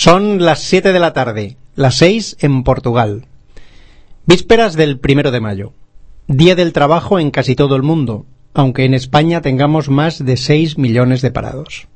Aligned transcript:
Son 0.00 0.44
las 0.44 0.60
7 0.60 0.92
de 0.92 1.00
la 1.00 1.12
tarde, 1.12 1.56
las 1.74 1.96
6 1.96 2.36
en 2.38 2.62
Portugal. 2.62 3.26
Vísperas 4.26 4.76
del 4.76 5.00
primero 5.00 5.32
de 5.32 5.40
mayo. 5.40 5.72
Día 6.28 6.54
del 6.54 6.72
trabajo 6.72 7.18
en 7.18 7.32
casi 7.32 7.56
todo 7.56 7.74
el 7.74 7.82
mundo, 7.82 8.24
aunque 8.54 8.84
en 8.84 8.94
España 8.94 9.40
tengamos 9.40 9.88
más 9.88 10.24
de 10.24 10.36
6 10.36 10.78
millones 10.78 11.20
de 11.20 11.32
parados. 11.32 11.88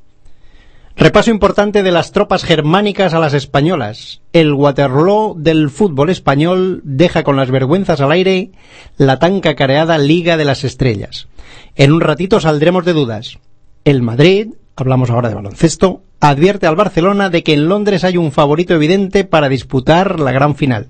Repaso 0.96 1.30
importante 1.30 1.84
de 1.84 1.93
las 1.93 2.11
tropas 2.11 2.43
germánicas 2.43 3.15
a 3.15 3.20
las 3.20 3.34
españolas. 3.34 4.21
El 4.32 4.53
Waterloo 4.53 5.37
del 5.39 5.71
fútbol 5.71 6.11
español 6.11 6.80
deja 6.82 7.23
con 7.23 7.37
las 7.37 7.53
vergüenzas 7.53 8.00
al 8.00 8.11
aire 8.11 8.50
la 8.96 9.21
tan 9.21 9.39
cacareada 9.39 9.98
Liga 9.98 10.37
de 10.37 10.45
las 10.45 10.64
Estrellas. 10.64 11.29
En 11.77 11.93
un 11.93 12.00
ratito 12.00 12.41
saldremos 12.41 12.84
de 12.84 12.95
dudas. 12.95 13.39
El 13.84 14.03
Madrid, 14.03 14.48
hablamos 14.75 15.11
ahora 15.11 15.28
de 15.28 15.37
baloncesto, 15.37 16.03
advierte 16.23 16.69
al 16.69 16.77
Barcelona 16.77 17.31
de 17.31 17.43
que 17.43 17.53
en 17.53 17.69
Londres 17.69 18.05
hay 18.05 18.17
un 18.17 18.31
favorito 18.31 18.75
evidente 18.75 19.25
para 19.25 19.49
disputar 19.49 20.21
la 20.21 20.31
gran 20.31 20.55
final. 20.55 20.89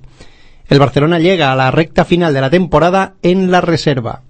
El 0.69 0.79
Barcelona 0.79 1.19
llega 1.19 1.51
a 1.51 1.57
la 1.57 1.71
recta 1.71 2.05
final 2.05 2.35
de 2.35 2.43
la 2.43 2.51
temporada 2.51 3.15
en 3.23 3.51
la 3.51 3.63
reserva. 3.63 4.25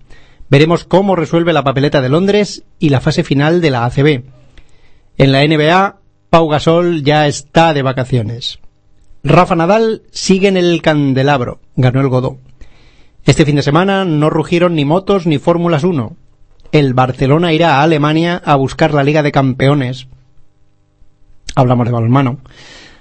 Veremos 0.48 0.84
cómo 0.84 1.16
resuelve 1.16 1.52
la 1.52 1.64
papeleta 1.64 2.00
de 2.00 2.08
Londres 2.08 2.62
y 2.78 2.90
la 2.90 3.00
fase 3.00 3.24
final 3.24 3.60
de 3.60 3.70
la 3.70 3.84
ACB. 3.84 4.22
En 5.18 5.32
la 5.32 5.44
NBA, 5.44 5.96
Pau 6.30 6.48
Gasol 6.48 7.02
ya 7.02 7.26
está 7.26 7.74
de 7.74 7.82
vacaciones. 7.82 8.60
Rafa 9.24 9.56
Nadal 9.56 10.02
sigue 10.12 10.46
en 10.46 10.56
el 10.56 10.82
candelabro, 10.82 11.58
ganó 11.74 12.00
el 12.00 12.10
Godó. 12.10 12.38
Este 13.24 13.44
fin 13.44 13.56
de 13.56 13.62
semana 13.62 14.04
no 14.04 14.30
rugieron 14.30 14.76
ni 14.76 14.84
motos 14.84 15.26
ni 15.26 15.38
Fórmulas 15.38 15.82
1. 15.82 16.16
El 16.70 16.94
Barcelona 16.94 17.52
irá 17.52 17.78
a 17.78 17.82
Alemania 17.82 18.40
a 18.44 18.54
buscar 18.54 18.94
la 18.94 19.02
Liga 19.02 19.24
de 19.24 19.32
Campeones 19.32 20.06
hablamos 21.54 21.86
de 21.86 21.92
balonmano, 21.92 22.38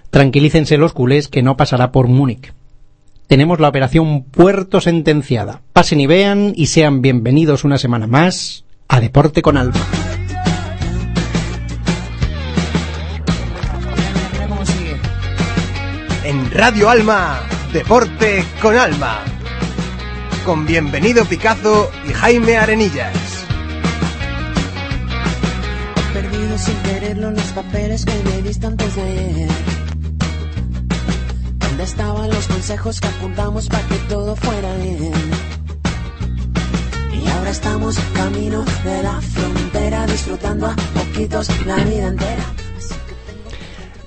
tranquilícense 0.09 0.77
los 0.77 0.93
culés 0.93 1.27
que 1.27 1.43
no 1.43 1.57
pasará 1.57 1.91
por 1.91 2.07
Múnich. 2.07 2.53
Tenemos 3.27 3.59
la 3.61 3.69
operación 3.69 4.23
Puerto 4.23 4.81
sentenciada. 4.81 5.61
Pasen 5.71 6.01
y 6.01 6.07
vean 6.07 6.53
y 6.55 6.65
sean 6.65 7.01
bienvenidos 7.01 7.63
una 7.63 7.77
semana 7.77 8.05
más 8.05 8.65
a 8.89 8.99
Deporte 8.99 9.41
con 9.41 9.55
Alma. 9.55 9.79
En 16.25 16.51
Radio 16.51 16.89
Alma, 16.89 17.39
Deporte 17.71 18.43
con 18.61 18.75
Alma. 18.75 19.19
Con 20.45 20.65
Bienvenido 20.65 21.23
Picazo 21.23 21.89
y 22.09 22.11
Jaime 22.11 22.57
Arenillas. 22.57 23.40
Sin 26.57 26.75
quererlo 26.83 27.31
los 27.31 27.51
papeles 27.53 28.05
que 28.05 28.13
me 28.25 28.41
diste 28.41 28.67
antes 28.67 28.95
de 28.95 29.01
ayer. 29.01 29.49
¿Dónde 31.59 31.83
estaban 31.83 32.29
los 32.29 32.47
consejos 32.47 32.99
que 32.99 33.07
apuntamos 33.07 33.69
para 33.69 33.87
que 33.87 33.95
todo 34.09 34.35
fuera 34.35 34.75
bien? 34.75 35.13
Y 37.13 37.29
ahora 37.29 37.51
estamos 37.51 37.97
camino 38.13 38.65
de 38.83 39.03
la 39.03 39.21
frontera, 39.21 40.05
disfrutando 40.05 40.67
a 40.67 40.75
poquitos 40.75 41.47
la 41.65 41.77
vida 41.77 42.07
entera. 42.07 42.43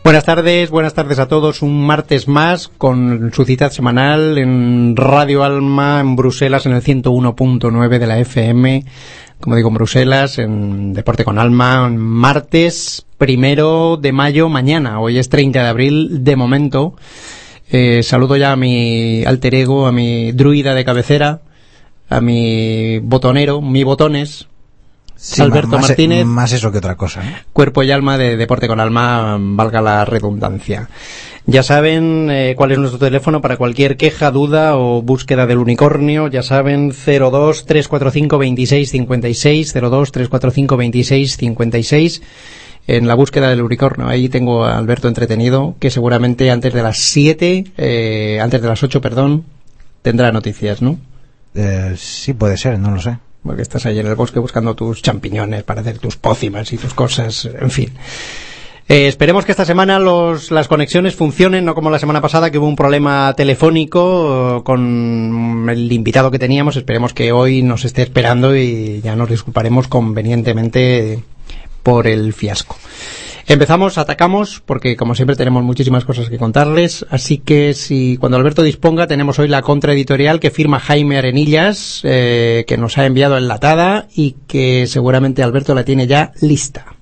Buenas 0.04 0.24
tardes, 0.26 0.68
buenas 0.68 0.92
tardes 0.92 1.18
a 1.18 1.28
todos. 1.28 1.62
Un 1.62 1.86
martes 1.86 2.28
más 2.28 2.68
con 2.68 3.32
su 3.32 3.46
cita 3.46 3.70
semanal 3.70 4.36
en 4.36 4.94
Radio 4.96 5.42
Alma 5.42 6.00
en 6.00 6.16
Bruselas 6.16 6.66
en 6.66 6.72
el 6.72 6.82
101.9 6.82 7.98
de 7.98 8.06
la 8.06 8.18
FM 8.18 8.84
como 9.44 9.56
digo, 9.56 9.68
en 9.68 9.74
Bruselas, 9.74 10.38
en 10.38 10.94
Deporte 10.94 11.22
con 11.22 11.38
Alma, 11.38 11.90
martes 11.90 13.04
primero 13.18 13.98
de 13.98 14.10
mayo, 14.10 14.48
mañana. 14.48 15.00
Hoy 15.00 15.18
es 15.18 15.28
30 15.28 15.62
de 15.62 15.68
abril, 15.68 16.24
de 16.24 16.34
momento. 16.34 16.96
Eh, 17.68 18.02
saludo 18.02 18.38
ya 18.38 18.52
a 18.52 18.56
mi 18.56 19.22
alter 19.26 19.54
ego, 19.54 19.86
a 19.86 19.92
mi 19.92 20.32
druida 20.32 20.74
de 20.74 20.86
cabecera, 20.86 21.42
a 22.08 22.22
mi 22.22 23.00
botonero, 23.00 23.60
mi 23.60 23.84
botones, 23.84 24.48
Alberto 25.38 25.78
Martínez. 25.78 26.24
Más 26.24 26.52
eso 26.52 26.72
que 26.72 26.78
otra 26.78 26.96
cosa. 26.96 27.22
¿eh? 27.22 27.44
Cuerpo 27.52 27.82
y 27.82 27.90
alma 27.90 28.16
de 28.16 28.38
Deporte 28.38 28.66
con 28.66 28.80
Alma, 28.80 29.36
valga 29.38 29.82
la 29.82 30.06
redundancia. 30.06 30.88
Ya 31.46 31.62
saben 31.62 32.30
eh, 32.30 32.54
cuál 32.56 32.72
es 32.72 32.78
nuestro 32.78 32.98
teléfono 32.98 33.42
para 33.42 33.58
cualquier 33.58 33.98
queja, 33.98 34.30
duda 34.30 34.78
o 34.78 35.02
búsqueda 35.02 35.46
del 35.46 35.58
unicornio. 35.58 36.28
Ya 36.28 36.42
saben 36.42 36.90
02 36.90 37.66
345 37.66 38.38
26 38.38 38.90
56 38.90 39.74
02 39.74 40.12
345 40.12 40.76
26 40.78 41.36
56 41.36 42.22
en 42.86 43.06
la 43.06 43.14
búsqueda 43.14 43.50
del 43.50 43.60
unicornio. 43.60 44.08
Ahí 44.08 44.30
tengo 44.30 44.64
a 44.64 44.78
Alberto 44.78 45.06
entretenido 45.06 45.76
que 45.80 45.90
seguramente 45.90 46.50
antes 46.50 46.72
de 46.72 46.82
las 46.82 46.98
7, 46.98 47.64
eh, 47.76 48.40
antes 48.40 48.62
de 48.62 48.68
las 48.68 48.82
8, 48.82 49.02
perdón, 49.02 49.44
tendrá 50.00 50.32
noticias, 50.32 50.80
¿no? 50.80 50.98
Eh, 51.54 51.94
sí, 51.98 52.32
puede 52.32 52.56
ser, 52.56 52.78
no 52.78 52.90
lo 52.90 53.00
sé. 53.02 53.18
Porque 53.42 53.60
estás 53.60 53.84
ahí 53.84 53.98
en 53.98 54.06
el 54.06 54.14
bosque 54.14 54.38
buscando 54.38 54.74
tus 54.74 55.02
champiñones 55.02 55.62
para 55.62 55.82
hacer 55.82 55.98
tus 55.98 56.16
pócimas 56.16 56.72
y 56.72 56.78
tus 56.78 56.94
cosas, 56.94 57.44
en 57.44 57.70
fin. 57.70 57.90
Eh, 58.86 59.08
esperemos 59.08 59.46
que 59.46 59.52
esta 59.52 59.64
semana 59.64 59.98
las 59.98 60.68
conexiones 60.68 61.14
funcionen, 61.14 61.64
no 61.64 61.74
como 61.74 61.90
la 61.90 61.98
semana 61.98 62.20
pasada 62.20 62.50
que 62.50 62.58
hubo 62.58 62.68
un 62.68 62.76
problema 62.76 63.32
telefónico 63.34 64.58
eh, 64.58 64.62
con 64.62 65.66
el 65.70 65.90
invitado 65.90 66.30
que 66.30 66.38
teníamos. 66.38 66.76
Esperemos 66.76 67.14
que 67.14 67.32
hoy 67.32 67.62
nos 67.62 67.84
esté 67.86 68.02
esperando 68.02 68.54
y 68.54 69.00
ya 69.02 69.16
nos 69.16 69.30
disculparemos 69.30 69.88
convenientemente 69.88 71.22
por 71.82 72.06
el 72.06 72.34
fiasco. 72.34 72.76
Empezamos, 73.46 73.98
atacamos, 73.98 74.62
porque 74.64 74.96
como 74.96 75.14
siempre 75.14 75.36
tenemos 75.36 75.62
muchísimas 75.62 76.04
cosas 76.04 76.30
que 76.30 76.38
contarles, 76.38 77.04
así 77.10 77.38
que 77.38 77.74
si 77.74 78.16
cuando 78.16 78.38
Alberto 78.38 78.62
disponga 78.62 79.06
tenemos 79.06 79.38
hoy 79.38 79.48
la 79.48 79.60
contraeditorial 79.60 80.40
que 80.40 80.50
firma 80.50 80.80
Jaime 80.80 81.18
Arenillas, 81.18 82.00
eh, 82.04 82.64
que 82.66 82.78
nos 82.78 82.96
ha 82.96 83.04
enviado 83.04 83.36
enlatada 83.36 84.08
y 84.14 84.36
que 84.46 84.86
seguramente 84.86 85.42
Alberto 85.42 85.74
la 85.74 85.84
tiene 85.84 86.06
ya 86.06 86.32
lista. 86.40 86.93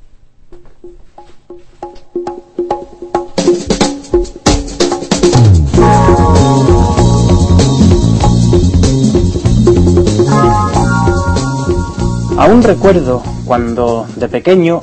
Aún 12.43 12.65
recuerdo 12.65 13.23
cuando 13.45 14.05
de 14.17 14.27
pequeño 14.27 14.83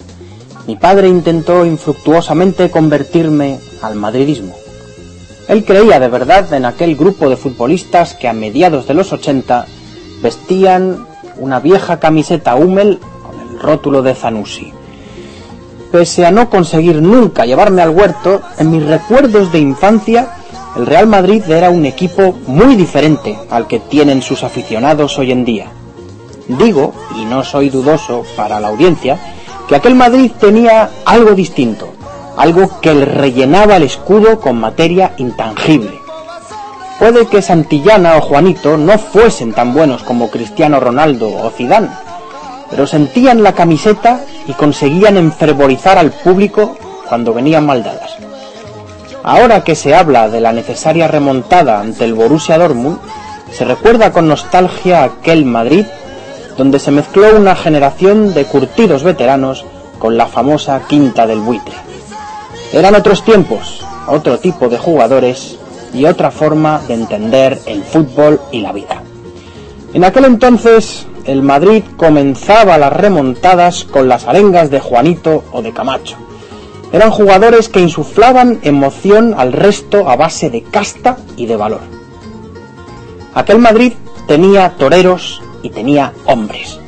mi 0.66 0.78
padre 0.78 1.10
intentó 1.10 1.66
infructuosamente 1.66 2.72
convertirme 2.72 3.60
al 3.82 3.96
madridismo. 3.96 4.56
Él 5.50 5.66
creía 5.66 6.00
de 6.00 6.08
verdad 6.08 6.54
en 6.54 6.64
aquel 6.64 6.96
grupo 6.96 7.30
de 7.30 7.36
futbolistas 7.36 8.14
que 8.14 8.30
a 8.30 8.34
mediados 8.34 8.88
de 8.88 8.94
los 8.94 9.12
80 9.12 9.66
vestían 10.24 11.06
una 11.38 11.60
vieja 11.60 12.00
camiseta 12.00 12.56
Hummel 12.56 12.98
con 13.28 13.42
el 13.42 13.60
rótulo 13.60 14.04
de 14.04 14.16
Zanussi. 14.16 14.72
Pese 15.92 16.26
a 16.26 16.32
no 16.32 16.50
conseguir 16.50 17.02
nunca 17.02 17.46
llevarme 17.46 17.82
al 17.82 17.90
huerto, 17.90 18.42
en 18.58 18.72
mis 18.72 18.86
recuerdos 18.86 19.52
de 19.52 19.60
infancia 19.60 20.32
el 20.78 20.86
Real 20.86 21.08
Madrid 21.08 21.44
era 21.50 21.70
un 21.70 21.86
equipo 21.86 22.38
muy 22.48 22.78
diferente 22.78 23.38
al 23.50 23.68
que 23.68 23.80
tienen 23.80 24.22
sus 24.22 24.46
aficionados 24.46 25.20
hoy 25.20 25.34
en 25.34 25.44
día. 25.44 25.74
Digo, 26.50 26.94
y 27.16 27.26
no 27.26 27.44
soy 27.44 27.70
dudoso 27.70 28.26
para 28.36 28.60
la 28.60 28.70
audiencia, 28.70 29.20
que 29.68 29.76
aquel 29.76 29.94
Madrid 29.94 30.32
tenía 30.40 30.90
algo 31.06 31.36
distinto, 31.36 31.94
algo 32.38 32.80
que 32.82 32.92
le 32.92 33.06
rellenaba 33.06 33.78
el 33.78 33.84
escudo 33.84 34.40
con 34.40 34.60
materia 34.60 35.14
intangible. 35.18 36.02
Puede 36.98 37.28
que 37.28 37.44
Santillana 37.44 38.18
o 38.18 38.22
Juanito 38.22 38.78
no 38.78 38.98
fuesen 38.98 39.54
tan 39.54 39.76
buenos 39.76 40.02
como 40.02 40.32
Cristiano 40.32 40.80
Ronaldo 40.80 41.30
o 41.30 41.52
Zidane, 41.52 41.92
pero 42.72 42.88
sentían 42.88 43.44
la 43.44 43.54
camiseta 43.54 44.22
y 44.48 44.54
conseguían 44.54 45.18
enfervorizar 45.18 46.00
al 46.00 46.12
público 46.12 46.76
cuando 47.08 47.32
venían 47.32 47.68
maldadas. 47.68 48.18
Ahora 49.22 49.64
que 49.64 49.76
se 49.76 49.94
habla 49.94 50.30
de 50.30 50.42
la 50.42 50.52
necesaria 50.52 51.08
remontada 51.08 51.80
ante 51.80 52.06
el 52.06 52.16
Borussia 52.16 52.58
Dortmund, 52.58 52.98
se 53.52 53.66
recuerda 53.66 54.12
con 54.12 54.28
nostalgia 54.28 55.04
aquel 55.04 55.46
Madrid 55.46 55.86
donde 56.60 56.78
se 56.78 56.92
mezcló 56.92 57.38
una 57.38 57.56
generación 57.56 58.34
de 58.34 58.44
curtidos 58.44 59.02
veteranos 59.02 59.64
con 59.98 60.18
la 60.18 60.28
famosa 60.28 60.82
quinta 60.90 61.26
del 61.26 61.40
buitre. 61.40 61.74
Eran 62.74 62.96
otros 62.96 63.24
tiempos, 63.24 63.80
otro 64.08 64.40
tipo 64.40 64.68
de 64.68 64.78
jugadores 64.78 65.58
y 65.94 66.04
otra 66.04 66.32
forma 66.32 66.82
de 66.86 66.96
entender 66.96 67.58
el 67.66 67.82
fútbol 67.82 68.42
y 68.52 68.60
la 68.60 68.74
vida. 68.74 69.02
En 69.94 70.04
aquel 70.04 70.26
entonces, 70.26 71.08
el 71.24 71.44
Madrid 71.44 71.82
comenzaba 71.96 72.78
las 72.78 72.92
remontadas 72.92 73.86
con 73.86 74.10
las 74.10 74.28
arengas 74.28 74.70
de 74.70 74.82
Juanito 74.82 75.46
o 75.54 75.62
de 75.62 75.72
Camacho. 75.72 76.18
Eran 76.92 77.10
jugadores 77.10 77.70
que 77.70 77.80
insuflaban 77.80 78.60
emoción 78.64 79.34
al 79.38 79.54
resto 79.54 80.10
a 80.10 80.18
base 80.18 80.50
de 80.50 80.64
casta 80.64 81.20
y 81.38 81.46
de 81.46 81.56
valor. 81.56 81.82
Aquel 83.34 83.60
Madrid 83.60 83.94
tenía 84.28 84.72
toreros, 84.78 85.42
y 85.64 85.70
tenía 85.70 86.14
hombres. 86.26 86.80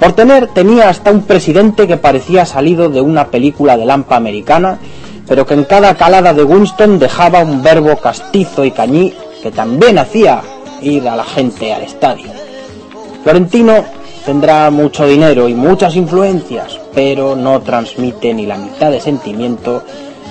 Por 0.00 0.12
tener 0.12 0.48
tenía 0.48 0.88
hasta 0.88 1.10
un 1.10 1.22
presidente 1.22 1.86
que 1.86 1.96
parecía 1.96 2.44
salido 2.44 2.88
de 2.88 3.00
una 3.00 3.28
película 3.28 3.76
de 3.76 3.86
lampa 3.86 4.16
americana, 4.16 4.78
pero 5.26 5.46
que 5.46 5.54
en 5.54 5.64
cada 5.64 5.94
calada 5.94 6.34
de 6.34 6.44
Winston 6.44 6.98
dejaba 6.98 7.40
un 7.40 7.62
verbo 7.62 7.96
castizo 7.96 8.64
y 8.64 8.70
cañí 8.70 9.14
que 9.42 9.50
también 9.50 9.98
hacía 9.98 10.42
ir 10.82 11.08
a 11.08 11.16
la 11.16 11.24
gente 11.24 11.72
al 11.72 11.82
estadio. 11.82 12.30
Florentino 13.22 13.84
tendrá 14.24 14.70
mucho 14.70 15.06
dinero 15.06 15.48
y 15.48 15.54
muchas 15.54 15.96
influencias, 15.96 16.78
pero 16.94 17.34
no 17.34 17.60
transmite 17.60 18.34
ni 18.34 18.46
la 18.46 18.58
mitad 18.58 18.90
de 18.90 19.00
sentimiento 19.00 19.82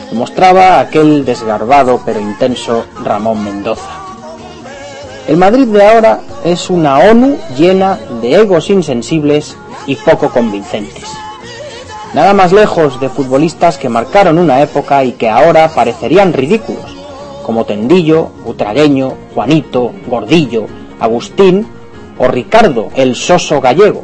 que 0.10 0.16
mostraba 0.16 0.80
aquel 0.80 1.26
desgarbado 1.26 2.02
pero 2.06 2.20
intenso 2.20 2.86
Ramón 3.04 3.44
Mendoza. 3.44 4.05
El 5.28 5.38
Madrid 5.38 5.66
de 5.66 5.84
ahora 5.84 6.20
es 6.44 6.70
una 6.70 7.00
ONU 7.00 7.38
llena 7.58 7.98
de 8.22 8.36
egos 8.36 8.70
insensibles 8.70 9.58
y 9.88 9.96
poco 9.96 10.30
convincentes. 10.30 11.06
Nada 12.14 12.34
más 12.34 12.54
lejos 12.54 13.00
de 13.00 13.10
futbolistas 13.10 13.80
que 13.80 13.90
marcaron 13.90 14.38
una 14.38 14.62
época 14.62 15.04
y 15.04 15.14
que 15.14 15.28
ahora 15.28 15.70
parecerían 15.74 16.32
ridículos, 16.32 16.96
como 17.44 17.66
Tendillo, 17.66 18.30
Butragueño, 18.46 19.16
Juanito, 19.34 19.94
Gordillo, 20.08 20.68
Agustín 21.00 21.68
o 22.20 22.28
Ricardo, 22.28 22.90
el 22.96 23.16
soso 23.16 23.60
gallego. 23.62 24.04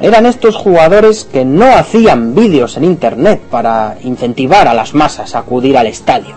Eran 0.00 0.24
estos 0.24 0.56
jugadores 0.56 1.24
que 1.24 1.44
no 1.44 1.76
hacían 1.76 2.34
vídeos 2.34 2.78
en 2.78 2.84
internet 2.84 3.42
para 3.50 3.98
incentivar 4.02 4.66
a 4.66 4.74
las 4.74 4.94
masas 4.94 5.34
a 5.34 5.40
acudir 5.40 5.76
al 5.76 5.86
estadio, 5.86 6.36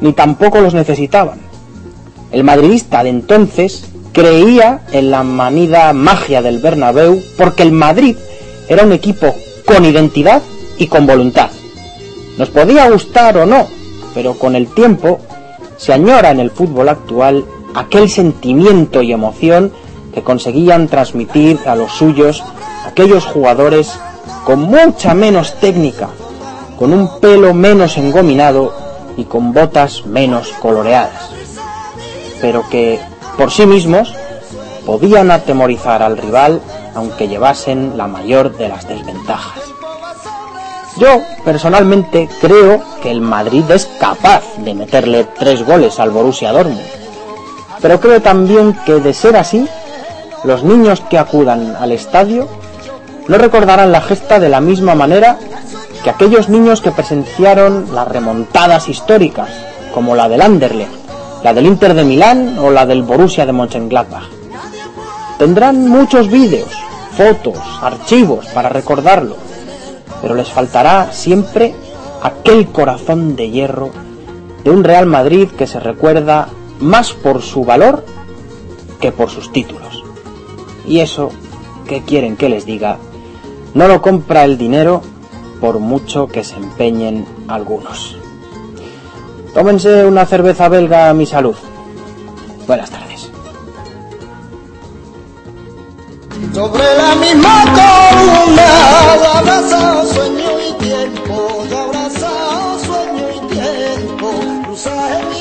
ni 0.00 0.12
tampoco 0.12 0.60
los 0.60 0.74
necesitaban. 0.74 1.43
El 2.34 2.42
madridista 2.42 3.04
de 3.04 3.10
entonces 3.10 3.84
creía 4.12 4.80
en 4.90 5.12
la 5.12 5.22
manida 5.22 5.92
magia 5.92 6.42
del 6.42 6.58
Bernabéu 6.58 7.22
porque 7.36 7.62
el 7.62 7.70
Madrid 7.70 8.16
era 8.68 8.82
un 8.82 8.90
equipo 8.90 9.32
con 9.64 9.84
identidad 9.84 10.42
y 10.76 10.88
con 10.88 11.06
voluntad. 11.06 11.50
Nos 12.36 12.50
podía 12.50 12.90
gustar 12.90 13.36
o 13.36 13.46
no, 13.46 13.68
pero 14.14 14.34
con 14.34 14.56
el 14.56 14.66
tiempo 14.74 15.20
se 15.76 15.92
añora 15.92 16.32
en 16.32 16.40
el 16.40 16.50
fútbol 16.50 16.88
actual 16.88 17.44
aquel 17.72 18.10
sentimiento 18.10 19.00
y 19.00 19.12
emoción 19.12 19.72
que 20.12 20.24
conseguían 20.24 20.88
transmitir 20.88 21.60
a 21.66 21.76
los 21.76 21.92
suyos 21.92 22.42
aquellos 22.84 23.26
jugadores 23.26 23.92
con 24.44 24.62
mucha 24.62 25.14
menos 25.14 25.54
técnica, 25.60 26.08
con 26.76 26.92
un 26.92 27.20
pelo 27.20 27.54
menos 27.54 27.96
engominado 27.96 28.74
y 29.16 29.22
con 29.22 29.52
botas 29.52 30.04
menos 30.04 30.48
coloreadas 30.60 31.43
pero 32.44 32.68
que 32.68 33.00
por 33.38 33.50
sí 33.50 33.64
mismos 33.64 34.12
podían 34.84 35.30
atemorizar 35.30 36.02
al 36.02 36.18
rival 36.18 36.60
aunque 36.94 37.26
llevasen 37.26 37.96
la 37.96 38.06
mayor 38.06 38.54
de 38.58 38.68
las 38.68 38.86
desventajas. 38.86 39.62
Yo 40.98 41.22
personalmente 41.42 42.28
creo 42.42 42.82
que 43.02 43.10
el 43.10 43.22
Madrid 43.22 43.64
es 43.70 43.86
capaz 43.98 44.42
de 44.58 44.74
meterle 44.74 45.26
tres 45.38 45.64
goles 45.64 45.98
al 45.98 46.10
Borussia 46.10 46.52
Dortmund, 46.52 46.82
pero 47.80 47.98
creo 47.98 48.20
también 48.20 48.78
que 48.84 48.96
de 48.96 49.14
ser 49.14 49.36
así, 49.36 49.66
los 50.44 50.64
niños 50.64 51.00
que 51.00 51.16
acudan 51.16 51.74
al 51.80 51.92
estadio 51.92 52.46
no 53.26 53.38
recordarán 53.38 53.90
la 53.90 54.02
gesta 54.02 54.38
de 54.38 54.50
la 54.50 54.60
misma 54.60 54.94
manera 54.94 55.38
que 56.02 56.10
aquellos 56.10 56.50
niños 56.50 56.82
que 56.82 56.90
presenciaron 56.90 57.94
las 57.94 58.06
remontadas 58.06 58.90
históricas, 58.90 59.48
como 59.94 60.14
la 60.14 60.28
del 60.28 60.42
Anderlecht, 60.42 61.03
la 61.44 61.52
del 61.52 61.66
Inter 61.66 61.92
de 61.92 62.04
Milán 62.04 62.58
o 62.58 62.70
la 62.70 62.86
del 62.86 63.02
Borussia 63.02 63.44
de 63.44 63.52
Mönchengladbach. 63.52 64.24
Tendrán 65.38 65.86
muchos 65.88 66.30
vídeos, 66.30 66.70
fotos, 67.12 67.58
archivos 67.82 68.46
para 68.46 68.70
recordarlo, 68.70 69.36
pero 70.22 70.34
les 70.34 70.48
faltará 70.48 71.12
siempre 71.12 71.74
aquel 72.22 72.68
corazón 72.68 73.36
de 73.36 73.50
hierro 73.50 73.90
de 74.64 74.70
un 74.70 74.84
Real 74.84 75.04
Madrid 75.04 75.48
que 75.50 75.66
se 75.66 75.78
recuerda 75.80 76.48
más 76.80 77.12
por 77.12 77.42
su 77.42 77.62
valor 77.62 78.06
que 78.98 79.12
por 79.12 79.28
sus 79.28 79.52
títulos. 79.52 80.02
Y 80.88 81.00
eso, 81.00 81.28
¿qué 81.86 82.00
quieren 82.00 82.38
que 82.38 82.48
les 82.48 82.64
diga? 82.64 82.96
No 83.74 83.86
lo 83.86 84.00
compra 84.00 84.44
el 84.44 84.56
dinero 84.56 85.02
por 85.60 85.78
mucho 85.78 86.26
que 86.26 86.42
se 86.42 86.56
empeñen 86.56 87.26
algunos. 87.48 88.16
Tómense 89.54 90.04
una 90.04 90.26
cerveza 90.26 90.68
belga 90.68 91.10
a 91.10 91.14
mi 91.14 91.26
salud. 91.26 91.54
Buenas 92.66 92.90
tardes. 92.90 93.30
Sobre 96.52 96.84
la 96.96 97.14
misma 97.14 97.64
columna, 97.78 98.68
abraza 99.38 100.04
sueño 100.12 100.50
y 100.68 100.72
tiempo, 100.84 101.64
de 101.70 101.76
abraza 101.76 102.30
sueño 102.84 103.26
y 103.30 103.54
tiempo, 103.54 104.30
cruzaje 104.64 105.33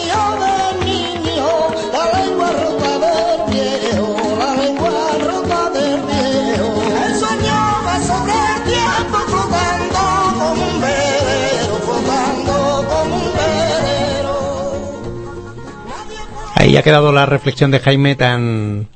Ahí 16.64 16.78
ha 16.78 16.82
quedado 16.82 17.12
la 17.12 17.26
reflexión 17.26 17.72
de 17.72 17.80
Jaime 17.80 18.16
tan 18.16 18.88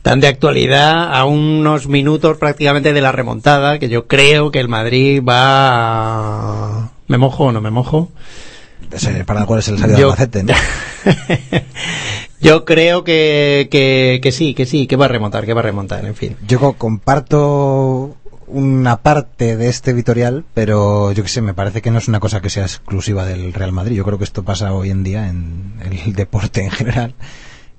tan 0.00 0.20
de 0.20 0.26
actualidad 0.28 1.14
a 1.14 1.24
unos 1.26 1.86
minutos 1.86 2.38
prácticamente 2.38 2.92
de 2.94 3.00
la 3.02 3.12
remontada 3.12 3.78
que 3.78 3.88
yo 3.90 4.06
creo 4.06 4.50
que 4.50 4.60
el 4.60 4.68
Madrid 4.68 5.22
va 5.22 5.34
a... 6.84 6.90
¿Me 7.08 7.18
mojo 7.18 7.44
o 7.44 7.52
no 7.52 7.60
me 7.60 7.70
mojo? 7.70 8.10
Para 9.26 9.40
el 9.40 9.46
cual 9.46 9.60
es 9.60 9.68
el 9.68 9.78
salido 9.78 9.98
Yo- 9.98 10.06
de 10.06 10.12
Albacete, 10.12 10.42
¿no? 10.44 10.54
Yo 12.40 12.64
creo 12.64 13.04
que, 13.04 13.68
que, 13.70 14.20
que 14.22 14.32
sí, 14.32 14.54
que 14.54 14.66
sí, 14.66 14.86
que 14.86 14.96
va 14.96 15.06
a 15.06 15.08
remontar, 15.08 15.44
que 15.46 15.54
va 15.54 15.60
a 15.60 15.64
remontar, 15.64 16.04
en 16.04 16.14
fin. 16.14 16.36
Yo 16.46 16.58
co- 16.60 16.74
comparto 16.74 18.16
una 18.48 18.96
parte 19.02 19.56
de 19.56 19.68
este 19.68 19.90
editorial, 19.92 20.44
pero 20.54 21.12
yo 21.12 21.22
que 21.22 21.28
sé, 21.28 21.40
me 21.40 21.54
parece 21.54 21.82
que 21.82 21.90
no 21.90 21.98
es 21.98 22.08
una 22.08 22.20
cosa 22.20 22.40
que 22.40 22.50
sea 22.50 22.62
exclusiva 22.64 23.24
del 23.24 23.52
Real 23.52 23.72
Madrid. 23.72 23.96
Yo 23.96 24.04
creo 24.04 24.18
que 24.18 24.24
esto 24.24 24.42
pasa 24.44 24.72
hoy 24.72 24.90
en 24.90 25.02
día 25.04 25.28
en 25.28 25.74
el 25.84 26.12
deporte 26.14 26.62
en 26.64 26.70
general. 26.70 27.14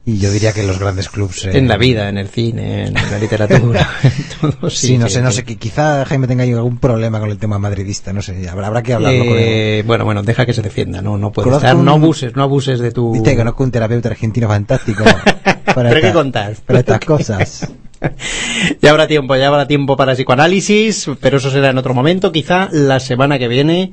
Y 0.08 0.20
yo 0.20 0.30
diría 0.32 0.54
que 0.54 0.62
los 0.62 0.78
grandes 0.78 1.10
clubes... 1.10 1.46
eh, 1.46 1.58
En 1.58 1.68
la 1.68 1.78
vida, 1.78 2.08
en 2.10 2.20
el 2.20 2.28
cine, 2.30 2.86
en 2.86 2.94
la 2.94 3.18
literatura, 3.18 3.90
en 4.04 4.12
todo 4.40 4.70
Sí, 4.70 5.00
no 5.00 5.10
sé, 5.10 5.20
no 5.24 5.32
sé, 5.32 5.44
que 5.44 5.56
quizá 5.56 6.06
Jaime 6.06 6.28
tenga 6.28 6.44
algún 6.44 6.78
problema 6.78 7.20
con 7.20 7.32
el 7.32 7.40
tema 7.40 7.58
madridista, 7.58 8.14
no 8.14 8.22
sé, 8.22 8.48
habrá, 8.48 8.68
habrá 8.68 8.84
que 8.84 8.94
hablarlo 8.94 9.26
con 9.26 9.30
él. 9.36 9.44
Eh, 9.44 9.84
bueno, 9.88 10.06
bueno, 10.06 10.22
deja 10.22 10.46
que 10.46 10.54
se 10.54 10.62
defienda, 10.62 11.02
no, 11.02 11.18
no 11.18 11.32
puede 11.32 11.50
estar, 11.56 11.76
no 11.76 11.96
un- 11.96 12.04
abuses, 12.04 12.36
no 12.36 12.44
abuses 12.44 12.80
de 12.82 12.92
tu... 12.92 13.14
Dice 13.14 13.32
que 13.32 13.38
conozco 13.38 13.64
un 13.64 13.72
terapeuta 13.72 14.10
argentino 14.10 14.48
fantástico 14.48 15.04
para, 15.74 15.90
¿Pero 15.90 16.02
qué 16.02 16.08
esta- 16.10 16.52
para 16.68 16.80
estas 16.82 17.00
cosas. 17.00 17.68
ya 18.82 18.92
habrá 18.92 19.08
tiempo, 19.08 19.36
ya 19.36 19.48
habrá 19.48 19.68
tiempo 19.68 19.98
para 19.98 20.14
psicoanálisis, 20.14 21.10
pero 21.20 21.38
eso 21.38 21.50
será 21.50 21.70
en 21.70 21.78
otro 21.78 21.94
momento, 21.94 22.32
quizá 22.32 22.70
la 22.72 23.00
semana 23.00 23.40
que 23.40 23.48
viene. 23.48 23.92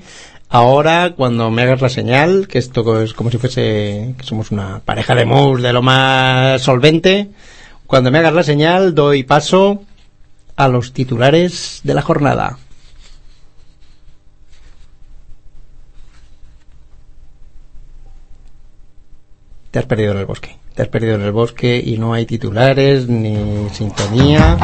Ahora, 0.49 1.14
cuando 1.16 1.50
me 1.50 1.62
hagas 1.62 1.81
la 1.81 1.88
señal, 1.88 2.47
que 2.47 2.59
esto 2.59 3.02
es 3.02 3.14
como 3.14 3.31
si 3.31 3.38
fuese 3.38 4.14
que 4.19 4.25
somos 4.25 4.50
una 4.50 4.81
pareja 4.85 5.14
de 5.14 5.25
mus 5.25 5.62
de 5.62 5.73
lo 5.73 5.81
más 5.81 6.61
solvente, 6.61 7.31
cuando 7.87 8.11
me 8.11 8.19
hagas 8.19 8.35
la 8.35 8.42
señal 8.42 8.95
doy 8.95 9.23
paso 9.23 9.83
a 10.57 10.69
los 10.69 10.92
titulares 10.92 11.81
de 11.85 11.95
la 11.95 12.02
jornada. 12.02 12.59
Te 19.71 19.78
has 19.78 19.87
perdido 19.87 20.12
en 20.12 20.19
el 20.19 20.26
bosque. 20.26 20.62
Te 20.75 20.83
has 20.83 20.88
perdido 20.88 21.17
en 21.17 21.23
el 21.23 21.33
bosque 21.33 21.83
y 21.85 21.99
no 21.99 22.14
hay 22.14 22.25
titulares 22.25 23.07
ni 23.07 23.69
sintonía. 23.71 24.57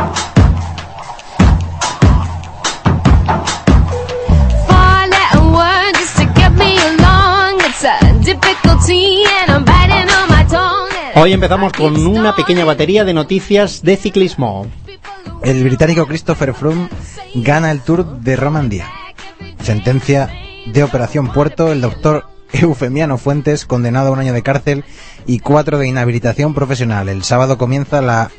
Hoy 11.15 11.33
empezamos 11.33 11.73
con 11.73 12.07
una 12.07 12.35
pequeña 12.35 12.65
batería 12.65 13.05
de 13.05 13.13
noticias 13.13 13.83
de 13.83 13.97
ciclismo. 13.97 14.67
El 15.43 15.63
británico 15.65 16.07
Christopher 16.07 16.55
Froome 16.55 16.89
gana 17.35 17.71
el 17.71 17.81
Tour 17.81 18.21
de 18.21 18.37
Romandía. 18.37 18.87
Sentencia 19.63 20.31
de 20.65 20.83
Operación 20.85 21.33
Puerto, 21.33 21.71
el 21.73 21.81
doctor 21.81 22.25
Eufemiano 22.53 23.19
Fuentes, 23.19 23.67
condenado 23.67 24.09
a 24.09 24.13
un 24.13 24.19
año 24.19 24.33
de 24.33 24.43
cárcel 24.43 24.85
y 25.27 25.41
cuatro 25.41 25.79
de 25.79 25.89
inhabilitación 25.89 26.55
profesional. 26.55 27.09
El 27.09 27.25
sábado 27.25 27.59
comienza 27.59 28.01
la 28.01 28.31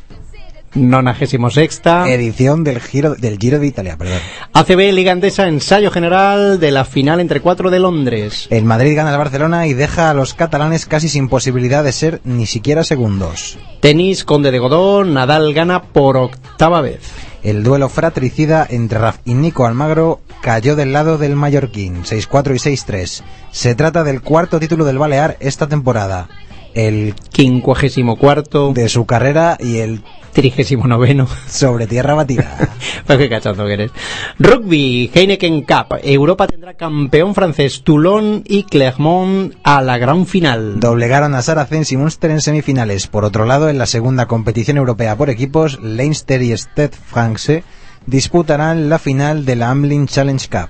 96 0.75 1.81
edición 2.07 2.63
del 2.63 2.79
Giro, 2.79 3.15
del 3.15 3.37
Giro 3.37 3.59
de 3.59 3.67
Italia. 3.67 3.97
Perdón. 3.97 4.19
ACB 4.53 4.93
Liga 4.93 5.11
Andesa, 5.11 5.47
ensayo 5.47 5.91
general 5.91 6.59
de 6.59 6.71
la 6.71 6.85
final 6.85 7.19
entre 7.19 7.41
cuatro 7.41 7.71
de 7.71 7.79
Londres. 7.79 8.47
El 8.49 8.65
Madrid 8.65 8.95
gana 8.95 9.11
al 9.11 9.17
Barcelona 9.17 9.67
y 9.67 9.73
deja 9.73 10.09
a 10.09 10.13
los 10.13 10.33
catalanes 10.33 10.85
casi 10.85 11.09
sin 11.09 11.27
posibilidad 11.27 11.83
de 11.83 11.91
ser 11.91 12.21
ni 12.23 12.45
siquiera 12.45 12.83
segundos. 12.83 13.57
Tenis, 13.79 14.23
Conde 14.23 14.51
de 14.51 14.59
Godó, 14.59 15.03
Nadal 15.03 15.53
gana 15.53 15.81
por 15.81 16.17
octava 16.17 16.81
vez. 16.81 17.01
El 17.43 17.63
duelo 17.63 17.87
fratricida 17.87 18.67
entre 18.69 18.99
Raf 18.99 19.19
y 19.23 19.33
Nico 19.33 19.65
Almagro 19.65 20.19
cayó 20.41 20.75
del 20.75 20.91
lado 20.91 21.17
del 21.17 21.35
mallorquín, 21.35 22.03
6-4 22.03 22.55
y 22.55 22.75
6-3. 22.75 23.23
Se 23.51 23.75
trata 23.75 24.03
del 24.03 24.21
cuarto 24.21 24.59
título 24.59 24.83
del 24.83 24.97
Balear 24.97 25.37
esta 25.39 25.67
temporada. 25.67 26.27
El 26.73 27.15
Quincuagésimo 27.31 28.17
cuarto, 28.17 28.73
de 28.73 28.89
su 28.89 29.05
carrera 29.05 29.57
y 29.59 29.77
el 29.77 30.03
trigésimo 30.31 30.87
noveno. 30.87 31.27
sobre 31.47 31.87
tierra 31.87 32.13
batida. 32.13 32.69
Pues 33.05 33.17
qué 33.17 33.29
cachondo 33.29 33.65
que 33.65 33.73
eres. 33.73 33.91
Rugby, 34.37 35.09
Heineken 35.11 35.61
Cup. 35.61 35.97
Europa 36.03 36.45
tendrá 36.45 36.75
campeón 36.75 37.33
francés 37.33 37.81
Toulon 37.83 38.43
y 38.45 38.63
Clermont 38.63 39.55
a 39.63 39.81
la 39.81 39.97
gran 39.97 40.27
final. 40.27 40.79
Doblegaron 40.79 41.33
a 41.33 41.41
Saracens 41.41 41.91
y 41.91 41.97
Munster 41.97 42.29
en 42.29 42.41
semifinales. 42.41 43.07
Por 43.07 43.25
otro 43.25 43.45
lado, 43.45 43.67
en 43.69 43.79
la 43.79 43.87
segunda 43.87 44.27
competición 44.27 44.77
europea 44.77 45.15
por 45.15 45.31
equipos, 45.31 45.79
Leinster 45.81 46.43
y 46.43 46.51
Stade 46.51 46.91
France 47.03 47.63
disputarán 48.05 48.89
la 48.89 48.99
final 48.99 49.45
de 49.45 49.55
la 49.55 49.71
Amlin 49.71 50.05
Challenge 50.05 50.47
Cup. 50.47 50.69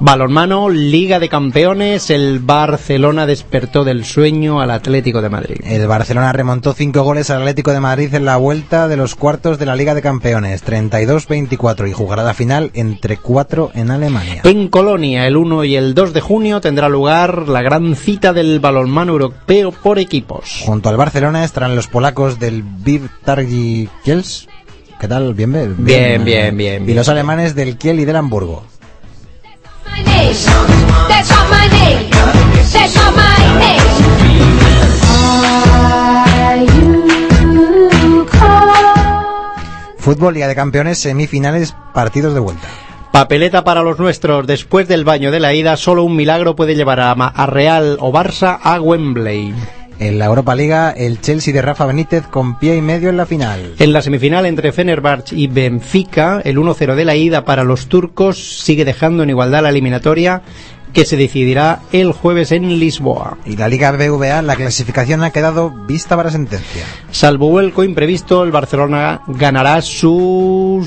Balonmano, 0.00 0.68
Liga 0.68 1.18
de 1.20 1.28
Campeones. 1.28 2.10
El 2.10 2.40
Barcelona 2.40 3.26
despertó 3.26 3.84
del 3.84 4.04
sueño 4.04 4.60
al 4.60 4.70
Atlético 4.70 5.22
de 5.22 5.28
Madrid. 5.28 5.56
El 5.64 5.86
Barcelona 5.86 6.32
remontó 6.32 6.72
cinco 6.72 7.02
goles 7.02 7.30
al 7.30 7.42
Atlético 7.42 7.72
de 7.72 7.80
Madrid 7.80 8.14
en 8.14 8.24
la 8.24 8.36
vuelta 8.36 8.88
de 8.88 8.96
los 8.96 9.14
cuartos 9.14 9.58
de 9.58 9.66
la 9.66 9.76
Liga 9.76 9.94
de 9.94 10.02
Campeones, 10.02 10.64
32-24, 10.64 11.88
y 11.88 11.92
jugará 11.92 12.22
la 12.24 12.34
final 12.34 12.70
entre 12.74 13.16
cuatro 13.16 13.70
en 13.74 13.90
Alemania. 13.90 14.42
En 14.44 14.68
Colonia, 14.68 15.26
el 15.26 15.36
1 15.36 15.64
y 15.64 15.76
el 15.76 15.94
2 15.94 16.12
de 16.12 16.20
junio 16.20 16.60
tendrá 16.60 16.88
lugar 16.88 17.48
la 17.48 17.62
gran 17.62 17.94
cita 17.94 18.32
del 18.32 18.60
balonmano 18.60 19.12
europeo 19.12 19.72
por 19.72 19.98
equipos. 19.98 20.62
Junto 20.64 20.88
al 20.88 20.96
Barcelona 20.96 21.44
estarán 21.44 21.76
los 21.76 21.88
polacos 21.88 22.38
del 22.38 22.62
Viv 22.62 23.08
Targi 23.24 23.88
Kiels. 24.04 24.48
¿Qué 25.00 25.08
tal? 25.08 25.34
Bien, 25.34 25.52
bien, 25.52 25.76
Bien, 25.78 26.24
bien, 26.24 26.56
bien, 26.56 26.88
Y 26.88 26.94
los 26.94 27.08
alemanes 27.08 27.56
del 27.56 27.76
Kiel 27.76 27.98
y 27.98 28.04
del 28.04 28.16
Hamburgo. 28.16 28.64
Fútbol, 39.98 40.34
Liga 40.34 40.48
de 40.48 40.54
Campeones, 40.54 40.98
semifinales, 40.98 41.74
partidos 41.94 42.34
de 42.34 42.40
vuelta. 42.40 42.66
Papeleta 43.12 43.62
para 43.62 43.82
los 43.82 43.98
nuestros. 43.98 44.46
Después 44.46 44.88
del 44.88 45.04
baño 45.04 45.30
de 45.30 45.38
la 45.40 45.52
ida, 45.54 45.76
solo 45.76 46.02
un 46.02 46.16
milagro 46.16 46.56
puede 46.56 46.74
llevar 46.74 46.98
a, 47.00 47.14
Ma- 47.14 47.28
a 47.34 47.46
Real 47.46 47.98
o 48.00 48.10
Barça 48.12 48.58
a 48.62 48.80
Wembley. 48.80 49.54
En 50.02 50.18
la 50.18 50.24
Europa 50.24 50.56
Liga, 50.56 50.90
el 50.90 51.20
Chelsea 51.20 51.54
de 51.54 51.62
Rafa 51.62 51.86
Benítez 51.86 52.26
con 52.26 52.58
pie 52.58 52.74
y 52.74 52.82
medio 52.82 53.08
en 53.08 53.16
la 53.16 53.24
final. 53.24 53.74
En 53.78 53.92
la 53.92 54.02
semifinal 54.02 54.46
entre 54.46 54.72
Fenerbahce 54.72 55.36
y 55.36 55.46
Benfica, 55.46 56.42
el 56.44 56.58
1-0 56.58 56.96
de 56.96 57.04
la 57.04 57.14
ida 57.14 57.44
para 57.44 57.62
los 57.62 57.86
turcos 57.86 58.62
sigue 58.64 58.84
dejando 58.84 59.22
en 59.22 59.30
igualdad 59.30 59.62
la 59.62 59.68
eliminatoria 59.68 60.42
que 60.92 61.04
se 61.04 61.16
decidirá 61.16 61.82
el 61.92 62.10
jueves 62.10 62.50
en 62.50 62.80
Lisboa. 62.80 63.38
Y 63.46 63.56
la 63.56 63.68
Liga 63.68 63.92
BVA, 63.92 64.42
la 64.42 64.56
clasificación 64.56 65.22
ha 65.22 65.30
quedado 65.30 65.70
vista 65.70 66.16
para 66.16 66.32
sentencia. 66.32 66.84
Salvo 67.12 67.50
vuelco 67.50 67.84
imprevisto, 67.84 68.42
el 68.42 68.50
Barcelona 68.50 69.22
ganará 69.28 69.80
su 69.82 70.84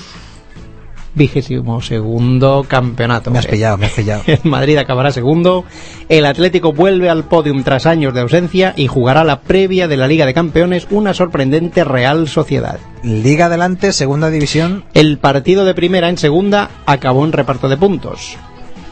vigésimo 1.15 1.81
segundo 1.81 2.65
campeonato. 2.67 3.31
Me 3.31 3.39
has 3.39 3.47
pillado, 3.47 3.77
me 3.77 3.87
has 3.87 3.93
pillado. 3.93 4.23
El 4.27 4.39
Madrid 4.43 4.77
acabará 4.77 5.11
segundo. 5.11 5.65
El 6.09 6.25
Atlético 6.25 6.73
vuelve 6.73 7.09
al 7.09 7.23
podium 7.23 7.63
tras 7.63 7.85
años 7.85 8.13
de 8.13 8.21
ausencia 8.21 8.73
y 8.75 8.87
jugará 8.87 9.23
la 9.23 9.41
previa 9.41 9.87
de 9.87 9.97
la 9.97 10.07
Liga 10.07 10.25
de 10.25 10.33
Campeones, 10.33 10.87
una 10.91 11.13
sorprendente 11.13 11.83
Real 11.83 12.27
Sociedad. 12.27 12.79
Liga 13.03 13.47
adelante, 13.47 13.93
segunda 13.93 14.29
división. 14.29 14.83
El 14.93 15.17
partido 15.17 15.65
de 15.65 15.73
primera 15.73 16.09
en 16.09 16.17
segunda 16.17 16.69
acabó 16.85 17.25
en 17.25 17.31
reparto 17.31 17.69
de 17.69 17.77
puntos. 17.77 18.37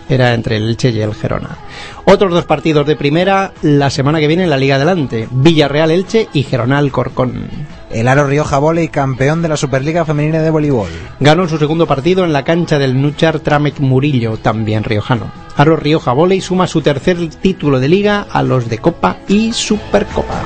Era 0.09 0.33
entre 0.33 0.57
el 0.57 0.69
Elche 0.69 0.89
y 0.89 1.01
el 1.01 1.13
Gerona. 1.13 1.57
Otros 2.05 2.31
dos 2.31 2.45
partidos 2.45 2.85
de 2.85 2.95
primera 2.95 3.53
la 3.61 3.89
semana 3.89 4.19
que 4.19 4.27
viene 4.27 4.43
en 4.43 4.49
la 4.49 4.57
Liga 4.57 4.75
Adelante. 4.75 5.27
Villarreal 5.31 5.91
Elche 5.91 6.27
y 6.33 6.43
Gerona 6.43 6.77
Alcorcón. 6.77 7.47
El 7.89 8.07
Aro 8.07 8.25
Rioja 8.25 8.57
Volley, 8.57 8.87
campeón 8.87 9.41
de 9.41 9.49
la 9.49 9.57
Superliga 9.57 10.03
Femenina 10.03 10.41
de 10.41 10.49
Voleibol. 10.49 10.89
Ganó 11.19 11.47
su 11.47 11.57
segundo 11.57 11.85
partido 11.85 12.25
en 12.25 12.33
la 12.33 12.43
cancha 12.43 12.79
del 12.79 12.99
Nuchar 12.99 13.39
Tramet 13.39 13.79
Murillo, 13.79 14.37
también 14.37 14.83
riojano. 14.83 15.31
Aro 15.55 15.75
Rioja 15.75 16.11
Volley 16.11 16.41
suma 16.41 16.65
su 16.65 16.81
tercer 16.81 17.29
título 17.29 17.79
de 17.79 17.89
liga 17.89 18.25
a 18.31 18.41
los 18.41 18.67
de 18.67 18.79
Copa 18.79 19.17
y 19.27 19.53
Supercopa. 19.53 20.41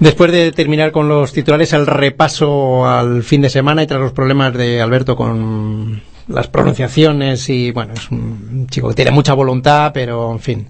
Después 0.00 0.32
de 0.32 0.50
terminar 0.52 0.92
con 0.92 1.10
los 1.10 1.30
titulares, 1.34 1.74
el 1.74 1.86
repaso 1.86 2.88
al 2.88 3.22
fin 3.22 3.42
de 3.42 3.50
semana 3.50 3.82
y 3.82 3.86
tras 3.86 4.00
los 4.00 4.12
problemas 4.12 4.54
de 4.54 4.80
Alberto 4.80 5.14
con 5.14 6.00
las 6.26 6.48
pronunciaciones 6.48 7.50
y 7.50 7.70
bueno, 7.70 7.92
es 7.92 8.10
un 8.10 8.66
chico 8.70 8.88
que 8.88 8.94
tiene 8.94 9.10
mucha 9.10 9.34
voluntad, 9.34 9.92
pero 9.92 10.32
en 10.32 10.40
fin. 10.40 10.68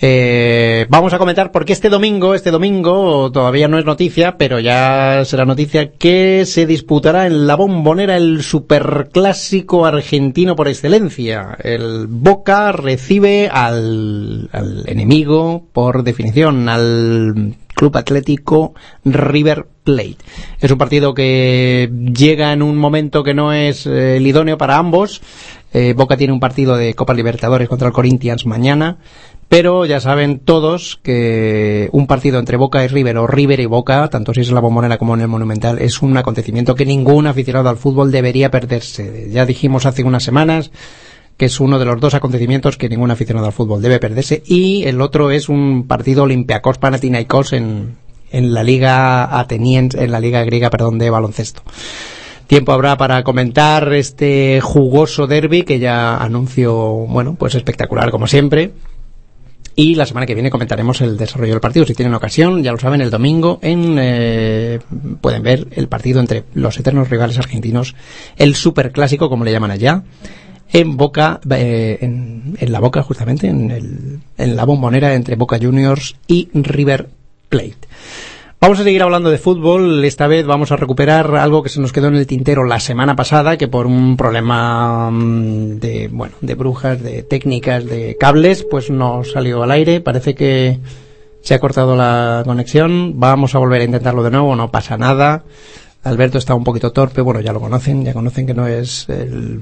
Eh, 0.00 0.86
vamos 0.88 1.12
a 1.12 1.18
comentar 1.18 1.52
porque 1.52 1.74
este 1.74 1.90
domingo, 1.90 2.34
este 2.34 2.50
domingo 2.50 3.30
todavía 3.30 3.68
no 3.68 3.78
es 3.78 3.84
noticia, 3.84 4.38
pero 4.38 4.58
ya 4.58 5.22
será 5.26 5.44
noticia 5.44 5.92
que 5.92 6.46
se 6.46 6.64
disputará 6.64 7.26
en 7.26 7.46
la 7.46 7.56
bombonera 7.56 8.16
el 8.16 8.42
superclásico 8.42 9.84
argentino 9.84 10.56
por 10.56 10.68
excelencia. 10.68 11.58
El 11.62 12.06
Boca 12.08 12.72
recibe 12.72 13.50
al, 13.52 14.48
al 14.52 14.84
enemigo 14.86 15.66
por 15.74 16.04
definición, 16.04 16.70
al 16.70 17.54
Club 17.76 17.96
Atlético 17.98 18.74
River 19.04 19.66
Plate. 19.84 20.16
Es 20.60 20.70
un 20.70 20.78
partido 20.78 21.14
que 21.14 21.90
llega 22.12 22.52
en 22.52 22.62
un 22.62 22.78
momento 22.78 23.22
que 23.22 23.34
no 23.34 23.52
es 23.52 23.86
eh, 23.86 24.16
el 24.16 24.26
idóneo 24.26 24.56
para 24.56 24.78
ambos. 24.78 25.20
Eh, 25.72 25.92
Boca 25.92 26.16
tiene 26.16 26.32
un 26.32 26.40
partido 26.40 26.76
de 26.76 26.94
Copa 26.94 27.12
Libertadores 27.12 27.68
contra 27.68 27.86
el 27.86 27.92
Corinthians 27.92 28.46
mañana, 28.46 28.96
pero 29.48 29.84
ya 29.84 30.00
saben 30.00 30.38
todos 30.38 30.98
que 31.02 31.90
un 31.92 32.06
partido 32.06 32.38
entre 32.38 32.56
Boca 32.56 32.82
y 32.82 32.88
River 32.88 33.18
o 33.18 33.26
River 33.26 33.60
y 33.60 33.66
Boca, 33.66 34.08
tanto 34.08 34.32
si 34.32 34.40
es 34.40 34.48
en 34.48 34.54
la 34.54 34.62
Bombonera 34.62 34.96
como 34.96 35.14
en 35.14 35.20
el 35.20 35.28
Monumental, 35.28 35.78
es 35.78 36.00
un 36.00 36.16
acontecimiento 36.16 36.74
que 36.74 36.86
ningún 36.86 37.26
aficionado 37.26 37.68
al 37.68 37.76
fútbol 37.76 38.10
debería 38.10 38.50
perderse. 38.50 39.28
Ya 39.30 39.44
dijimos 39.44 39.84
hace 39.84 40.02
unas 40.02 40.24
semanas 40.24 40.70
que 41.36 41.46
es 41.46 41.60
uno 41.60 41.78
de 41.78 41.84
los 41.84 42.00
dos 42.00 42.14
acontecimientos 42.14 42.76
que 42.76 42.88
ningún 42.88 43.10
aficionado 43.10 43.46
al 43.46 43.52
fútbol 43.52 43.82
debe 43.82 43.98
perderse 43.98 44.42
y 44.46 44.84
el 44.84 45.00
otro 45.00 45.30
es 45.30 45.48
un 45.48 45.86
partido 45.86 46.22
Olympiacos 46.22 46.78
Panathinaikos 46.78 47.52
en, 47.52 47.96
en 48.30 48.54
la 48.54 48.62
liga 48.62 49.38
ateniense, 49.38 50.02
en 50.02 50.12
la 50.12 50.20
liga 50.20 50.44
griega, 50.44 50.70
perdón, 50.70 50.98
de 50.98 51.10
baloncesto. 51.10 51.62
Tiempo 52.46 52.72
habrá 52.72 52.96
para 52.96 53.24
comentar 53.24 53.92
este 53.92 54.60
jugoso 54.60 55.26
derby 55.26 55.62
que 55.62 55.80
ya 55.80 56.16
anuncio, 56.16 56.74
bueno, 56.74 57.34
pues 57.34 57.54
espectacular 57.56 58.10
como 58.10 58.28
siempre. 58.28 58.72
Y 59.74 59.96
la 59.96 60.06
semana 60.06 60.26
que 60.26 60.34
viene 60.34 60.48
comentaremos 60.48 61.00
el 61.02 61.18
desarrollo 61.18 61.52
del 61.52 61.60
partido. 61.60 61.84
Si 61.84 61.94
tienen 61.94 62.14
ocasión, 62.14 62.62
ya 62.62 62.72
lo 62.72 62.78
saben, 62.78 63.02
el 63.02 63.10
domingo 63.10 63.58
en, 63.60 63.96
eh, 63.98 64.78
pueden 65.20 65.42
ver 65.42 65.66
el 65.72 65.88
partido 65.88 66.20
entre 66.20 66.44
los 66.54 66.78
eternos 66.78 67.10
rivales 67.10 67.38
argentinos, 67.38 67.94
el 68.38 68.54
superclásico, 68.54 69.28
como 69.28 69.44
le 69.44 69.52
llaman 69.52 69.72
allá, 69.72 70.04
en 70.72 70.96
Boca, 70.96 71.40
eh, 71.50 71.98
en, 72.00 72.56
en 72.58 72.72
la 72.72 72.80
Boca 72.80 73.02
justamente, 73.02 73.48
en, 73.48 73.70
el, 73.70 74.20
en 74.36 74.56
la 74.56 74.64
bombonera 74.64 75.14
entre 75.14 75.36
Boca 75.36 75.58
Juniors 75.60 76.16
y 76.26 76.48
River 76.52 77.08
Plate. 77.48 77.88
Vamos 78.58 78.80
a 78.80 78.84
seguir 78.84 79.02
hablando 79.02 79.30
de 79.30 79.38
fútbol. 79.38 80.02
Esta 80.04 80.26
vez 80.26 80.46
vamos 80.46 80.72
a 80.72 80.76
recuperar 80.76 81.36
algo 81.36 81.62
que 81.62 81.68
se 81.68 81.80
nos 81.80 81.92
quedó 81.92 82.08
en 82.08 82.16
el 82.16 82.26
tintero 82.26 82.64
la 82.64 82.80
semana 82.80 83.14
pasada, 83.14 83.58
que 83.58 83.68
por 83.68 83.86
un 83.86 84.16
problema 84.16 85.10
mm, 85.10 85.78
de, 85.78 86.08
bueno, 86.10 86.34
de 86.40 86.54
brujas, 86.54 87.02
de 87.02 87.22
técnicas, 87.22 87.84
de 87.84 88.16
cables, 88.18 88.66
pues 88.68 88.90
no 88.90 89.22
salió 89.24 89.62
al 89.62 89.70
aire. 89.70 90.00
Parece 90.00 90.34
que 90.34 90.80
se 91.42 91.54
ha 91.54 91.60
cortado 91.60 91.96
la 91.96 92.42
conexión. 92.44 93.20
Vamos 93.20 93.54
a 93.54 93.58
volver 93.58 93.82
a 93.82 93.84
intentarlo 93.84 94.22
de 94.22 94.30
nuevo, 94.30 94.56
no 94.56 94.70
pasa 94.70 94.96
nada. 94.96 95.44
Alberto 96.02 96.38
está 96.38 96.54
un 96.54 96.64
poquito 96.64 96.92
torpe, 96.92 97.20
bueno, 97.20 97.40
ya 97.40 97.52
lo 97.52 97.60
conocen, 97.60 98.04
ya 98.04 98.14
conocen 98.14 98.46
que 98.46 98.54
no 98.54 98.66
es 98.66 99.08
el... 99.08 99.60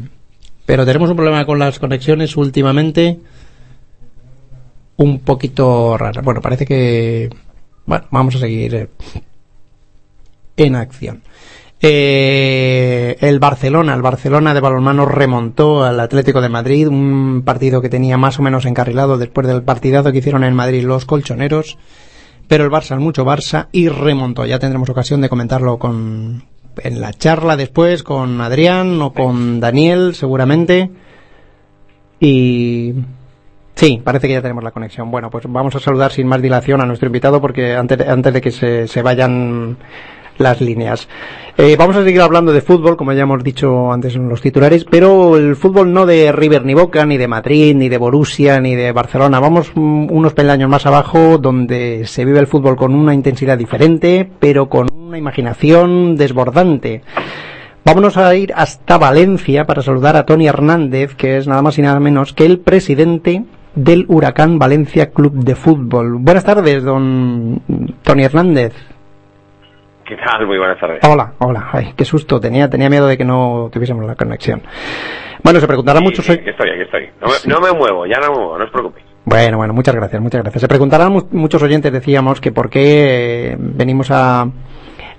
Pero 0.67 0.87
tenemos 0.87 1.11
un 1.11 1.17
problema 1.17 1.45
con 1.45 1.59
las 1.59 1.79
conexiones 1.79 2.37
últimamente 2.37 3.19
un 4.97 5.21
poquito 5.21 5.99
rara. 5.99 6.23
Bueno, 6.23 6.41
parece 6.41 6.65
que... 6.65 7.31
Bueno, 7.87 8.07
vamos 8.11 8.37
a 8.37 8.39
seguir 8.39 8.75
eh, 8.75 8.89
en 10.57 10.77
acción. 10.77 11.23
Eh, 11.87 13.19
el 13.21 13.39
Barcelona, 13.41 13.95
el 13.95 14.01
Barcelona 14.01 14.55
de 14.55 14.61
balonmano 14.61 15.05
remontó 15.05 15.85
al 15.85 16.01
Atlético 16.01 16.41
de 16.41 16.49
Madrid, 16.49 16.89
un 16.89 17.43
partido 17.45 17.83
que 17.83 17.91
tenía 17.91 18.17
más 18.17 18.39
o 18.39 18.43
menos 18.43 18.65
encarrilado 18.65 19.19
después 19.19 19.47
del 19.47 19.63
partidazo 19.63 20.11
que 20.11 20.19
hicieron 20.19 20.45
en 20.45 20.55
Madrid 20.55 20.85
los 20.85 21.05
colchoneros, 21.05 21.77
pero 22.49 22.65
el 22.65 22.71
Barça 22.71 22.95
es 22.95 23.01
mucho 23.01 23.27
Barça 23.27 23.69
y 23.71 23.89
remontó. 23.89 24.47
Ya 24.47 24.59
tendremos 24.59 24.89
ocasión 24.89 25.21
de 25.21 25.29
comentarlo 25.29 25.79
con 25.79 26.45
en 26.83 27.01
la 27.01 27.13
charla 27.13 27.57
después 27.57 28.03
con 28.03 28.41
Adrián 28.41 29.01
o 29.03 29.13
con 29.13 29.61
Daniel 29.61 30.15
seguramente. 30.15 30.91
Y 32.21 32.95
Sí, 33.77 34.01
parece 34.05 34.29
que 34.29 34.35
ya 34.35 34.41
tenemos 34.43 34.63
la 34.63 34.71
conexión. 34.71 35.11
Bueno, 35.11 35.31
pues 35.31 35.45
vamos 35.49 35.75
a 35.75 35.81
saludar 35.81 36.13
sin 36.13 36.29
más 36.29 36.41
dilación 36.41 36.81
a 36.81 36.87
nuestro 36.87 37.07
invitado 37.09 37.41
porque 37.41 37.75
antes, 37.75 37.99
de- 37.99 38.09
antes 38.09 38.33
de 38.33 38.41
que 38.41 38.53
se, 38.53 38.87
se 38.87 39.03
vayan 39.03 39.77
las 40.39 40.61
líneas. 40.61 41.09
Eh, 41.57 41.77
vamos 41.79 41.97
a 41.97 42.03
seguir 42.03 42.21
hablando 42.21 42.53
de 42.53 42.61
fútbol, 42.61 42.97
como 42.97 43.13
ya 43.13 43.23
hemos 43.23 43.45
dicho 43.45 43.93
antes 43.93 44.17
en 44.17 44.29
los 44.29 44.41
titulares, 44.41 44.85
pero 44.85 45.37
el 45.37 45.55
fútbol 45.55 45.93
no 45.93 46.05
de 46.05 46.33
River 46.33 46.65
ni 46.65 46.75
Boca, 46.75 47.07
ni 47.07 47.17
de 47.17 47.29
Madrid, 47.29 47.77
ni 47.77 47.89
de 47.89 47.99
Borussia, 47.99 48.61
ni 48.61 48.75
de 48.75 48.91
Barcelona. 48.93 49.39
Vamos 49.39 49.71
mm, 49.75 50.11
unos 50.11 50.35
peldaños 50.35 50.69
más 50.69 50.87
abajo 50.87 51.39
donde 51.39 52.07
se 52.07 52.25
vive 52.25 52.41
el 52.41 52.49
fútbol 52.49 52.75
con 52.77 52.95
una 52.95 53.15
intensidad 53.15 53.57
diferente, 53.57 54.29
pero 54.41 54.69
con 54.69 54.89
una 54.93 55.17
imaginación 55.17 56.17
desbordante. 56.17 57.03
Vámonos 57.85 58.17
a 58.17 58.35
ir 58.35 58.53
hasta 58.57 58.99
Valencia 58.99 59.67
para 59.67 59.83
saludar 59.83 60.17
a 60.17 60.25
Tony 60.25 60.49
Hernández, 60.49 61.15
que 61.15 61.37
es 61.37 61.47
nada 61.47 61.63
más 61.63 61.79
y 61.79 61.83
nada 61.83 62.01
menos 62.01 62.33
que 62.33 62.47
el 62.47 62.59
presidente 62.59 63.45
del 63.75 64.07
Huracán 64.09 64.59
Valencia 64.59 65.11
Club 65.11 65.35
de 65.45 65.55
Fútbol. 65.55 66.17
Buenas 66.19 66.45
tardes, 66.45 66.83
don 66.83 67.61
Tony 68.03 68.25
Hernández. 68.25 68.73
¿Qué 70.07 70.17
tal? 70.17 70.47
Muy 70.47 70.59
buenas 70.59 70.79
tardes. 70.79 71.01
Hola, 71.09 71.33
hola. 71.39 71.69
Ay, 71.73 71.95
qué 71.97 72.05
susto. 72.05 72.39
Tenía, 72.41 72.69
tenía 72.69 72.91
miedo 72.91 73.07
de 73.07 73.17
que 73.17 73.25
no 73.25 73.71
tuviésemos 73.73 74.05
la 74.05 74.15
conexión. 74.15 74.63
Bueno, 75.43 75.61
se 75.61 75.67
preguntará 75.67 76.01
mucho. 76.01 76.23
Sí, 76.23 76.33
aquí 76.33 76.51
estoy, 76.51 76.71
aquí 76.71 76.83
estoy. 76.83 77.09
No 77.21 77.29
me, 77.29 77.35
no 77.55 77.61
me 77.61 77.79
muevo, 77.79 78.07
ya 78.07 78.19
no 78.21 78.31
me 78.33 78.37
muevo, 78.39 78.59
no 78.59 78.65
os 78.65 78.71
preocupéis. 78.71 79.07
Bueno, 79.25 79.57
bueno, 79.57 79.73
muchas 79.73 79.95
gracias, 79.95 80.21
muchas 80.21 80.43
gracias. 80.43 80.61
Se 80.61 80.69
preguntarán 80.69 81.11
mu- 81.13 81.27
muchos 81.33 81.63
oyentes, 81.63 81.91
decíamos, 81.91 82.41
que 82.41 82.53
por 82.53 82.69
qué 82.69 83.53
eh, 83.53 83.57
venimos 83.59 84.11
a 84.11 84.47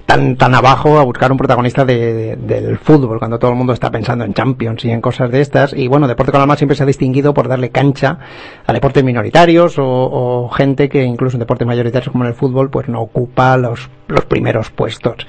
tan 0.06 0.36
tan 0.36 0.54
abajo 0.54 1.00
a 1.00 1.04
buscar 1.04 1.32
un 1.32 1.38
protagonista 1.38 1.84
de- 1.84 2.14
de- 2.14 2.36
del 2.62 2.78
fútbol 2.78 3.18
cuando 3.18 3.40
todo 3.40 3.52
el 3.52 3.58
mundo 3.58 3.74
está 3.74 3.90
pensando 3.90 4.24
en 4.24 4.34
Champions 4.34 4.86
y 4.86 4.92
en 4.92 5.02
cosas 5.02 5.32
de 5.32 5.42
estas. 5.42 5.74
Y 5.74 5.88
bueno, 5.88 6.08
Deporte 6.08 6.32
con 6.32 6.42
Alma 6.42 6.56
siempre 6.56 6.76
se 6.76 6.84
ha 6.84 6.86
distinguido 6.86 7.34
por 7.34 7.48
darle 7.48 7.70
cancha 7.72 8.20
a 8.68 8.74
deportes 8.74 9.04
minoritarios 9.04 9.80
o, 9.80 9.86
o 9.86 10.50
gente 10.50 10.90
que 10.90 11.04
incluso 11.04 11.38
en 11.38 11.40
deportes 11.40 11.66
mayoritarios 11.68 12.12
como 12.12 12.24
en 12.24 12.30
el 12.30 12.36
fútbol 12.36 12.70
pues 12.70 12.88
no 12.88 13.02
ocupa 13.02 13.58
los, 13.58 13.90
los 14.08 14.26
primeros 14.26 14.70
puestos. 14.70 15.26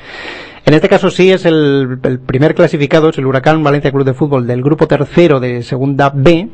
En 0.66 0.74
este 0.74 0.88
caso 0.88 1.10
sí 1.10 1.30
es 1.30 1.44
el, 1.46 1.98
el 2.02 2.18
primer 2.18 2.54
clasificado, 2.54 3.08
es 3.10 3.18
el 3.18 3.26
Huracán 3.26 3.62
Valencia 3.62 3.92
Club 3.92 4.04
de 4.04 4.14
Fútbol 4.14 4.46
del 4.46 4.62
grupo 4.62 4.86
tercero 4.88 5.38
de 5.40 5.62
Segunda 5.62 6.10
B, 6.12 6.48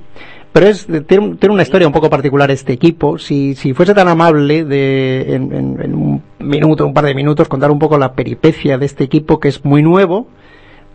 pero 0.52 0.66
es, 0.66 0.86
tiene, 1.06 1.36
tiene 1.36 1.52
una 1.54 1.62
historia 1.62 1.86
un 1.86 1.92
poco 1.94 2.10
particular 2.10 2.50
este 2.50 2.72
equipo. 2.72 3.18
Si, 3.18 3.54
si 3.54 3.72
fuese 3.74 3.94
tan 3.94 4.08
amable 4.08 4.64
de 4.64 5.34
en, 5.34 5.52
en- 5.52 5.82
en 5.82 5.94
un 5.94 6.22
minuto, 6.40 6.86
un 6.86 6.92
par 6.94 7.04
de 7.06 7.14
minutos, 7.14 7.48
contar 7.48 7.70
un 7.70 7.78
poco 7.78 7.96
la 7.98 8.12
peripecia 8.12 8.76
de 8.78 8.86
este 8.86 9.04
equipo 9.04 9.40
que 9.40 9.48
es 9.48 9.64
muy 9.64 9.82
nuevo, 9.82 10.26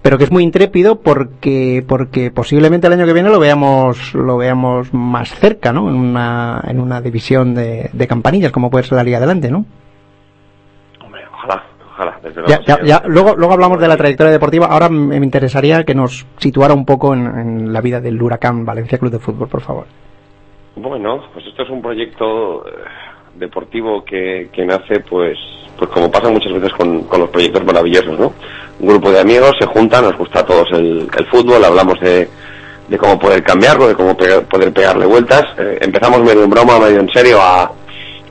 pero 0.03 0.17
que 0.19 0.25
es 0.25 0.31
muy 0.31 0.43
intrépido 0.43 0.99
porque 1.01 1.83
porque 1.87 2.29
posiblemente 2.31 2.85
el 2.87 2.93
año 2.93 3.05
que 3.07 3.13
viene 3.13 3.29
lo 3.29 3.39
veamos 3.39 4.13
lo 4.13 4.37
veamos 4.37 4.93
más 4.93 5.33
cerca, 5.33 5.73
¿no? 5.73 5.89
En 5.89 5.95
una 5.95 6.63
en 6.67 6.79
una 6.79 7.01
división 7.01 7.55
de, 7.55 7.89
de 7.91 8.07
campanillas 8.07 8.51
como 8.51 8.69
puede 8.69 8.83
ser 8.85 8.95
la 8.97 9.03
Liga 9.03 9.17
Adelante, 9.17 9.49
¿no? 9.49 9.65
Hombre, 11.03 11.21
ojalá, 11.33 11.63
ojalá. 11.97 12.19
Desde 12.23 12.41
Ya, 12.47 12.57
luego, 12.57 12.63
ya, 12.65 12.75
sí. 12.75 12.81
ya. 12.85 13.03
Luego, 13.07 13.35
luego 13.35 13.53
hablamos 13.53 13.79
de 13.79 13.87
la 13.87 13.97
trayectoria 13.97 14.31
deportiva. 14.31 14.67
Ahora 14.67 14.87
me 14.89 15.15
interesaría 15.17 15.83
que 15.83 15.95
nos 15.95 16.25
situara 16.37 16.73
un 16.73 16.85
poco 16.85 17.13
en, 17.13 17.25
en 17.25 17.73
la 17.73 17.81
vida 17.81 17.99
del 17.99 18.21
Huracán 18.21 18.63
Valencia 18.65 18.97
Club 18.97 19.11
de 19.11 19.19
Fútbol, 19.19 19.47
por 19.47 19.61
favor. 19.61 19.85
Bueno, 20.75 21.23
pues 21.33 21.45
esto 21.47 21.63
es 21.63 21.69
un 21.71 21.81
proyecto 21.81 22.67
eh, 22.67 22.71
deportivo 23.35 24.03
que, 24.05 24.49
que 24.53 24.63
nace, 24.65 24.99
pues, 25.09 25.37
pues 25.77 25.89
como 25.89 26.11
pasa 26.11 26.29
muchas 26.29 26.53
veces 26.53 26.71
con, 26.73 27.03
con 27.03 27.19
los 27.21 27.29
proyectos 27.29 27.65
maravillosos, 27.65 28.19
¿no? 28.19 28.33
Un 28.79 28.87
grupo 28.87 29.09
de 29.11 29.19
amigos 29.19 29.53
se 29.59 29.65
juntan, 29.65 30.03
nos 30.03 30.15
gusta 30.17 30.41
a 30.41 30.45
todos 30.45 30.67
el, 30.73 31.09
el 31.17 31.25
fútbol, 31.31 31.65
hablamos 31.65 31.99
de, 31.99 32.29
de 32.87 32.97
cómo 32.99 33.17
poder 33.17 33.41
cambiarlo, 33.41 33.87
de 33.87 33.95
cómo 33.95 34.15
pe- 34.15 34.41
poder 34.41 34.71
pegarle 34.71 35.07
vueltas. 35.07 35.45
Eh, 35.57 35.79
empezamos 35.81 36.21
medio 36.21 36.43
en 36.43 36.49
broma, 36.51 36.77
medio 36.79 36.99
en 36.99 37.09
serio 37.09 37.39
a, 37.41 37.71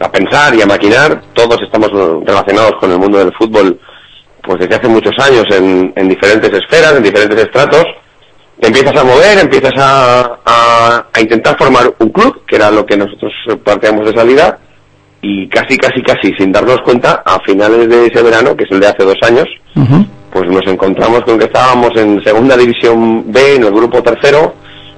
a 0.00 0.10
pensar 0.10 0.54
y 0.54 0.62
a 0.62 0.66
maquinar. 0.66 1.20
Todos 1.34 1.58
estamos 1.62 1.90
relacionados 2.26 2.72
con 2.80 2.90
el 2.92 2.98
mundo 2.98 3.18
del 3.18 3.32
fútbol, 3.34 3.78
pues 4.42 4.58
desde 4.60 4.76
hace 4.76 4.88
muchos 4.88 5.12
años 5.18 5.44
en, 5.50 5.92
en 5.96 6.08
diferentes 6.08 6.50
esferas, 6.52 6.94
en 6.96 7.02
diferentes 7.02 7.38
estratos 7.38 7.84
te 8.58 8.68
empiezas 8.68 8.96
a 8.96 9.04
mover, 9.04 9.38
empiezas 9.38 9.74
a, 9.76 10.38
a- 10.46 11.06
a 11.12 11.20
intentar 11.20 11.58
formar 11.58 11.92
un 11.98 12.08
club, 12.08 12.42
que 12.46 12.56
era 12.56 12.70
lo 12.70 12.86
que 12.86 12.96
nosotros 12.96 13.30
planteamos 13.62 14.06
de 14.10 14.16
salida, 14.18 14.58
y 15.20 15.46
casi, 15.48 15.76
casi, 15.76 16.00
casi, 16.02 16.32
sin 16.38 16.52
darnos 16.52 16.80
cuenta, 16.82 17.22
a 17.26 17.38
finales 17.40 17.86
de 17.86 18.06
ese 18.06 18.22
verano, 18.22 18.56
que 18.56 18.64
es 18.64 18.70
el 18.70 18.80
de 18.80 18.86
hace 18.86 19.04
dos 19.04 19.16
años, 19.22 19.44
pues 20.32 20.48
nos 20.48 20.66
encontramos 20.66 21.20
con 21.24 21.38
que 21.38 21.44
estábamos 21.44 21.90
en 21.96 22.22
segunda 22.24 22.56
división 22.56 23.30
B, 23.30 23.56
en 23.56 23.64
el 23.64 23.72
grupo 23.72 24.02
tercero, 24.02 24.54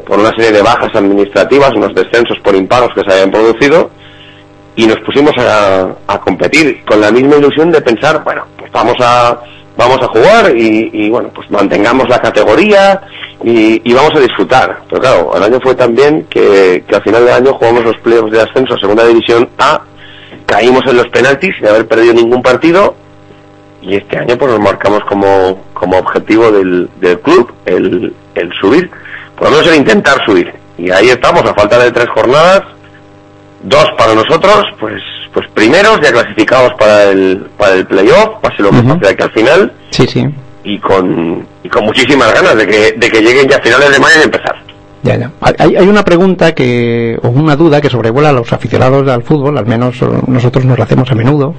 por 0.07 0.21
una 0.21 0.31
serie 0.37 0.53
de 0.53 0.63
bajas 0.63 0.95
administrativas, 0.95 1.73
unos 1.75 1.95
descensos 1.97 2.39
por 2.45 2.55
impagos 2.55 2.91
que 2.95 3.03
se 3.09 3.13
habían 3.13 3.33
producido, 3.33 3.91
y 4.79 4.87
nos 4.87 5.01
pusimos 5.01 5.33
a, 5.39 5.89
a 6.07 6.21
competir 6.21 6.85
con 6.85 7.01
la 7.01 7.11
misma 7.11 7.35
ilusión 7.35 7.73
de 7.73 7.81
pensar, 7.81 8.23
bueno, 8.23 8.45
pues 8.57 8.71
vamos 8.71 8.95
a 9.01 9.37
vamos 9.77 9.99
a 10.01 10.07
jugar 10.07 10.57
y, 10.57 10.89
y, 10.93 11.11
bueno, 11.11 11.31
pues 11.35 11.51
mantengamos 11.51 12.09
la 12.09 12.21
categoría 12.21 13.01
y, 13.43 13.81
y 13.89 13.93
vamos 13.93 14.13
a 14.15 14.21
disfrutar. 14.21 14.83
Pero 14.89 15.01
claro, 15.01 15.33
el 15.37 15.43
año 15.43 15.59
fue 15.61 15.75
también 15.75 16.27
que, 16.31 16.85
que 16.87 16.95
al 16.95 17.03
final 17.03 17.25
del 17.25 17.35
año 17.35 17.55
jugamos 17.55 17.85
los 17.85 17.97
playoffs 17.99 18.31
de 18.31 18.41
ascenso 18.41 18.75
a 18.75 18.79
segunda 18.79 19.05
división 19.05 19.49
A, 19.59 19.83
caímos 20.47 20.83
en 20.87 20.97
los 20.97 21.09
penaltis 21.09 21.57
sin 21.57 21.67
haber 21.67 21.87
perdido 21.89 22.15
ningún 22.15 22.43
partido 22.43 22.95
y 23.83 23.97
este 23.97 24.17
año 24.17 24.37
pues 24.39 24.53
nos 24.53 24.61
marcamos 24.61 25.03
como, 25.09 25.65
como 25.75 25.99
objetivo 25.99 26.53
del, 26.53 26.89
del 27.01 27.19
club 27.19 27.53
el, 27.67 28.15
el 28.37 28.53
subir, 28.61 28.89
por 29.37 29.49
lo 29.49 29.57
menos 29.57 29.67
el 29.73 29.77
intentar 29.79 30.25
subir. 30.25 30.53
Y 30.77 30.93
ahí 30.93 31.09
estamos, 31.09 31.43
a 31.43 31.55
falta 31.55 31.79
de 31.81 31.91
tres 31.91 32.09
jornadas, 32.15 32.63
dos 33.63 33.87
para 33.97 34.15
nosotros, 34.15 34.65
pues 34.81 35.03
pues 35.33 35.47
primeros, 35.53 36.01
ya 36.01 36.11
clasificados 36.11 36.73
para 36.79 37.05
el, 37.11 37.47
para 37.59 37.75
el 37.75 37.87
playoff, 37.87 38.41
pase 38.41 38.63
lo 38.63 38.71
que 38.71 38.83
pase 38.83 38.99
de 39.01 39.09
aquí 39.11 39.23
al 39.23 39.33
final, 39.33 39.73
Sí, 39.91 40.07
sí. 40.07 40.25
y 40.65 40.79
con, 40.79 41.47
y 41.63 41.69
con 41.69 41.85
muchísimas 41.85 42.33
ganas 42.33 42.57
de 42.57 42.67
que, 42.67 42.93
de 42.93 43.11
que 43.11 43.21
lleguen 43.21 43.47
ya 43.47 43.57
a 43.57 43.61
finales 43.61 43.93
de 43.93 43.99
mayo 44.01 44.15
y 44.21 44.25
empezar. 44.25 44.57
Ya, 45.03 45.17
ya. 45.17 45.31
Hay, 45.41 45.77
hay 45.77 45.87
una 45.87 46.03
pregunta 46.05 46.55
que, 46.55 47.19
o 47.23 47.29
una 47.29 47.55
duda 47.57 47.81
que 47.81 47.91
sobrevuela 47.91 48.31
a 48.31 48.33
los 48.33 48.53
aficionados 48.53 49.07
al 49.09 49.23
fútbol, 49.23 49.57
al 49.59 49.67
menos 49.67 49.97
nosotros 50.27 50.65
nos 50.65 50.79
la 50.79 50.85
hacemos 50.85 51.11
a 51.13 51.15
menudo, 51.15 51.55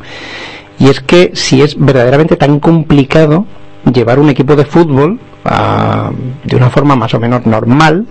y 0.80 0.90
es 0.90 1.00
que 1.00 1.32
si 1.34 1.62
es 1.62 1.78
verdaderamente 1.80 2.36
tan 2.38 2.60
complicado 2.60 3.46
llevar 3.94 4.20
un 4.20 4.30
equipo 4.30 4.56
de 4.56 4.66
fútbol 4.66 5.20
ah, 5.46 6.12
de 6.44 6.56
una 6.56 6.70
forma 6.70 6.96
más 6.96 7.14
o 7.14 7.20
menos 7.20 7.46
normal, 7.46 8.06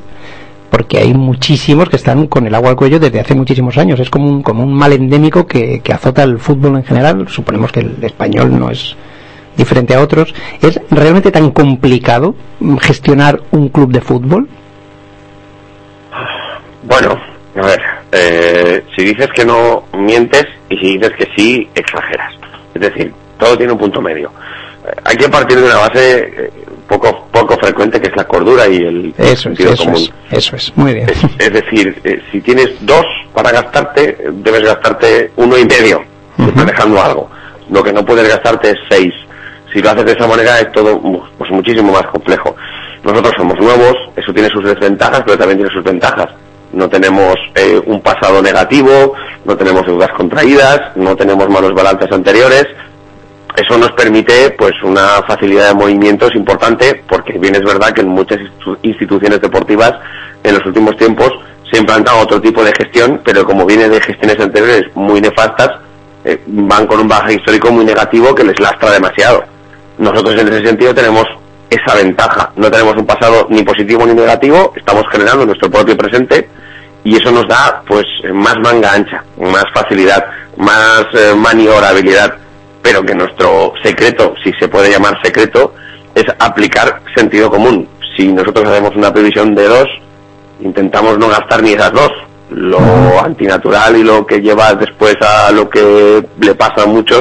porque 0.70 0.98
hay 0.98 1.14
muchísimos 1.14 1.88
que 1.88 1.96
están 1.96 2.26
con 2.26 2.46
el 2.46 2.54
agua 2.54 2.70
al 2.70 2.76
cuello 2.76 2.98
desde 2.98 3.20
hace 3.20 3.34
muchísimos 3.34 3.78
años. 3.78 4.00
Es 4.00 4.10
como 4.10 4.28
un, 4.28 4.42
como 4.42 4.62
un 4.62 4.74
mal 4.74 4.92
endémico 4.92 5.46
que, 5.46 5.80
que 5.80 5.92
azota 5.92 6.22
el 6.22 6.38
fútbol 6.38 6.76
en 6.76 6.84
general. 6.84 7.26
Suponemos 7.28 7.72
que 7.72 7.80
el 7.80 7.96
español 8.02 8.58
no 8.58 8.70
es 8.70 8.96
diferente 9.56 9.94
a 9.94 10.00
otros. 10.00 10.34
¿Es 10.62 10.80
realmente 10.90 11.30
tan 11.30 11.50
complicado 11.50 12.34
gestionar 12.80 13.40
un 13.50 13.68
club 13.68 13.92
de 13.92 14.00
fútbol? 14.00 14.48
Bueno, 16.84 17.20
a 17.56 17.66
ver, 17.66 17.82
eh, 18.12 18.84
si 18.96 19.04
dices 19.04 19.28
que 19.34 19.44
no 19.44 19.84
mientes 19.92 20.46
y 20.70 20.78
si 20.78 20.96
dices 20.96 21.12
que 21.18 21.28
sí, 21.36 21.68
exageras. 21.74 22.32
Es 22.74 22.80
decir, 22.80 23.12
todo 23.38 23.58
tiene 23.58 23.72
un 23.72 23.78
punto 23.78 24.00
medio. 24.00 24.30
Eh, 24.86 24.94
hay 25.04 25.16
que 25.16 25.28
partir 25.28 25.58
de 25.58 25.64
una 25.64 25.76
base 25.76 26.20
eh, 26.20 26.50
poco 26.88 27.28
poco 27.30 27.56
frecuente 27.58 28.00
que 28.00 28.08
es 28.08 28.16
la 28.16 28.24
cordura 28.24 28.66
y 28.66 28.76
el 28.78 29.14
Eso 29.16 29.32
es, 29.32 29.40
sentido 29.40 29.72
eso 29.72 29.84
común. 29.84 30.00
es, 30.30 30.38
eso 30.38 30.56
es, 30.56 30.76
muy 30.76 30.94
bien. 30.94 31.08
Es, 31.08 31.22
es 31.38 31.52
decir, 31.52 32.00
eh, 32.02 32.20
si 32.32 32.40
tienes 32.40 32.70
dos 32.80 33.04
para 33.32 33.52
gastarte, 33.52 34.18
debes 34.32 34.62
gastarte 34.62 35.30
uno 35.36 35.56
y 35.56 35.64
medio, 35.64 36.02
estás 36.38 36.66
dejando 36.66 37.00
algo. 37.00 37.30
Lo 37.70 37.82
que 37.82 37.92
no 37.92 38.04
puedes 38.04 38.28
gastarte 38.28 38.70
es 38.70 38.76
seis. 38.88 39.12
Si 39.72 39.80
lo 39.80 39.90
haces 39.90 40.06
de 40.06 40.12
esa 40.12 40.26
manera 40.26 40.58
es 40.58 40.72
todo 40.72 40.98
pues 41.36 41.50
muchísimo 41.50 41.92
más 41.92 42.06
complejo. 42.06 42.56
Nosotros 43.04 43.34
somos 43.36 43.58
nuevos, 43.60 43.94
eso 44.16 44.32
tiene 44.32 44.48
sus 44.48 44.64
desventajas, 44.64 45.22
pero 45.24 45.38
también 45.38 45.58
tiene 45.58 45.72
sus 45.72 45.84
ventajas. 45.84 46.28
No 46.72 46.88
tenemos 46.88 47.34
eh, 47.54 47.80
un 47.86 48.00
pasado 48.00 48.42
negativo, 48.42 49.14
no 49.44 49.56
tenemos 49.56 49.86
deudas 49.86 50.10
contraídas, 50.16 50.80
no 50.96 51.14
tenemos 51.16 51.48
malos 51.48 51.72
balances 51.74 52.10
anteriores, 52.10 52.66
eso 53.58 53.76
nos 53.78 53.92
permite 53.92 54.50
pues 54.50 54.72
una 54.82 55.22
facilidad 55.26 55.68
de 55.68 55.74
movimientos 55.74 56.34
importante 56.34 57.02
porque 57.08 57.38
bien 57.38 57.54
es 57.54 57.62
verdad 57.62 57.92
que 57.92 58.00
en 58.02 58.08
muchas 58.08 58.38
institu- 58.38 58.78
instituciones 58.82 59.40
deportivas 59.40 59.92
en 60.42 60.54
los 60.54 60.64
últimos 60.66 60.96
tiempos 60.96 61.30
se 61.70 61.78
implantado 61.78 62.20
otro 62.20 62.40
tipo 62.40 62.62
de 62.64 62.72
gestión 62.72 63.20
pero 63.24 63.44
como 63.44 63.66
viene 63.66 63.88
de 63.88 64.00
gestiones 64.00 64.38
anteriores 64.40 64.84
muy 64.94 65.20
nefastas 65.20 65.70
eh, 66.24 66.40
van 66.46 66.86
con 66.86 67.00
un 67.00 67.08
baje 67.08 67.34
histórico 67.34 67.70
muy 67.70 67.84
negativo 67.84 68.34
que 68.34 68.44
les 68.44 68.58
lastra 68.60 68.90
demasiado 68.92 69.44
nosotros 69.98 70.34
en 70.40 70.48
ese 70.48 70.66
sentido 70.66 70.94
tenemos 70.94 71.26
esa 71.70 71.94
ventaja. 71.96 72.50
No 72.56 72.70
tenemos 72.70 72.96
un 72.96 73.04
pasado 73.04 73.46
ni 73.50 73.62
positivo 73.62 74.06
ni 74.06 74.14
negativo, 74.14 74.72
estamos 74.74 75.04
generando 75.12 75.44
nuestro 75.44 75.70
propio 75.70 75.96
presente 75.98 76.48
y 77.04 77.16
eso 77.16 77.30
nos 77.30 77.46
da 77.46 77.82
pues 77.86 78.06
más 78.32 78.56
manga 78.62 78.92
ancha, 78.92 79.22
más 79.38 79.64
facilidad, 79.74 80.24
más 80.56 81.04
eh, 81.12 81.34
maniobrabilidad, 81.36 82.34
pero 82.88 83.04
que 83.04 83.14
nuestro 83.14 83.74
secreto, 83.82 84.32
si 84.42 84.50
se 84.58 84.66
puede 84.66 84.90
llamar 84.90 85.20
secreto, 85.22 85.74
es 86.14 86.24
aplicar 86.38 87.02
sentido 87.14 87.50
común. 87.50 87.86
Si 88.16 88.32
nosotros 88.32 88.66
hacemos 88.66 88.96
una 88.96 89.12
previsión 89.12 89.54
de 89.54 89.68
dos, 89.68 89.86
intentamos 90.58 91.18
no 91.18 91.28
gastar 91.28 91.62
ni 91.62 91.72
esas 91.72 91.92
dos. 91.92 92.10
Lo 92.48 93.22
antinatural 93.22 93.94
y 93.94 94.04
lo 94.04 94.26
que 94.26 94.40
lleva 94.40 94.72
después 94.72 95.16
a 95.20 95.52
lo 95.52 95.68
que 95.68 96.24
le 96.40 96.54
pasa 96.54 96.84
a 96.84 96.86
muchos 96.86 97.20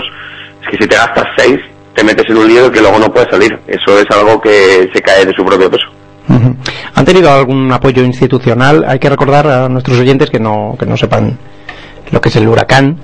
es 0.62 0.70
que 0.70 0.78
si 0.78 0.88
te 0.88 0.96
gastas 0.96 1.26
seis, 1.36 1.60
te 1.94 2.02
metes 2.02 2.30
en 2.30 2.38
un 2.38 2.48
lío 2.48 2.72
que 2.72 2.80
luego 2.80 2.98
no 2.98 3.12
puedes 3.12 3.30
salir. 3.30 3.60
Eso 3.68 4.00
es 4.00 4.06
algo 4.10 4.40
que 4.40 4.90
se 4.94 5.02
cae 5.02 5.26
de 5.26 5.34
su 5.34 5.44
propio 5.44 5.70
peso. 5.70 5.88
¿Han 6.96 7.04
tenido 7.04 7.30
algún 7.30 7.70
apoyo 7.74 8.04
institucional? 8.04 8.86
Hay 8.88 9.00
que 9.00 9.10
recordar 9.10 9.46
a 9.48 9.68
nuestros 9.68 10.00
oyentes 10.00 10.30
que 10.30 10.40
no, 10.40 10.78
que 10.80 10.86
no 10.86 10.96
sepan 10.96 11.38
lo 12.10 12.22
que 12.22 12.30
es 12.30 12.36
el 12.38 12.48
huracán, 12.48 12.98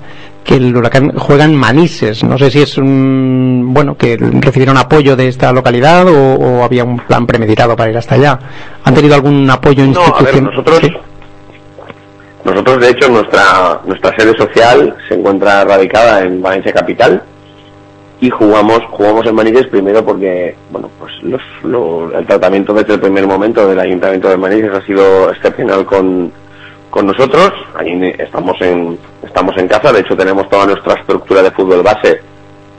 que 0.44 0.56
el 0.56 0.76
huracán 0.76 1.12
juega 1.16 1.44
en 1.44 1.56
Manises. 1.56 2.22
No 2.22 2.36
sé 2.38 2.50
si 2.50 2.60
es 2.62 2.76
un, 2.78 3.70
bueno, 3.72 3.96
que 3.96 4.16
recibieron 4.18 4.76
apoyo 4.76 5.16
de 5.16 5.28
esta 5.28 5.50
localidad 5.52 6.06
o, 6.06 6.34
o 6.34 6.62
había 6.64 6.84
un 6.84 6.98
plan 6.98 7.26
premeditado 7.26 7.74
para 7.74 7.90
ir 7.90 7.96
hasta 7.96 8.14
allá. 8.16 8.38
¿Han 8.84 8.94
tenido 8.94 9.14
algún 9.14 9.48
apoyo 9.50 9.82
No, 9.84 9.88
institucional? 9.88 10.44
nosotros, 10.44 10.78
Sí. 10.82 10.90
nosotros 12.44 12.80
de 12.80 12.90
hecho 12.90 13.08
nuestra 13.08 13.80
nuestra 13.86 14.14
sede 14.18 14.36
social 14.36 14.94
se 15.08 15.14
encuentra 15.14 15.64
radicada 15.64 16.20
en 16.22 16.42
Valencia 16.42 16.72
capital 16.72 17.22
y 18.20 18.28
jugamos 18.30 18.80
jugamos 18.90 19.26
en 19.26 19.34
Manises 19.34 19.66
primero 19.68 20.04
porque 20.04 20.54
bueno 20.70 20.90
pues 20.98 21.12
los, 21.22 21.40
lo- 21.62 22.16
el 22.16 22.26
tratamiento 22.26 22.74
desde 22.74 22.94
el 22.94 23.00
primer 23.00 23.26
momento 23.26 23.66
del 23.66 23.80
ayuntamiento 23.80 24.28
de 24.28 24.36
Manises 24.36 24.70
ha 24.74 24.84
sido 24.84 25.30
excepcional 25.30 25.86
con 25.86 26.30
con 26.94 27.06
nosotros. 27.08 27.50
Ahí 27.74 28.14
estamos 28.18 28.54
en 28.60 28.96
estamos 29.26 29.52
en 29.58 29.66
casa. 29.66 29.92
De 29.92 30.00
hecho 30.00 30.16
tenemos 30.16 30.48
toda 30.48 30.66
nuestra 30.66 30.94
estructura 30.94 31.42
de 31.42 31.50
fútbol 31.50 31.82
base 31.82 32.20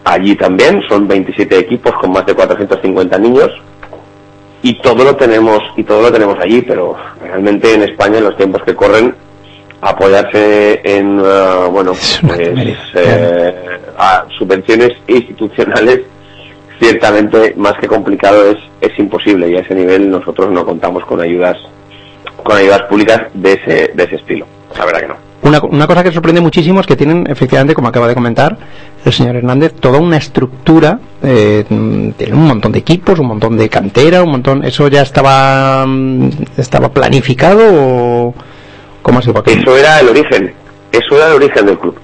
allí 0.05 0.35
también. 0.37 0.81
Son 0.87 1.05
27 1.05 1.59
equipos 1.59 1.91
con 1.99 2.13
más 2.13 2.25
de 2.25 2.33
450 2.33 3.17
niños. 3.19 3.51
Y 4.61 4.81
todo 4.81 5.03
lo 5.03 5.17
tenemos 5.17 5.59
y 5.75 5.83
todo 5.83 6.03
lo 6.03 6.11
tenemos 6.13 6.39
allí 6.39 6.61
pero 6.61 6.95
realmente 7.21 7.73
en 7.73 7.83
España 7.83 8.19
en 8.19 8.23
los 8.23 8.37
tiempos 8.37 8.63
que 8.63 8.73
corren 8.73 9.13
apoyarse 9.81 10.79
en 10.83 11.19
eh, 11.19 11.67
bueno 11.69 11.91
pues, 11.91 12.79
eh, 12.95 13.53
a 13.97 14.25
subvenciones 14.39 14.93
institucionales 15.07 15.99
ciertamente 16.79 17.53
más 17.57 17.73
que 17.73 17.87
complicado 17.87 18.49
es 18.49 18.57
es 18.79 18.97
imposible. 18.97 19.49
Y 19.49 19.57
a 19.57 19.59
ese 19.59 19.75
nivel 19.75 20.09
nosotros 20.09 20.51
no 20.51 20.65
contamos 20.65 21.03
con 21.03 21.19
ayudas 21.19 21.57
con 22.45 22.57
ayudas 22.57 22.83
públicas 22.83 23.23
de 23.33 23.53
ese 23.53 23.91
de 23.93 24.03
ese 24.03 24.15
estilo 24.15 24.45
la 24.77 24.85
verdad 24.85 25.01
que 25.01 25.07
no 25.07 25.15
Una, 25.41 25.59
una 25.61 25.87
cosa 25.87 26.03
que 26.03 26.11
sorprende 26.11 26.41
muchísimo 26.41 26.79
es 26.79 26.87
que 26.87 26.95
tienen, 26.95 27.25
efectivamente, 27.29 27.73
como 27.73 27.87
acaba 27.87 28.07
de 28.07 28.13
comentar 28.13 28.57
el 29.05 29.13
señor 29.13 29.35
Hernández, 29.35 29.73
toda 29.79 29.99
una 29.99 30.17
estructura, 30.17 30.99
eh, 31.21 31.63
tienen 31.67 32.33
un 32.33 32.47
montón 32.47 32.71
de 32.71 32.79
equipos, 32.79 33.19
un 33.19 33.27
montón 33.27 33.55
de 33.55 33.69
cantera, 33.69 34.23
un 34.23 34.31
montón. 34.31 34.65
¿Eso 34.65 34.87
ya 34.87 35.03
estaba 35.03 35.85
mm, 35.85 36.29
estaba 36.57 36.89
planificado 36.89 37.61
o 37.63 38.33
cómo 39.03 39.19
ha 39.19 39.21
sido? 39.21 39.43
Eso 39.45 39.77
era 39.77 39.99
el 39.99 40.09
origen, 40.09 40.53
eso 40.91 41.15
era 41.15 41.27
el 41.27 41.33
origen 41.33 41.65
del 41.67 41.77
club. 41.77 41.95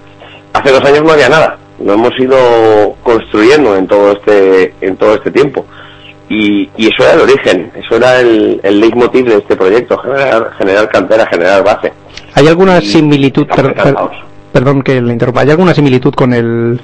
Hace 0.53 0.71
dos 0.71 0.83
años 0.85 1.03
no 1.03 1.11
había 1.11 1.29
nada, 1.29 1.57
lo 1.83 1.93
hemos 1.93 2.11
ido 2.19 2.95
construyendo 3.01 3.75
en 3.75 3.87
todo 3.87 4.11
este, 4.11 4.75
en 4.81 4.95
todo 4.97 5.15
este 5.15 5.31
tiempo. 5.31 5.65
Y, 6.33 6.69
y 6.77 6.87
eso 6.87 7.03
era 7.03 7.13
el 7.15 7.21
origen, 7.21 7.71
eso 7.75 7.95
era 7.97 8.19
el, 8.21 8.59
el 8.63 8.79
leitmotiv 8.79 9.25
de 9.25 9.37
este 9.37 9.55
proyecto, 9.57 9.97
generar, 9.97 10.51
generar 10.57 10.87
cantera, 10.89 11.27
generar 11.29 11.61
base. 11.63 11.91
¿Hay 12.35 12.47
alguna 12.47 12.77
y 12.79 12.85
similitud, 12.85 13.45
per- 13.47 13.73
per- 13.75 13.95
perdón 14.53 14.81
que 14.81 15.01
le 15.01 15.11
interrumpa, 15.11 15.41
¿hay 15.41 15.49
alguna 15.51 15.73
similitud 15.73 16.13
con 16.13 16.33
el 16.33 16.79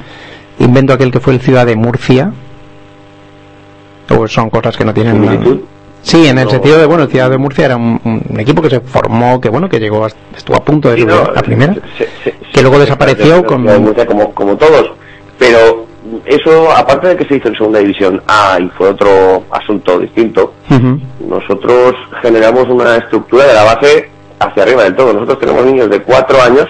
invento 0.60 0.92
aquel 0.92 1.12
que 1.12 1.22
fue 1.22 1.34
el 1.34 1.40
Ciudad 1.40 1.66
de 1.66 1.78
Murcia? 1.78 2.34
¿O 4.10 4.28
son 4.28 4.50
cosas 4.50 4.76
que 4.76 4.84
no 4.86 4.94
tienen. 4.94 5.64
Sí, 6.02 6.28
en 6.28 6.38
el 6.38 6.46
No. 6.46 6.52
sentido 6.52 6.78
de, 6.78 6.86
bueno, 6.86 7.04
el 7.04 7.10
Ciudad 7.10 7.30
de 7.30 7.38
Murcia 7.38 7.66
era 7.66 7.76
un, 7.78 8.00
un 8.30 8.40
equipo 8.40 8.62
que 8.62 8.70
se 8.70 8.80
formó, 8.82 9.42
que 9.42 9.50
bueno, 9.50 9.68
que 9.70 9.80
llegó, 9.80 10.06
hasta- 10.06 10.20
estuvo 10.36 10.58
a 10.58 10.64
punto 10.64 10.90
de 10.90 10.98
Sí, 10.98 11.06
no, 11.06 11.16
a 11.16 11.42
primera, 11.42 11.74
se- 11.98 12.08
se- 12.24 12.36
que 12.54 12.62
luego 12.62 12.76
se- 12.76 12.82
desapareció 12.82 13.46
con... 13.46 13.64
Murcia 13.64 14.06
como, 14.06 14.34
como 14.34 14.56
todos. 14.58 14.92
Pero 15.40 15.87
eso, 16.26 16.72
aparte 16.72 17.10
de 17.10 17.18
que 17.18 17.26
se 17.26 17.36
hizo 17.36 17.48
en 17.50 17.56
segunda 17.56 17.80
división 17.80 18.22
A 18.28 18.58
y 18.60 18.68
fue 18.78 18.90
otro 18.90 19.44
asunto 19.52 20.00
distinto, 20.00 20.54
nosotros 21.20 21.94
generamos 22.22 22.68
una 22.70 22.98
estructura 22.98 23.46
de 23.46 23.54
la 23.54 23.64
base 23.64 24.10
hacia 24.40 24.64
arriba 24.64 24.84
del 24.84 24.96
todo. 24.96 25.14
Nosotros 25.14 25.40
tenemos 25.40 25.66
niños 25.66 25.90
de 25.90 26.02
4 26.02 26.42
años 26.42 26.66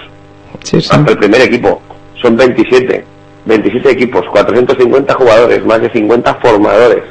Sí, 0.62 0.80
sí. 0.80 0.88
hasta 0.90 1.10
el 1.12 1.18
primer 1.18 1.40
equipo. 1.42 1.80
Son 2.20 2.36
27. 2.36 3.04
27 3.44 3.90
equipos, 3.90 4.22
450 4.30 5.14
jugadores, 5.14 5.64
más 5.64 5.80
de 5.80 5.90
50 5.90 6.34
formadores. 6.36 7.02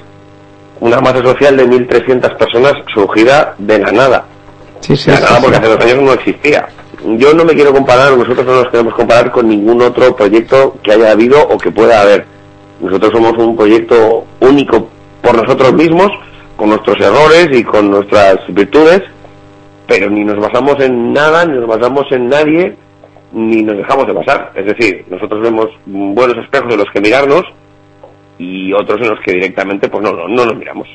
Una 0.79 0.99
masa 1.01 1.23
social 1.23 1.57
de 1.57 1.65
1.300 1.67 2.37
personas 2.37 2.73
surgida 2.93 3.55
de 3.57 3.79
la 3.79 3.91
nada. 3.91 4.25
Sí, 4.81 4.93
De 4.95 5.13
la 5.13 5.19
nada 5.21 5.39
porque 5.41 5.57
hace 5.57 5.67
dos 5.67 5.79
años 5.85 6.01
no 6.03 6.13
existía. 6.13 6.67
Yo 7.03 7.33
no 7.33 7.45
me 7.45 7.53
quiero 7.53 7.73
comparar, 7.73 8.17
nosotros 8.17 8.45
no 8.45 8.63
nos 8.63 8.69
queremos 8.69 8.93
comparar 8.95 9.31
con 9.31 9.47
ningún 9.47 9.81
otro 9.81 10.15
proyecto 10.15 10.77
que 10.81 10.93
haya 10.93 11.11
habido 11.11 11.39
o 11.47 11.57
que 11.57 11.71
pueda 11.71 12.01
haber. 12.01 12.25
Nosotros 12.79 13.11
somos 13.11 13.33
un 13.37 13.55
proyecto 13.55 14.25
único 14.39 14.89
por 15.21 15.35
nosotros 15.35 15.73
mismos, 15.73 16.09
con 16.55 16.69
nuestros 16.69 16.99
errores 16.99 17.49
y 17.51 17.63
con 17.63 17.91
nuestras 17.91 18.37
virtudes, 18.49 19.03
pero 19.87 20.09
ni 20.09 20.23
nos 20.23 20.37
basamos 20.37 20.79
en 20.79 21.13
nada, 21.13 21.45
ni 21.45 21.53
nos 21.53 21.67
basamos 21.67 22.05
en 22.11 22.27
nadie, 22.27 22.75
ni 23.31 23.61
nos 23.61 23.77
dejamos 23.77 24.07
de 24.07 24.13
basar. 24.13 24.51
Es 24.55 24.65
decir, 24.65 25.05
nosotros 25.09 25.41
vemos 25.41 25.67
buenos 25.85 26.37
espejos 26.37 26.73
en 26.73 26.79
los 26.79 26.89
que 26.91 27.01
mirarnos 27.01 27.43
y 28.39 28.73
otros 28.73 28.99
en 29.01 29.09
los 29.09 29.19
que 29.21 29.33
directamente 29.33 29.87
pues 29.87 30.03
no, 30.03 30.11
no, 30.11 30.27
no 30.27 30.45
nos 30.45 30.55
miramos. 30.55 30.87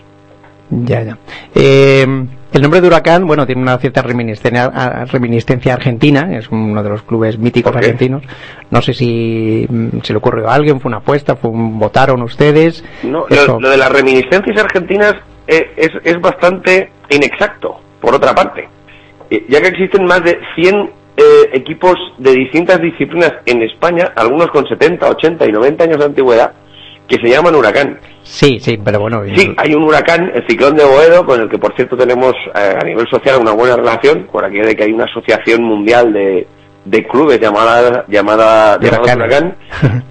Ya, 0.85 1.03
ya. 1.03 1.19
Eh, 1.55 2.07
el 2.53 2.63
nombre 2.63 2.81
de 2.81 2.87
Huracán, 2.87 3.27
bueno, 3.27 3.47
tiene 3.47 3.61
una 3.63 3.77
cierta 3.79 4.01
reminiscencia, 4.03 4.69
reminiscencia 5.11 5.75
argentina, 5.75 6.37
es 6.37 6.49
uno 6.51 6.83
de 6.83 6.89
los 6.89 7.03
clubes 7.03 7.39
míticos 7.39 7.75
argentinos. 7.75 8.23
No 8.71 8.81
sé 8.83 8.95
si 8.95 9.67
mm, 9.69 10.01
se 10.03 10.13
le 10.13 10.17
ocurrió 10.19 10.49
a 10.49 10.55
alguien, 10.55 10.81
fue 10.81 10.89
una 10.89 10.99
apuesta, 10.99 11.37
fue 11.37 11.51
un- 11.51 11.79
votaron 11.79 12.23
ustedes. 12.23 12.85
No, 13.05 13.27
lo 13.61 13.71
de 13.71 13.77
las 13.77 13.91
reminiscencias 13.93 14.59
argentinas 14.63 15.15
eh, 15.47 15.73
es, 15.77 15.91
es 16.05 16.21
bastante 16.21 16.91
inexacto, 17.11 17.81
por 18.01 18.15
otra 18.15 18.35
parte. 18.35 18.69
Eh, 19.31 19.45
ya 19.49 19.61
que 19.61 19.69
existen 19.69 20.05
más 20.05 20.23
de 20.23 20.39
100 20.55 20.75
eh, 21.17 21.23
equipos 21.53 21.97
de 22.19 22.33
distintas 22.33 22.81
disciplinas 22.81 23.33
en 23.47 23.63
España, 23.63 24.13
algunos 24.17 24.49
con 24.51 24.67
70, 24.67 25.07
80 25.09 25.47
y 25.47 25.53
90 25.53 25.85
años 25.85 25.99
de 25.99 26.05
antigüedad, 26.05 26.53
que 27.09 27.17
se 27.17 27.29
llaman 27.29 27.55
Huracán. 27.55 27.99
Sí, 28.35 28.59
sí, 28.61 28.79
pero 28.83 28.99
bueno. 28.99 29.23
Sí, 29.37 29.55
hay 29.59 29.75
un 29.75 29.83
huracán, 29.85 30.33
el 30.35 30.47
ciclón 30.49 30.75
de 30.75 30.85
Boedo, 30.87 31.27
con 31.27 31.39
el 31.43 31.51
que 31.51 31.59
por 31.59 31.75
cierto 31.77 31.99
tenemos 31.99 32.33
eh, 32.55 32.75
a 32.81 32.83
nivel 32.83 33.07
social 33.11 33.39
una 33.41 33.53
buena 33.53 33.77
relación, 33.77 34.27
por 34.33 34.43
aquí 34.43 34.59
de 34.59 34.75
que 34.75 34.85
hay 34.85 34.93
una 34.93 35.05
asociación 35.05 35.63
mundial 35.63 36.15
de, 36.15 36.47
de 36.87 37.07
clubes 37.07 37.39
llamada, 37.39 38.07
llamada, 38.09 38.79
De. 38.79 38.89
Huracán, 38.89 39.55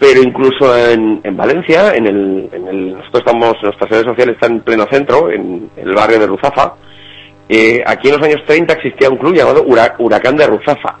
pero 0.00 0.22
incluso 0.22 0.76
en, 0.76 1.20
en 1.22 1.36
Valencia, 1.36 1.94
en 1.94 2.06
el, 2.08 2.48
en 2.52 2.66
el, 2.68 2.92
nosotros 2.94 3.22
estamos, 3.24 3.54
nuestra 3.62 3.88
sede 3.88 4.02
social 4.04 4.30
está 4.30 4.46
en 4.48 4.60
pleno 4.60 4.84
centro, 4.90 5.30
en, 5.30 5.70
el 5.76 5.94
barrio 5.94 6.18
de 6.18 6.26
Ruzafa. 6.26 6.74
Eh, 7.48 7.80
aquí 7.86 8.08
en 8.08 8.16
los 8.16 8.26
años 8.26 8.42
30 8.44 8.72
existía 8.74 9.08
un 9.08 9.18
club 9.18 9.34
llamado 9.34 9.62
Hura- 9.64 9.94
Huracán 10.00 10.36
de 10.36 10.46
Ruzafa. 10.48 10.96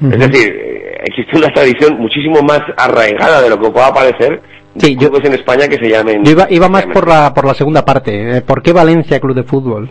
Es 0.00 0.18
decir, 0.18 0.54
eh, 0.54 0.98
existe 1.06 1.36
una 1.38 1.48
tradición 1.48 1.96
muchísimo 1.98 2.40
más 2.42 2.60
arraigada 2.76 3.40
de 3.42 3.48
lo 3.50 3.58
que 3.58 3.70
pueda 3.70 3.92
parecer 3.92 4.40
Sí, 4.78 4.96
yo- 4.96 5.10
clubes 5.10 5.26
en 5.28 5.34
España 5.34 5.68
que 5.68 5.76
se 5.78 5.88
llamen. 5.88 6.24
Yo 6.24 6.32
iba, 6.32 6.46
iba 6.50 6.68
más 6.68 6.84
llamen- 6.84 6.92
por 6.94 7.08
la, 7.08 7.32
por 7.34 7.44
la 7.46 7.54
segunda 7.54 7.84
parte. 7.84 8.38
Eh, 8.38 8.40
¿Por 8.42 8.62
qué 8.62 8.72
Valencia 8.72 9.20
Club 9.20 9.34
de 9.36 9.42
Fútbol? 9.44 9.88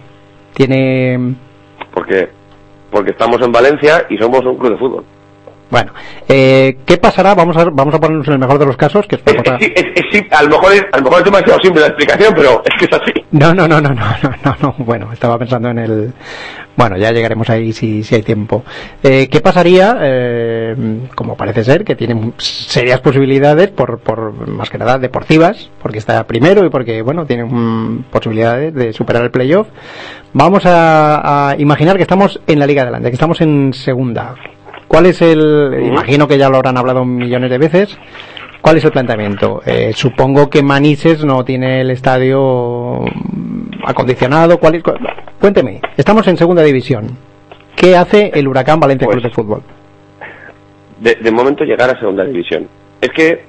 Tiene. 0.53 1.35
Porque, 1.93 2.29
porque 2.91 3.11
estamos 3.11 3.41
en 3.41 3.51
Valencia 3.51 4.05
y 4.09 4.17
somos 4.17 4.41
un 4.45 4.57
club 4.57 4.71
de 4.71 4.77
fútbol. 4.77 5.03
Bueno, 5.69 5.91
eh, 6.29 6.77
¿qué 6.85 6.97
pasará? 6.97 7.33
Vamos 7.33 7.57
a, 7.57 7.65
vamos 7.65 7.93
a 7.95 7.99
ponernos 7.99 8.27
en 8.27 8.33
el 8.33 8.39
mejor 8.39 8.59
de 8.59 8.65
los 8.67 8.77
casos, 8.77 9.05
que 9.07 9.15
es 9.15 9.21
Es, 9.59 10.13
es- 10.13 10.31
a, 10.31 10.43
lo 10.43 10.49
mejor 10.49 10.73
es, 10.73 10.85
a 10.91 10.97
lo 10.97 11.03
mejor 11.03 11.19
es 11.19 11.25
demasiado 11.25 11.59
simple 11.61 11.81
la 11.81 11.87
explicación, 11.87 12.33
pero 12.35 12.61
es 12.63 12.75
que 12.79 12.85
es 12.85 13.01
así. 13.01 13.24
No, 13.35 13.53
no, 13.53 13.67
no, 13.67 13.81
no, 13.81 13.89
no, 13.89 14.05
no, 14.23 14.35
no, 14.45 14.55
no. 14.61 14.75
Bueno, 14.77 15.11
estaba 15.11 15.37
pensando 15.37 15.67
en 15.69 15.77
el. 15.77 16.13
Bueno, 16.77 16.95
ya 16.95 17.11
llegaremos 17.11 17.49
ahí 17.49 17.73
si, 17.73 18.01
si 18.01 18.15
hay 18.15 18.21
tiempo. 18.21 18.63
Eh, 19.03 19.27
¿Qué 19.29 19.41
pasaría, 19.41 19.97
eh, 20.01 20.73
como 21.15 21.35
parece 21.35 21.65
ser, 21.65 21.83
que 21.83 21.97
tiene 21.97 22.31
serias 22.37 23.01
posibilidades, 23.01 23.71
por, 23.71 23.99
por 23.99 24.47
más 24.47 24.69
que 24.69 24.77
nada 24.77 24.97
deportivas, 24.99 25.69
porque 25.81 25.97
está 25.97 26.25
primero 26.25 26.65
y 26.65 26.69
porque, 26.69 27.01
bueno, 27.01 27.25
tiene 27.25 27.45
posibilidades 28.09 28.73
de 28.73 28.93
superar 28.93 29.23
el 29.23 29.31
playoff? 29.31 29.67
Vamos 30.31 30.65
a, 30.65 31.49
a 31.49 31.57
imaginar 31.57 31.97
que 31.97 32.03
estamos 32.03 32.39
en 32.47 32.59
la 32.59 32.65
Liga 32.65 32.83
Adelante, 32.83 33.09
que 33.09 33.15
estamos 33.15 33.41
en 33.41 33.73
segunda. 33.73 34.35
¿Cuál 34.87 35.07
es 35.07 35.21
el. 35.21 35.77
Imagino 35.87 36.25
que 36.25 36.37
ya 36.37 36.47
lo 36.47 36.55
habrán 36.55 36.77
hablado 36.77 37.03
millones 37.03 37.49
de 37.49 37.57
veces. 37.57 37.97
¿Cuál 38.65 38.77
es 38.77 38.83
el 38.85 38.91
planteamiento? 38.91 39.61
Eh, 39.63 39.91
supongo 39.93 40.49
que 40.49 40.63
Manises 40.63 41.23
no 41.23 41.45
tiene 41.45 41.81
el 41.81 41.91
estadio 41.91 43.01
mm, 43.01 43.85
acondicionado. 43.85 44.57
¿Cuál 44.57 44.73
es? 44.73 44.81
cu- 44.83 44.95
Cuénteme, 45.39 45.79
estamos 45.95 46.27
en 46.27 46.35
segunda 46.35 46.63
división. 46.63 47.15
¿Qué 47.75 47.95
hace 47.95 48.31
el 48.33 48.47
Huracán 48.47 48.79
Valencia 48.79 49.05
Pues- 49.05 49.17
Club 49.17 49.29
de 49.29 49.35
Fútbol? 49.35 49.61
de, 50.99 51.13
de 51.13 51.31
momento 51.31 51.63
llegar 51.63 51.91
a 51.91 51.99
segunda 51.99 52.23
división. 52.25 52.67
Es 53.01 53.09
que 53.11 53.43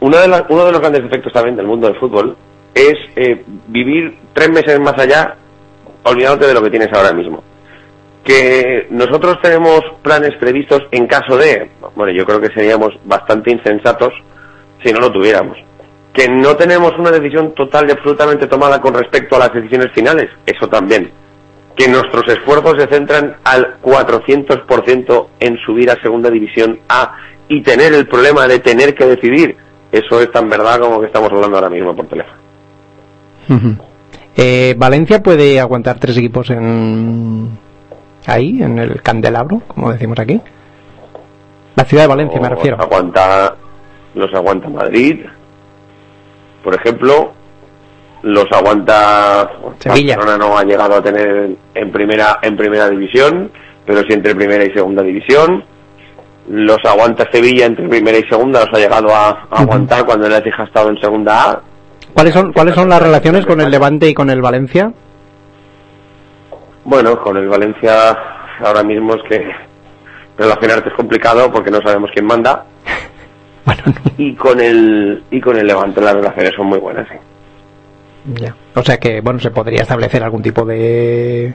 una 0.00 0.22
de 0.22 0.26
la- 0.26 0.46
uno 0.48 0.64
de 0.64 0.72
los 0.72 0.80
grandes 0.80 1.04
efectos 1.04 1.32
también 1.32 1.54
del 1.54 1.66
mundo 1.68 1.86
del 1.86 2.00
fútbol 2.00 2.36
es 2.74 2.94
eh, 3.14 3.44
vivir 3.68 4.18
tres 4.32 4.50
meses 4.50 4.80
más 4.80 4.98
allá 4.98 5.36
olvidándote 6.02 6.48
de 6.48 6.54
lo 6.54 6.62
que 6.64 6.70
tienes 6.70 6.92
ahora 6.92 7.12
mismo. 7.12 7.44
Que 8.24 8.88
nosotros 8.90 9.38
tenemos 9.40 9.82
planes 10.02 10.34
previstos 10.40 10.82
en 10.90 11.06
caso 11.06 11.36
de, 11.36 11.70
bueno, 11.94 12.12
yo 12.12 12.24
creo 12.24 12.40
que 12.40 12.48
seríamos 12.52 12.98
bastante 13.04 13.52
insensatos 13.52 14.12
si 14.86 14.92
no 14.92 15.00
lo 15.00 15.10
tuviéramos. 15.10 15.58
Que 16.12 16.28
no 16.28 16.56
tenemos 16.56 16.92
una 16.98 17.10
decisión 17.10 17.52
total 17.54 17.88
y 17.88 17.92
absolutamente 17.92 18.46
tomada 18.46 18.80
con 18.80 18.94
respecto 18.94 19.36
a 19.36 19.40
las 19.40 19.52
decisiones 19.52 19.92
finales, 19.92 20.30
eso 20.46 20.68
también 20.68 21.10
que 21.76 21.88
nuestros 21.88 22.26
esfuerzos 22.28 22.74
se 22.78 22.88
centran 22.88 23.36
al 23.44 23.76
400% 23.82 25.26
en 25.40 25.58
subir 25.58 25.90
a 25.90 26.00
Segunda 26.00 26.30
División 26.30 26.80
A 26.88 27.14
y 27.48 27.62
tener 27.62 27.92
el 27.92 28.08
problema 28.08 28.48
de 28.48 28.58
tener 28.60 28.94
que 28.94 29.04
decidir. 29.04 29.56
Eso 29.92 30.20
es 30.20 30.32
tan 30.32 30.48
verdad 30.48 30.80
como 30.80 31.00
que 31.00 31.06
estamos 31.06 31.30
hablando 31.30 31.58
ahora 31.58 31.70
mismo 31.70 31.94
por 31.94 32.06
teléfono. 32.06 32.38
Eh, 34.34 34.74
Valencia 34.76 35.22
puede 35.22 35.60
aguantar 35.60 35.98
tres 36.00 36.16
equipos 36.16 36.50
en 36.50 37.58
ahí, 38.26 38.60
en 38.62 38.78
el 38.78 39.02
candelabro, 39.02 39.62
como 39.68 39.92
decimos 39.92 40.18
aquí. 40.18 40.40
La 41.76 41.84
ciudad 41.84 42.04
de 42.04 42.08
Valencia, 42.08 42.40
me 42.40 42.48
refiero. 42.48 42.80
Aguanta, 42.80 43.54
los 44.16 44.32
aguanta 44.34 44.68
Madrid, 44.68 45.24
por 46.64 46.74
ejemplo. 46.74 47.32
Los 48.22 48.46
aguanta 48.50 49.48
Sevilla. 49.78 50.16
Barcelona 50.16 50.44
no 50.44 50.58
ha 50.58 50.64
llegado 50.64 50.96
a 50.96 51.02
tener 51.02 51.50
en 51.74 51.92
primera 51.92 52.38
en 52.42 52.56
primera 52.56 52.88
división, 52.88 53.52
pero 53.84 54.00
sí 54.00 54.14
entre 54.14 54.34
primera 54.34 54.64
y 54.64 54.72
segunda 54.72 55.02
división. 55.02 55.62
Los 56.48 56.78
aguanta 56.84 57.28
Sevilla 57.30 57.66
entre 57.66 57.88
primera 57.88 58.18
y 58.18 58.24
segunda, 58.28 58.64
los 58.64 58.74
ha 58.74 58.78
llegado 58.78 59.14
a, 59.14 59.46
a 59.50 59.60
aguantar 59.60 60.04
cuando 60.04 60.26
el 60.26 60.32
Leipzig 60.32 60.54
ha 60.58 60.64
estado 60.64 60.88
en 60.88 60.98
segunda 60.98 61.50
A. 61.50 61.60
¿Cuáles 62.14 62.32
son, 62.32 62.52
¿Cuáles 62.52 62.74
son 62.74 62.88
las 62.88 63.02
relaciones 63.02 63.44
con 63.44 63.60
el 63.60 63.70
Levante 63.70 64.08
y 64.08 64.14
con 64.14 64.30
el 64.30 64.40
Valencia? 64.40 64.92
Bueno, 66.84 67.20
con 67.20 67.36
el 67.36 67.48
Valencia 67.48 68.16
ahora 68.64 68.82
mismo 68.82 69.14
es 69.14 69.22
que 69.28 69.44
relacionarte 70.38 70.88
es 70.88 70.94
complicado 70.94 71.52
porque 71.52 71.70
no 71.70 71.80
sabemos 71.82 72.10
quién 72.14 72.26
manda. 72.26 72.64
Bueno, 73.66 73.82
Y 74.18 74.34
con 74.34 74.60
el 74.60 75.22
y 75.30 75.40
con 75.40 75.56
el 75.58 75.66
Levante 75.66 76.00
las 76.00 76.14
relaciones 76.14 76.52
son 76.56 76.66
muy 76.68 76.78
buenas. 76.78 77.06
sí. 77.08 77.16
ya. 78.40 78.54
O 78.74 78.82
sea 78.82 78.96
que, 78.98 79.20
bueno, 79.20 79.38
se 79.40 79.50
podría 79.50 79.82
establecer 79.82 80.22
algún 80.22 80.42
tipo 80.42 80.64
de... 80.64 81.54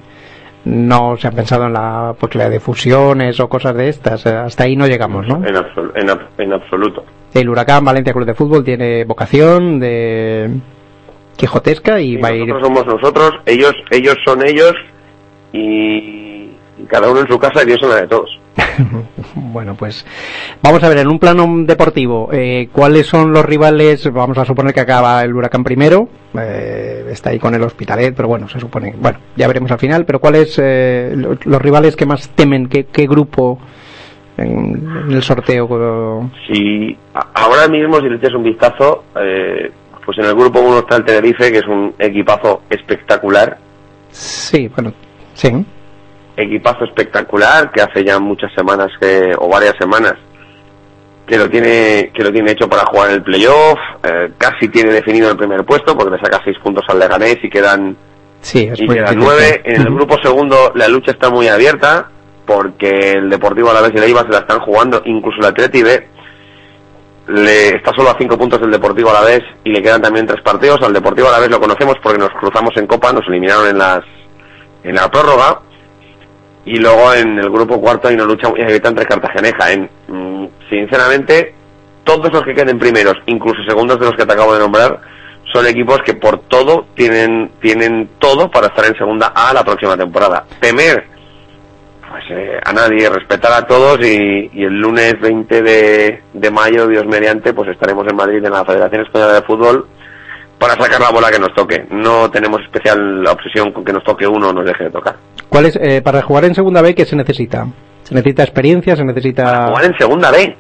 No 0.63 1.17
se 1.17 1.27
ha 1.27 1.31
pensado 1.31 1.65
en 1.65 1.73
la 1.73 2.13
posibilidad 2.19 2.51
de 2.51 2.59
fusiones 2.59 3.39
o 3.39 3.49
cosas 3.49 3.75
de 3.75 3.89
estas. 3.89 4.27
Hasta 4.27 4.63
ahí 4.65 4.75
no 4.75 4.85
llegamos, 4.85 5.25
¿no? 5.27 5.37
En, 5.37 5.55
absol- 5.55 5.91
en 5.95 6.07
ab- 6.07 6.27
en 6.37 6.53
absoluto. 6.53 7.03
El 7.33 7.49
Huracán 7.49 7.83
Valencia 7.83 8.13
Club 8.13 8.25
de 8.27 8.35
Fútbol 8.35 8.63
tiene 8.63 9.03
vocación 9.05 9.79
de 9.79 10.51
quijotesca 11.35 11.99
y 11.99 12.13
Y 12.13 12.17
va 12.17 12.27
a 12.27 12.33
ir... 12.33 12.47
nosotros 12.47 12.67
somos 12.77 12.85
nosotros, 12.85 13.31
ellos 13.47 13.73
ellos 13.89 14.15
son 14.23 14.45
ellos 14.45 14.73
y, 15.53 16.51
y 16.77 16.85
cada 16.87 17.09
uno 17.09 17.21
en 17.21 17.27
su 17.27 17.39
casa 17.39 17.63
y 17.63 17.65
Dios 17.65 17.79
en 17.81 17.89
la 17.89 17.95
de 18.01 18.07
todos. 18.07 18.29
Bueno, 19.35 19.75
pues 19.75 20.05
vamos 20.61 20.83
a 20.83 20.89
ver, 20.89 20.99
en 20.99 21.07
un 21.07 21.19
plano 21.19 21.45
deportivo, 21.65 22.29
eh, 22.33 22.69
¿cuáles 22.71 23.07
son 23.07 23.31
los 23.31 23.45
rivales? 23.45 24.11
Vamos 24.11 24.37
a 24.37 24.45
suponer 24.45 24.73
que 24.73 24.79
acaba 24.81 25.23
el 25.23 25.33
Huracán 25.33 25.63
primero, 25.63 26.09
eh, 26.37 27.05
está 27.11 27.29
ahí 27.29 27.39
con 27.39 27.53
el 27.55 27.61
Hospitalet, 27.63 28.13
pero 28.15 28.27
bueno, 28.27 28.47
se 28.49 28.59
supone, 28.59 28.93
bueno, 28.97 29.19
ya 29.35 29.47
veremos 29.47 29.71
al 29.71 29.79
final, 29.79 30.05
pero 30.05 30.19
¿cuáles 30.19 30.59
eh, 30.61 31.13
lo- 31.15 31.37
los 31.43 31.61
rivales 31.61 31.95
que 31.95 32.05
más 32.05 32.29
temen? 32.29 32.67
¿Qué, 32.67 32.85
qué 32.85 33.07
grupo 33.07 33.59
en, 34.37 34.87
en 35.05 35.11
el 35.11 35.21
sorteo? 35.23 36.29
Si 36.47 36.97
a- 37.13 37.27
ahora 37.33 37.67
mismo 37.67 37.99
si 37.99 38.09
le 38.09 38.15
echas 38.17 38.33
un 38.33 38.43
vistazo, 38.43 39.05
eh, 39.21 39.71
pues 40.05 40.17
en 40.17 40.25
el 40.25 40.35
grupo 40.35 40.59
1 40.59 40.79
está 40.79 40.97
el 40.97 41.05
Tenerife, 41.05 41.51
que 41.51 41.59
es 41.59 41.67
un 41.67 41.93
equipazo 41.99 42.63
espectacular, 42.69 43.57
Sí, 44.09 44.67
bueno, 44.75 44.91
sí. 45.35 45.65
Equipazo 46.37 46.85
espectacular 46.85 47.71
que 47.71 47.81
hace 47.81 48.03
ya 48.03 48.19
muchas 48.19 48.51
semanas 48.53 48.89
que, 48.99 49.33
o 49.37 49.49
varias 49.49 49.75
semanas 49.77 50.13
que 51.25 51.37
lo 51.37 51.49
tiene 51.49 52.11
que 52.13 52.23
lo 52.23 52.31
tiene 52.31 52.51
hecho 52.51 52.67
para 52.67 52.85
jugar 52.85 53.09
en 53.09 53.15
el 53.15 53.23
playoff 53.23 53.77
eh, 54.03 54.31
casi 54.37 54.67
tiene 54.69 54.91
definido 54.91 55.29
el 55.29 55.37
primer 55.37 55.63
puesto 55.63 55.95
porque 55.95 56.15
le 56.15 56.21
saca 56.21 56.41
seis 56.43 56.57
puntos 56.63 56.83
al 56.89 56.99
Leganés 56.99 57.37
y 57.43 57.49
quedan 57.49 57.95
Sí, 58.41 58.67
es 58.71 58.79
y 58.79 58.87
quedan 58.87 59.17
nueve. 59.17 59.61
En 59.63 59.81
el 59.81 59.93
grupo 59.93 60.17
segundo 60.21 60.71
la 60.75 60.87
lucha 60.87 61.11
está 61.11 61.29
muy 61.29 61.47
abierta 61.47 62.09
porque 62.45 63.11
el 63.11 63.29
Deportivo 63.29 63.69
Alavés 63.69 63.91
y 63.93 63.99
la 63.99 64.07
IVA 64.07 64.23
se 64.23 64.29
la 64.29 64.39
están 64.39 64.59
jugando 64.59 65.01
incluso 65.05 65.39
el 65.39 65.45
Atleti 65.45 65.83
B. 65.83 66.07
Le 67.27 67.69
está 67.69 67.93
solo 67.95 68.09
a 68.09 68.17
cinco 68.17 68.37
puntos 68.37 68.59
del 68.59 68.71
Deportivo 68.71 69.11
Alavés 69.11 69.41
y 69.63 69.69
le 69.71 69.81
quedan 69.81 70.01
también 70.01 70.25
tres 70.25 70.41
partidos. 70.41 70.81
Al 70.81 70.91
Deportivo 70.91 71.29
Alavés 71.29 71.49
lo 71.49 71.61
conocemos 71.61 71.95
porque 72.01 72.17
nos 72.17 72.31
cruzamos 72.31 72.75
en 72.75 72.87
Copa 72.87 73.13
nos 73.13 73.27
eliminaron 73.27 73.69
en 73.69 73.77
las 73.77 74.01
en 74.83 74.95
la 74.95 75.09
prórroga 75.09 75.59
y 76.65 76.77
luego 76.77 77.13
en 77.13 77.39
el 77.39 77.49
grupo 77.49 77.79
cuarto 77.79 78.07
hay 78.07 78.15
una 78.15 78.25
lucha 78.25 78.49
muy 78.49 78.61
abierta 78.61 78.89
entre 78.89 79.05
Cartagena 79.05 79.49
y 79.49 79.51
Jaén. 79.51 79.89
Mm, 80.07 80.45
sinceramente, 80.69 81.55
todos 82.03 82.31
los 82.31 82.43
que 82.43 82.53
queden 82.53 82.79
primeros, 82.79 83.15
incluso 83.25 83.63
segundos 83.63 83.99
de 83.99 84.05
los 84.05 84.15
que 84.15 84.25
te 84.25 84.33
acabo 84.33 84.53
de 84.53 84.59
nombrar, 84.59 84.99
son 85.51 85.67
equipos 85.67 85.99
que 86.05 86.13
por 86.13 86.39
todo 86.41 86.85
tienen, 86.95 87.51
tienen 87.61 88.09
todo 88.19 88.49
para 88.49 88.67
estar 88.67 88.85
en 88.85 88.95
segunda 88.95 89.27
A 89.27 89.53
la 89.53 89.63
próxima 89.63 89.97
temporada. 89.97 90.45
Temer, 90.59 91.05
pues 92.09 92.23
eh, 92.29 92.59
a 92.63 92.71
nadie, 92.71 93.09
respetar 93.09 93.51
a 93.51 93.67
todos 93.67 93.99
y, 94.05 94.49
y 94.53 94.63
el 94.63 94.79
lunes 94.79 95.19
20 95.19 95.61
de, 95.61 96.21
de 96.33 96.51
mayo, 96.51 96.87
Dios 96.87 97.05
mediante, 97.05 97.53
pues 97.53 97.69
estaremos 97.69 98.07
en 98.07 98.15
Madrid 98.15 98.43
en 98.43 98.51
la 98.51 98.65
Federación 98.65 99.01
Española 99.01 99.33
de 99.33 99.41
Fútbol 99.41 99.87
para 100.61 100.75
sacar 100.75 101.01
la 101.01 101.09
bola 101.09 101.31
que 101.31 101.39
nos 101.39 101.51
toque. 101.55 101.87
No 101.89 102.29
tenemos 102.29 102.61
especial 102.61 103.25
obsesión 103.25 103.71
con 103.71 103.83
que 103.83 103.91
nos 103.91 104.03
toque 104.03 104.27
uno 104.27 104.49
o 104.49 104.53
nos 104.53 104.63
deje 104.63 104.83
de 104.83 104.89
tocar. 104.91 105.15
¿Cuál 105.49 105.65
es, 105.65 105.75
eh, 105.81 106.03
para 106.03 106.21
jugar 106.21 106.45
en 106.45 106.53
segunda 106.53 106.83
B, 106.83 106.93
¿qué 106.93 107.03
se 107.03 107.15
necesita? 107.15 107.65
¿Se 108.03 108.13
necesita 108.13 108.43
experiencia? 108.43 108.95
¿Se 108.95 109.03
necesita...? 109.03 109.69
Jugar 109.69 109.85
en 109.85 109.97
segunda 109.97 110.29
B. 110.29 110.55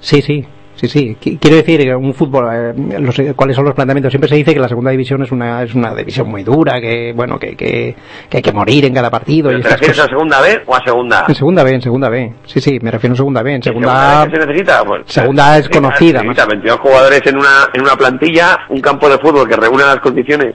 Sí, 0.00 0.22
sí, 0.22 0.46
sí, 0.82 0.88
sí. 0.88 1.16
Qui- 1.20 1.38
Quiero 1.40 1.56
decir, 1.56 1.80
eh, 1.80 1.94
un 1.96 2.12
fútbol, 2.12 2.46
eh, 2.52 2.72
no 2.76 3.10
sé 3.12 3.32
cuáles 3.34 3.56
son 3.56 3.64
los 3.64 3.74
planteamientos. 3.74 4.10
Siempre 4.12 4.28
se 4.28 4.36
dice 4.36 4.52
que 4.52 4.60
la 4.60 4.68
segunda 4.68 4.90
división 4.90 5.22
es 5.22 5.30
una 5.32 5.62
es 5.62 5.74
una 5.74 5.94
división 5.94 6.28
muy 6.28 6.42
dura, 6.42 6.80
que 6.80 7.12
bueno, 7.14 7.38
que, 7.38 7.56
que, 7.56 7.94
que 8.28 8.36
hay 8.36 8.42
que 8.42 8.52
morir 8.52 8.84
en 8.84 8.94
cada 8.94 9.10
partido. 9.10 9.48
¿Pero 9.48 9.58
Y 9.58 9.62
¿Te 9.62 9.68
estas 9.68 9.80
refieres 9.80 9.98
a 9.98 10.02
cosas. 10.02 10.10
segunda 10.18 10.40
B 10.40 10.62
o 10.66 10.74
a 10.74 10.84
segunda 10.84 11.20
A? 11.20 11.24
En 11.28 11.34
segunda 11.34 11.64
B, 11.64 11.70
en 11.74 11.82
segunda 11.82 12.08
B. 12.08 12.32
Sí, 12.46 12.60
sí, 12.60 12.78
me 12.82 12.90
refiero 12.90 13.14
a 13.14 13.16
segunda 13.16 13.42
B. 13.42 13.54
En 13.54 13.62
segunda 13.62 13.88
¿Segunda 13.88 14.22
A, 14.22 14.26
qué 14.26 14.30
se 14.40 14.46
necesita? 14.46 14.84
Pues, 14.84 15.02
segunda 15.06 15.52
A 15.52 15.58
es 15.58 15.64
se 15.66 15.70
conocida, 15.70 16.18
Se 16.20 16.26
necesita 16.26 16.46
22 16.46 16.78
jugadores 16.80 17.20
en 17.26 17.36
una, 17.38 17.48
en 17.72 17.80
una 17.82 17.96
plantilla, 17.96 18.58
un 18.68 18.80
campo 18.80 19.08
de 19.08 19.18
fútbol 19.18 19.48
que 19.48 19.56
reúne 19.56 19.84
las 19.84 20.00
condiciones. 20.00 20.54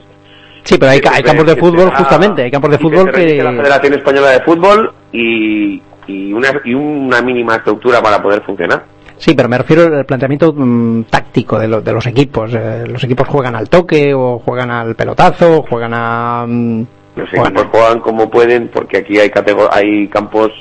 sí, 0.64 0.78
pero 0.78 0.92
hay, 0.92 1.00
ca- 1.02 1.12
hay 1.16 1.24
campos 1.24 1.46
de 1.46 1.56
que 1.56 1.62
fútbol, 1.62 1.92
justamente, 1.96 2.44
hay 2.44 2.52
campos 2.52 2.72
de 2.72 2.76
y 2.76 2.80
fútbol 2.80 3.06
que... 3.06 3.12
registre 3.12 3.44
la 3.44 3.52
que... 3.52 3.58
Federación 3.58 3.94
Española 3.94 4.30
de 4.32 4.42
Fútbol 4.42 4.94
y, 5.14 5.82
y, 6.08 6.34
una, 6.34 6.50
y 6.66 6.74
una 6.74 7.22
mínima 7.22 7.56
estructura 7.56 8.02
para 8.02 8.22
poder 8.22 8.42
funcionar. 8.44 8.84
Sí, 9.18 9.34
pero 9.36 9.50
me 9.50 9.58
refiero 9.58 9.84
al 9.98 10.06
planteamiento 10.06 10.54
mm, 10.56 11.04
táctico 11.06 11.58
de, 11.58 11.68
lo- 11.68 11.82
de 11.82 11.92
los 11.94 12.06
equipos. 12.06 12.52
Eh, 12.54 12.86
los 12.88 13.04
equipos 13.04 13.28
juegan 13.28 13.56
al 13.56 13.70
toque, 13.70 14.14
o 14.14 14.40
juegan 14.40 14.70
al 14.72 14.96
pelotazo, 14.96 15.58
o 15.60 15.64
juegan 15.64 15.94
a... 15.96 16.46
mm, 16.48 16.82
Los 17.16 17.30
juegan 17.30 17.54
equipos 17.54 17.68
juegan 17.72 18.00
como 18.02 18.30
pueden 18.30 18.70
porque 18.70 18.98
aquí 18.98 19.18
hay, 19.20 19.32
hay 19.72 20.08
campos 20.10 20.52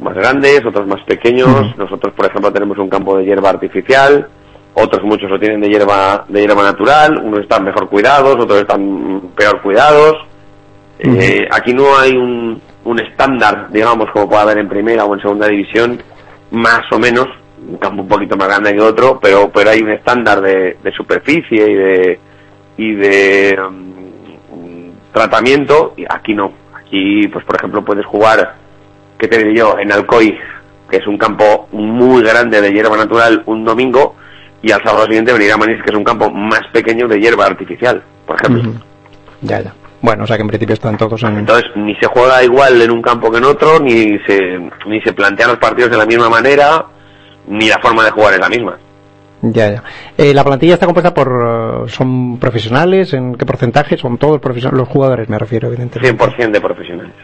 más 0.00 0.14
grandes, 0.14 0.64
otros 0.64 0.86
más 0.86 1.02
pequeños. 1.06 1.76
Nosotros, 1.76 2.14
por 2.16 2.26
ejemplo, 2.26 2.50
tenemos 2.52 2.78
un 2.78 2.88
campo 2.88 3.18
de 3.18 3.24
hierba 3.26 3.50
artificial, 3.50 4.28
otros 4.72 5.02
muchos 5.04 5.28
lo 5.30 5.38
tienen 5.38 5.60
de 5.60 5.68
hierba, 5.68 6.24
de 6.28 6.40
hierba 6.40 6.62
natural, 6.62 7.18
unos 7.22 7.40
están 7.40 7.64
mejor 7.64 7.88
cuidados, 7.90 8.36
otros 8.40 8.60
están 8.62 9.20
peor 9.36 9.60
cuidados. 9.60 10.14
Eh, 10.98 11.46
aquí 11.50 11.72
no 11.74 11.96
hay 11.98 12.12
un, 12.16 12.60
un 12.84 13.00
estándar, 13.00 13.68
digamos, 13.70 14.06
como 14.12 14.28
puede 14.28 14.42
haber 14.42 14.58
en 14.58 14.68
primera 14.68 15.04
o 15.04 15.14
en 15.14 15.20
segunda 15.20 15.48
división, 15.48 16.02
más 16.50 16.80
o 16.92 16.98
menos, 16.98 17.26
un 17.68 17.76
campo 17.76 18.02
un 18.02 18.08
poquito 18.08 18.36
más 18.36 18.48
grande 18.48 18.72
que 18.72 18.80
otro, 18.80 19.18
pero, 19.20 19.50
pero 19.50 19.70
hay 19.70 19.82
un 19.82 19.90
estándar 19.90 20.40
de, 20.40 20.76
de 20.82 20.92
superficie 20.92 21.70
y 21.70 21.74
de, 21.74 22.18
y 22.76 22.94
de 22.94 23.58
mm, 24.50 25.12
tratamiento, 25.12 25.94
y 25.96 26.04
aquí 26.08 26.34
no. 26.34 26.52
Aquí, 26.74 27.28
pues 27.28 27.44
por 27.44 27.56
ejemplo, 27.56 27.84
puedes 27.84 28.06
jugar, 28.06 28.56
¿qué 29.18 29.28
te 29.28 29.38
diré 29.38 29.54
yo? 29.54 29.78
En 29.78 29.92
Alcoy, 29.92 30.36
que 30.90 30.96
es 30.96 31.06
un 31.06 31.18
campo 31.18 31.68
muy 31.72 32.22
grande 32.22 32.60
de 32.60 32.72
hierba 32.72 32.96
natural, 32.96 33.42
un 33.46 33.64
domingo, 33.64 34.16
y 34.62 34.72
al 34.72 34.82
sábado 34.82 35.06
siguiente 35.06 35.32
venir 35.32 35.52
a 35.52 35.56
Manís, 35.56 35.82
que 35.82 35.90
es 35.90 35.96
un 35.96 36.04
campo 36.04 36.30
más 36.30 36.62
pequeño 36.72 37.06
de 37.08 37.20
hierba 37.20 37.46
artificial, 37.46 38.02
por 38.26 38.36
ejemplo. 38.36 38.72
Ya, 39.42 39.60
ya. 39.60 39.74
Bueno, 40.02 40.24
o 40.24 40.26
sea 40.26 40.36
que 40.36 40.42
en 40.42 40.48
principio 40.48 40.74
están 40.74 40.96
todos 40.96 41.22
en... 41.24 41.38
Entonces, 41.38 41.70
ni 41.76 41.94
se 41.96 42.06
juega 42.06 42.42
igual 42.42 42.80
en 42.80 42.90
un 42.90 43.02
campo 43.02 43.30
que 43.30 43.38
en 43.38 43.44
otro, 43.44 43.78
ni 43.78 44.18
se, 44.20 44.58
ni 44.86 45.00
se 45.02 45.12
plantean 45.12 45.50
los 45.50 45.58
partidos 45.58 45.90
de 45.90 45.98
la 45.98 46.06
misma 46.06 46.30
manera, 46.30 46.86
ni 47.48 47.68
la 47.68 47.78
forma 47.80 48.04
de 48.04 48.10
jugar 48.10 48.34
es 48.34 48.40
la 48.40 48.48
misma. 48.48 48.78
Ya, 49.42 49.70
ya. 49.72 49.82
Eh, 50.18 50.34
la 50.34 50.44
plantilla 50.44 50.74
está 50.74 50.86
compuesta 50.86 51.14
por... 51.14 51.28
eh, 51.28 51.88
¿Son 51.88 52.38
profesionales? 52.38 53.14
¿En 53.14 53.34
qué 53.36 53.46
porcentaje? 53.46 53.96
¿Son 53.96 54.18
todos 54.18 54.38
profesionales? 54.38 54.80
Los 54.80 54.88
jugadores 54.88 55.28
me 55.28 55.38
refiero, 55.38 55.68
evidentemente. 55.68 56.24
100% 56.24 56.50
de 56.50 56.60
profesionales. 56.60 57.14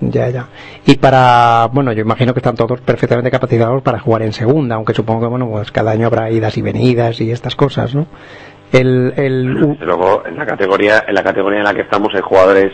Ya, 0.00 0.28
ya. 0.30 0.46
Y 0.86 0.96
para... 0.96 1.68
Bueno, 1.70 1.92
yo 1.92 2.00
imagino 2.02 2.32
que 2.32 2.40
están 2.40 2.56
todos 2.56 2.80
perfectamente 2.80 3.30
capacitados 3.30 3.82
para 3.82 4.00
jugar 4.00 4.22
en 4.22 4.32
segunda, 4.32 4.74
aunque 4.74 4.94
supongo 4.94 5.20
que, 5.20 5.26
bueno, 5.28 5.48
pues 5.48 5.70
cada 5.70 5.92
año 5.92 6.06
habrá 6.06 6.30
idas 6.30 6.56
y 6.56 6.62
venidas 6.62 7.20
y 7.20 7.30
estas 7.30 7.54
cosas, 7.54 7.94
¿no? 7.94 8.06
El... 8.72 9.12
el 9.16 9.44
luego, 9.80 10.24
en 10.26 10.36
la 10.36 10.46
categoría 10.46 11.04
en 11.06 11.14
la 11.14 11.22
categoría 11.22 11.58
en 11.58 11.64
la 11.64 11.74
que 11.74 11.82
estamos 11.82 12.14
hay 12.14 12.20
jugadores 12.22 12.72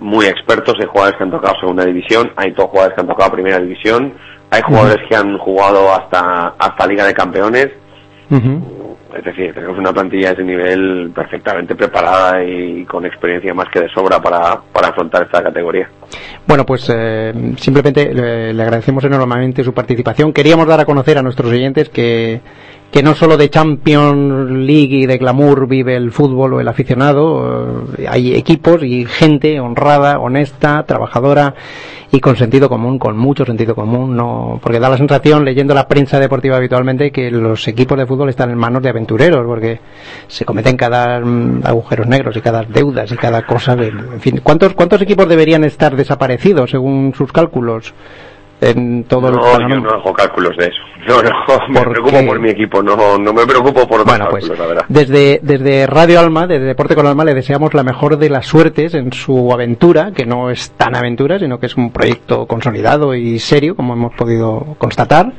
muy 0.00 0.26
expertos, 0.26 0.74
hay 0.80 0.86
jugadores 0.86 1.16
que 1.16 1.24
han 1.24 1.30
tocado 1.30 1.54
segunda 1.60 1.84
división, 1.84 2.32
hay 2.36 2.52
todos 2.52 2.70
jugadores 2.70 2.94
que 2.94 3.00
han 3.02 3.06
tocado 3.08 3.32
primera 3.32 3.58
división, 3.60 4.14
hay 4.50 4.62
jugadores 4.62 4.98
que 5.08 5.16
han 5.16 5.38
jugado 5.38 5.92
hasta 5.92 6.54
hasta 6.58 6.86
Liga 6.86 7.04
de 7.04 7.14
Campeones. 7.14 7.68
Es 9.16 9.24
decir, 9.24 9.54
tenemos 9.54 9.78
una 9.78 9.92
plantilla 9.94 10.28
de 10.28 10.34
ese 10.34 10.42
nivel 10.44 11.10
perfectamente 11.14 11.74
preparada 11.74 12.44
y 12.44 12.84
con 12.84 13.06
experiencia 13.06 13.54
más 13.54 13.66
que 13.72 13.80
de 13.80 13.88
sobra 13.88 14.20
para, 14.20 14.60
para 14.72 14.88
afrontar 14.88 15.22
esta 15.22 15.42
categoría. 15.42 15.88
Bueno, 16.46 16.66
pues 16.66 16.92
eh, 16.94 17.32
simplemente 17.56 18.12
le, 18.12 18.52
le 18.52 18.62
agradecemos 18.62 19.02
enormemente 19.04 19.64
su 19.64 19.72
participación. 19.72 20.34
Queríamos 20.34 20.66
dar 20.66 20.80
a 20.80 20.84
conocer 20.84 21.16
a 21.16 21.22
nuestros 21.22 21.50
oyentes 21.50 21.88
que, 21.88 22.42
que 22.90 23.02
no 23.02 23.14
solo 23.14 23.36
de 23.36 23.50
Champions 23.50 24.50
League 24.50 24.96
y 24.96 25.06
de 25.06 25.18
glamour 25.18 25.66
vive 25.68 25.96
el 25.96 26.12
fútbol 26.12 26.54
o 26.54 26.60
el 26.60 26.68
aficionado, 26.68 27.84
eh, 27.98 28.06
hay 28.08 28.34
equipos 28.34 28.82
y 28.82 29.04
gente 29.04 29.60
honrada, 29.60 30.18
honesta, 30.18 30.84
trabajadora 30.86 31.54
y 32.12 32.20
con 32.20 32.36
sentido 32.36 32.68
común, 32.68 32.98
con 32.98 33.18
mucho 33.18 33.44
sentido 33.44 33.74
común, 33.74 34.16
no, 34.16 34.60
porque 34.62 34.78
da 34.78 34.88
la 34.88 34.96
sensación 34.96 35.44
leyendo 35.44 35.74
la 35.74 35.88
prensa 35.88 36.20
deportiva 36.20 36.56
habitualmente 36.56 37.10
que 37.10 37.30
los 37.30 37.66
equipos 37.68 37.98
de 37.98 38.06
fútbol 38.06 38.28
están 38.30 38.50
en 38.50 38.56
manos 38.56 38.82
de 38.82 38.88
aventureros, 38.88 39.44
porque 39.44 39.80
se 40.28 40.44
cometen 40.44 40.76
cada 40.76 41.20
mm, 41.20 41.62
agujeros 41.64 42.06
negros 42.06 42.36
y 42.36 42.40
cada 42.40 42.62
deudas 42.62 43.10
y 43.12 43.16
cada 43.16 43.44
cosa, 43.44 43.74
de- 43.76 43.88
en 43.88 44.20
fin, 44.20 44.40
¿cuántos 44.42 44.72
cuántos 44.74 45.02
equipos 45.02 45.28
deberían 45.28 45.64
estar 45.64 45.96
desaparecidos 45.96 46.70
según 46.70 47.12
sus 47.14 47.32
cálculos? 47.32 47.92
En 48.70 49.04
todo 49.04 49.28
el 49.28 49.34
No, 49.36 49.40
panorama? 49.42 49.74
yo 49.74 49.80
no 49.80 49.90
hago 49.90 50.12
cálculos 50.12 50.56
de 50.56 50.64
eso. 50.66 50.82
No, 51.06 51.22
no, 51.22 51.30
me 51.68 51.74
¿Por 51.80 51.90
preocupo 51.92 52.18
qué? 52.18 52.26
por 52.26 52.40
mi 52.40 52.50
equipo, 52.50 52.82
no, 52.82 53.16
no 53.18 53.32
me 53.32 53.46
preocupo 53.46 53.86
por 53.86 54.04
Bueno, 54.04 54.26
pues 54.30 54.44
cálculos, 54.44 54.58
la 54.58 54.66
verdad. 54.66 54.84
desde, 54.88 55.40
desde 55.42 55.86
Radio 55.86 56.18
Alma, 56.20 56.46
desde 56.46 56.64
Deporte 56.64 56.94
con 56.96 57.06
Alma, 57.06 57.24
le 57.24 57.34
deseamos 57.34 57.74
la 57.74 57.82
mejor 57.84 58.18
de 58.18 58.28
las 58.30 58.46
suertes 58.46 58.94
en 58.94 59.12
su 59.12 59.52
aventura, 59.52 60.12
que 60.12 60.26
no 60.26 60.50
es 60.50 60.70
tan 60.72 60.96
aventura, 60.96 61.38
sino 61.38 61.58
que 61.60 61.66
es 61.66 61.76
un 61.76 61.90
proyecto 61.92 62.46
consolidado 62.46 63.14
y 63.14 63.38
serio, 63.38 63.76
como 63.76 63.92
hemos 63.94 64.14
podido 64.14 64.74
constatar. 64.78 65.32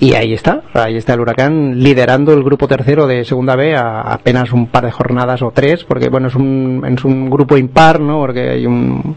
Y 0.00 0.14
ahí 0.14 0.32
está, 0.34 0.62
ahí 0.74 0.96
está 0.96 1.14
el 1.14 1.20
huracán 1.20 1.78
liderando 1.78 2.32
el 2.34 2.42
grupo 2.42 2.66
tercero 2.66 3.06
de 3.06 3.24
Segunda 3.24 3.54
B 3.56 3.74
a 3.76 4.00
apenas 4.00 4.52
un 4.52 4.66
par 4.66 4.84
de 4.84 4.90
jornadas 4.90 5.40
o 5.42 5.52
tres, 5.52 5.84
porque 5.84 6.08
bueno, 6.08 6.26
es 6.28 6.34
un, 6.34 6.84
es 6.96 7.04
un 7.04 7.30
grupo 7.30 7.56
impar, 7.56 8.00
¿no? 8.00 8.18
Porque 8.18 8.50
hay 8.50 8.66
un... 8.66 9.16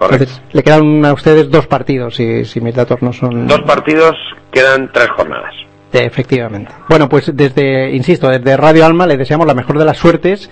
Correcto. 0.00 0.24
Entonces, 0.24 0.54
le 0.54 0.62
quedan 0.62 1.04
a 1.04 1.12
ustedes 1.12 1.50
dos 1.50 1.66
partidos, 1.66 2.16
si, 2.16 2.46
si 2.46 2.58
mis 2.62 2.74
datos 2.74 3.02
no 3.02 3.12
son... 3.12 3.46
Dos 3.46 3.60
partidos, 3.66 4.16
quedan 4.50 4.90
tres 4.90 5.08
jornadas. 5.14 5.52
Eh, 5.92 6.06
Efectivamente. 6.06 6.72
Bueno, 6.88 7.06
pues 7.06 7.30
desde, 7.36 7.94
insisto, 7.94 8.30
desde 8.30 8.56
Radio 8.56 8.86
Alma 8.86 9.06
le 9.06 9.18
deseamos 9.18 9.46
la 9.46 9.52
mejor 9.52 9.78
de 9.78 9.84
las 9.84 9.98
suertes 9.98 10.50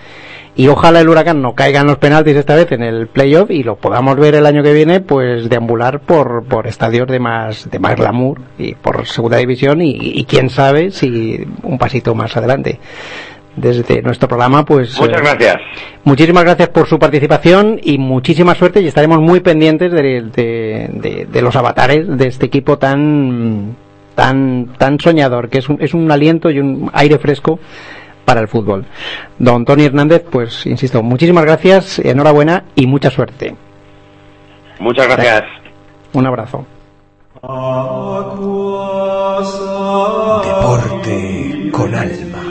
y 0.54 0.68
ojalá 0.68 1.00
el 1.00 1.08
huracán 1.08 1.40
no 1.40 1.54
caiga 1.54 1.80
en 1.80 1.86
los 1.86 1.96
penaltis 1.96 2.36
esta 2.36 2.56
vez 2.56 2.72
en 2.72 2.82
el 2.82 3.06
playoff 3.06 3.50
y 3.50 3.62
lo 3.62 3.76
podamos 3.76 4.16
ver 4.16 4.34
el 4.34 4.44
año 4.44 4.62
que 4.62 4.74
viene, 4.74 5.00
pues 5.00 5.48
deambular 5.48 6.00
por, 6.00 6.44
por 6.44 6.66
estadios 6.66 7.08
de 7.08 7.18
más, 7.18 7.70
de 7.70 7.78
más 7.78 7.96
glamour 7.96 8.42
y 8.58 8.74
por 8.74 9.06
segunda 9.06 9.38
división 9.38 9.80
y, 9.80 9.96
y 9.98 10.24
quién 10.24 10.50
sabe 10.50 10.90
si 10.90 11.42
un 11.62 11.78
pasito 11.78 12.14
más 12.14 12.36
adelante. 12.36 12.80
Desde 13.60 14.02
nuestro 14.02 14.28
programa, 14.28 14.64
pues. 14.64 14.98
Muchas 15.00 15.18
eh, 15.18 15.24
gracias. 15.24 15.56
Muchísimas 16.04 16.44
gracias 16.44 16.68
por 16.68 16.86
su 16.88 16.98
participación 16.98 17.78
y 17.82 17.98
muchísima 17.98 18.54
suerte 18.54 18.80
y 18.80 18.86
estaremos 18.86 19.18
muy 19.20 19.40
pendientes 19.40 19.90
de, 19.92 20.02
de- 20.02 20.88
de- 20.92 21.26
de 21.30 21.42
los 21.42 21.54
avatares 21.56 22.06
de 22.06 22.26
este 22.28 22.46
equipo 22.46 22.78
tan 22.78 23.76
tan 24.14 24.74
tan 24.78 24.98
soñador 24.98 25.48
que 25.48 25.58
es 25.58 25.68
un, 25.68 25.80
es 25.80 25.94
un 25.94 26.10
aliento 26.10 26.50
y 26.50 26.58
un 26.60 26.90
aire 26.92 27.18
fresco 27.18 27.58
para 28.24 28.40
el 28.40 28.48
fútbol. 28.48 28.84
Don 29.38 29.64
Tony 29.64 29.84
Hernández, 29.84 30.24
pues 30.30 30.66
insisto, 30.66 31.02
muchísimas 31.02 31.44
gracias, 31.44 31.98
enhorabuena 31.98 32.64
y 32.74 32.86
mucha 32.86 33.10
suerte. 33.10 33.54
Muchas 34.80 35.06
gracias. 35.08 35.42
Un 36.12 36.26
abrazo. 36.26 36.64
Deporte 40.44 41.70
con 41.72 41.94
alma. 41.94 42.42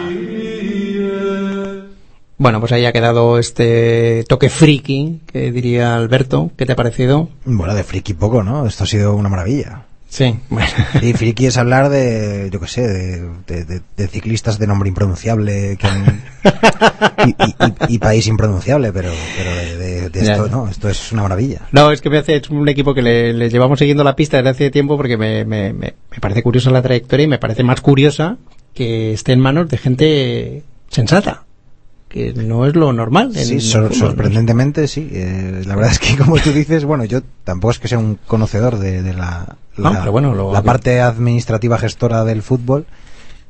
Bueno, 2.38 2.60
pues 2.60 2.72
ahí 2.72 2.86
ha 2.86 2.94
quedado 2.94 3.40
este 3.40 4.24
toque 4.28 4.50
friki 4.50 5.22
que 5.32 5.52
diría 5.52 5.96
Alberto. 5.96 6.52
¿Qué 6.56 6.66
te 6.66 6.74
ha 6.74 6.76
parecido? 6.76 7.30
Bueno, 7.46 7.74
de 7.74 7.84
friki 7.84 8.14
poco, 8.14 8.44
¿no? 8.44 8.68
Esto 8.68 8.84
ha 8.84 8.88
sido 8.88 9.16
una 9.16 9.28
maravilla. 9.30 9.84
Sí, 10.10 10.40
bueno. 10.50 10.70
Y 11.02 11.14
friki 11.14 11.48
es 11.48 11.58
hablar 11.58 11.90
de, 11.90 12.50
yo 12.52 12.60
qué 12.62 12.68
sé, 12.68 12.88
de, 12.88 13.22
de- 13.48 13.66
de- 13.66 13.82
de 13.98 14.08
ciclistas 14.08 14.58
de 14.60 14.68
nombre 14.68 14.88
impronunciable 14.88 15.76
que 15.78 15.88
han- 15.88 16.24
y, 17.26 17.30
y- 17.32 17.56
y- 17.90 17.96
y 17.96 17.98
país 18.00 18.28
impronunciable, 18.28 18.94
pero, 18.94 19.12
pero 19.36 19.52
de, 19.80 20.10
esto, 20.32 20.48
no, 20.48 20.70
esto 20.70 20.90
es 20.90 21.12
una 21.12 21.24
maravilla. 21.24 21.62
No, 21.72 21.92
es 21.92 22.02
que 22.02 22.10
me 22.10 22.20
hace, 22.20 22.38
es 22.38 22.50
un 22.50 22.70
equipo 22.70 22.94
que 22.94 23.02
le, 23.02 23.34
le 23.34 23.50
llevamos 23.50 23.80
siguiendo 23.80 24.04
la 24.04 24.16
pista 24.16 24.38
desde 24.38 24.50
hace 24.52 24.72
tiempo 24.72 24.96
porque 24.96 25.18
me, 25.18 25.44
me, 25.44 25.74
me, 25.74 25.96
me 26.12 26.20
parece 26.22 26.42
curiosa 26.44 26.70
la 26.72 26.82
trayectoria 26.84 27.26
y 27.26 27.28
me 27.28 27.40
parece 27.40 27.64
más 27.64 27.82
curiosa 27.82 28.38
que 28.74 29.12
esté 29.12 29.34
en 29.34 29.40
manos 29.42 29.68
de 29.70 29.78
gente 29.78 30.64
sensata, 30.90 31.44
que 32.10 32.34
no 32.34 32.66
es 32.66 32.76
lo 32.76 32.94
normal. 32.94 33.32
en 33.36 33.46
Sí, 33.46 33.54
el 33.56 33.62
sor- 33.62 33.84
fútbol. 33.90 33.96
sorprendentemente 34.10 34.88
sí. 34.88 35.10
Eh, 35.12 35.64
la 35.66 35.76
verdad 35.76 35.92
es 35.92 36.00
que 36.00 36.16
como 36.18 36.38
tú 36.38 36.52
dices, 36.52 36.86
bueno, 36.86 37.04
yo 37.06 37.22
tampoco 37.44 37.72
es 37.72 37.80
que 37.80 37.88
sea 37.88 38.00
un 38.00 38.18
conocedor 38.28 38.80
de, 38.80 39.02
de 39.04 39.14
la, 39.14 39.58
No, 39.78 39.92
la, 39.94 40.00
pero 40.00 40.12
bueno, 40.12 40.34
lo- 40.34 40.54
la 40.54 40.62
parte 40.62 41.02
administrativa 41.02 41.78
gestora 41.78 42.24
del 42.24 42.42
fútbol, 42.44 42.86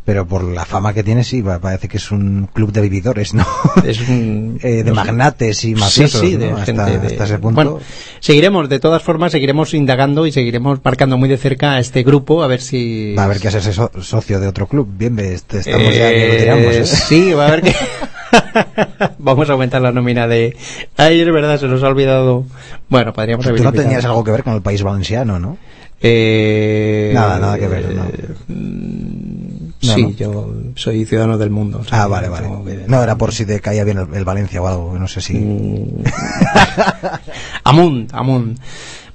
pero 0.06 0.26
por 0.26 0.42
la 0.44 0.64
fama 0.64 0.94
que 0.94 1.04
tiene 1.04 1.24
sí, 1.26 1.42
pa- 1.44 1.60
parece 1.60 1.88
que 1.90 1.98
es 1.98 2.12
un 2.12 2.48
club 2.54 2.72
de 2.72 2.80
vividores, 2.82 3.34
¿no? 3.34 3.46
Es 3.86 4.00
un- 4.08 4.58
Eh, 4.64 4.78
de 4.84 4.84
no 4.86 4.96
sé. 4.96 5.06
magnates 5.06 5.64
y 5.66 5.76
mafiosos, 5.76 6.22
Sí, 6.22 6.28
sí, 6.32 6.36
de 6.38 6.50
¿no? 6.52 6.56
gente 6.58 6.82
hasta, 6.82 6.98
de- 7.00 7.08
hasta 7.08 7.24
ese 7.26 7.40
punto. 7.40 7.56
Bueno, 7.56 7.80
seguiremos, 8.22 8.70
de 8.70 8.80
todas 8.80 9.04
formas, 9.04 9.34
seguiremos 9.34 9.74
indagando 9.74 10.26
y 10.26 10.32
seguiremos 10.32 10.80
marcando 10.84 11.18
muy 11.18 11.28
de 11.30 11.38
cerca 11.38 11.74
a 11.74 11.80
este 11.80 12.04
grupo 12.04 12.42
a 12.42 12.48
ver 12.48 12.62
si... 12.62 13.14
Va 13.16 13.24
a 13.24 13.26
haber 13.26 13.40
que 13.40 13.50
hacerse 13.50 13.74
so- 13.74 13.92
socio 14.02 14.40
de 14.40 14.48
otro 14.48 14.66
club. 14.68 14.88
Bien, 14.98 15.20
estamos 15.20 15.66
ya 15.66 16.10
que 16.10 16.28
lo 16.28 16.34
Eh, 16.34 16.38
tiramos, 16.40 16.76
¿eh? 16.76 16.86
Sí, 16.86 17.34
va 17.34 17.44
a 17.44 17.48
haber 17.50 17.62
que... 17.64 17.76
Vamos 19.20 19.50
a 19.50 19.54
aumentar 19.54 19.82
la 19.82 19.92
nómina 19.92 20.28
de... 20.28 20.56
Ay, 20.98 21.22
es 21.22 21.32
verdad, 21.32 21.60
se 21.60 21.68
nos 21.68 21.84
ha 21.84 21.88
olvidado... 21.88 22.46
Bueno, 22.90 23.14
podríamos 23.14 23.46
haber 23.46 23.58
Tú 23.60 23.64
no 23.64 23.72
tenías 23.74 24.06
algo 24.06 24.24
que 24.24 24.32
ver 24.32 24.44
con 24.44 24.54
el 24.54 24.62
país 24.62 24.82
valenciano, 24.84 25.40
¿no? 25.40 25.58
Eh, 26.02 27.12
Nada, 27.14 27.40
nada 27.40 27.58
que 27.58 27.68
ver, 27.68 27.94
no. 27.96 28.04
mm, 28.48 29.68
No, 29.84 29.94
sí, 29.96 30.04
no. 30.04 30.10
yo 30.12 30.54
soy 30.76 31.06
ciudadano 31.06 31.38
del 31.40 31.50
mundo. 31.50 31.80
o 31.80 31.84
sea, 31.84 32.04
Ah, 32.04 32.08
vale, 32.08 32.30
vale. 32.30 32.48
que- 32.66 32.84
No, 32.88 33.02
era 33.02 33.18
por 33.18 33.34
si 33.34 33.46
te 33.46 33.60
caía 33.62 33.84
bien 33.84 33.98
el, 33.98 34.14
el 34.14 34.24
Valencia 34.24 34.62
o 34.62 34.68
algo, 34.68 34.98
no 35.00 35.08
sé 35.08 35.22
si... 35.22 35.34
Mm. 35.36 36.04
Amunt. 37.64 38.12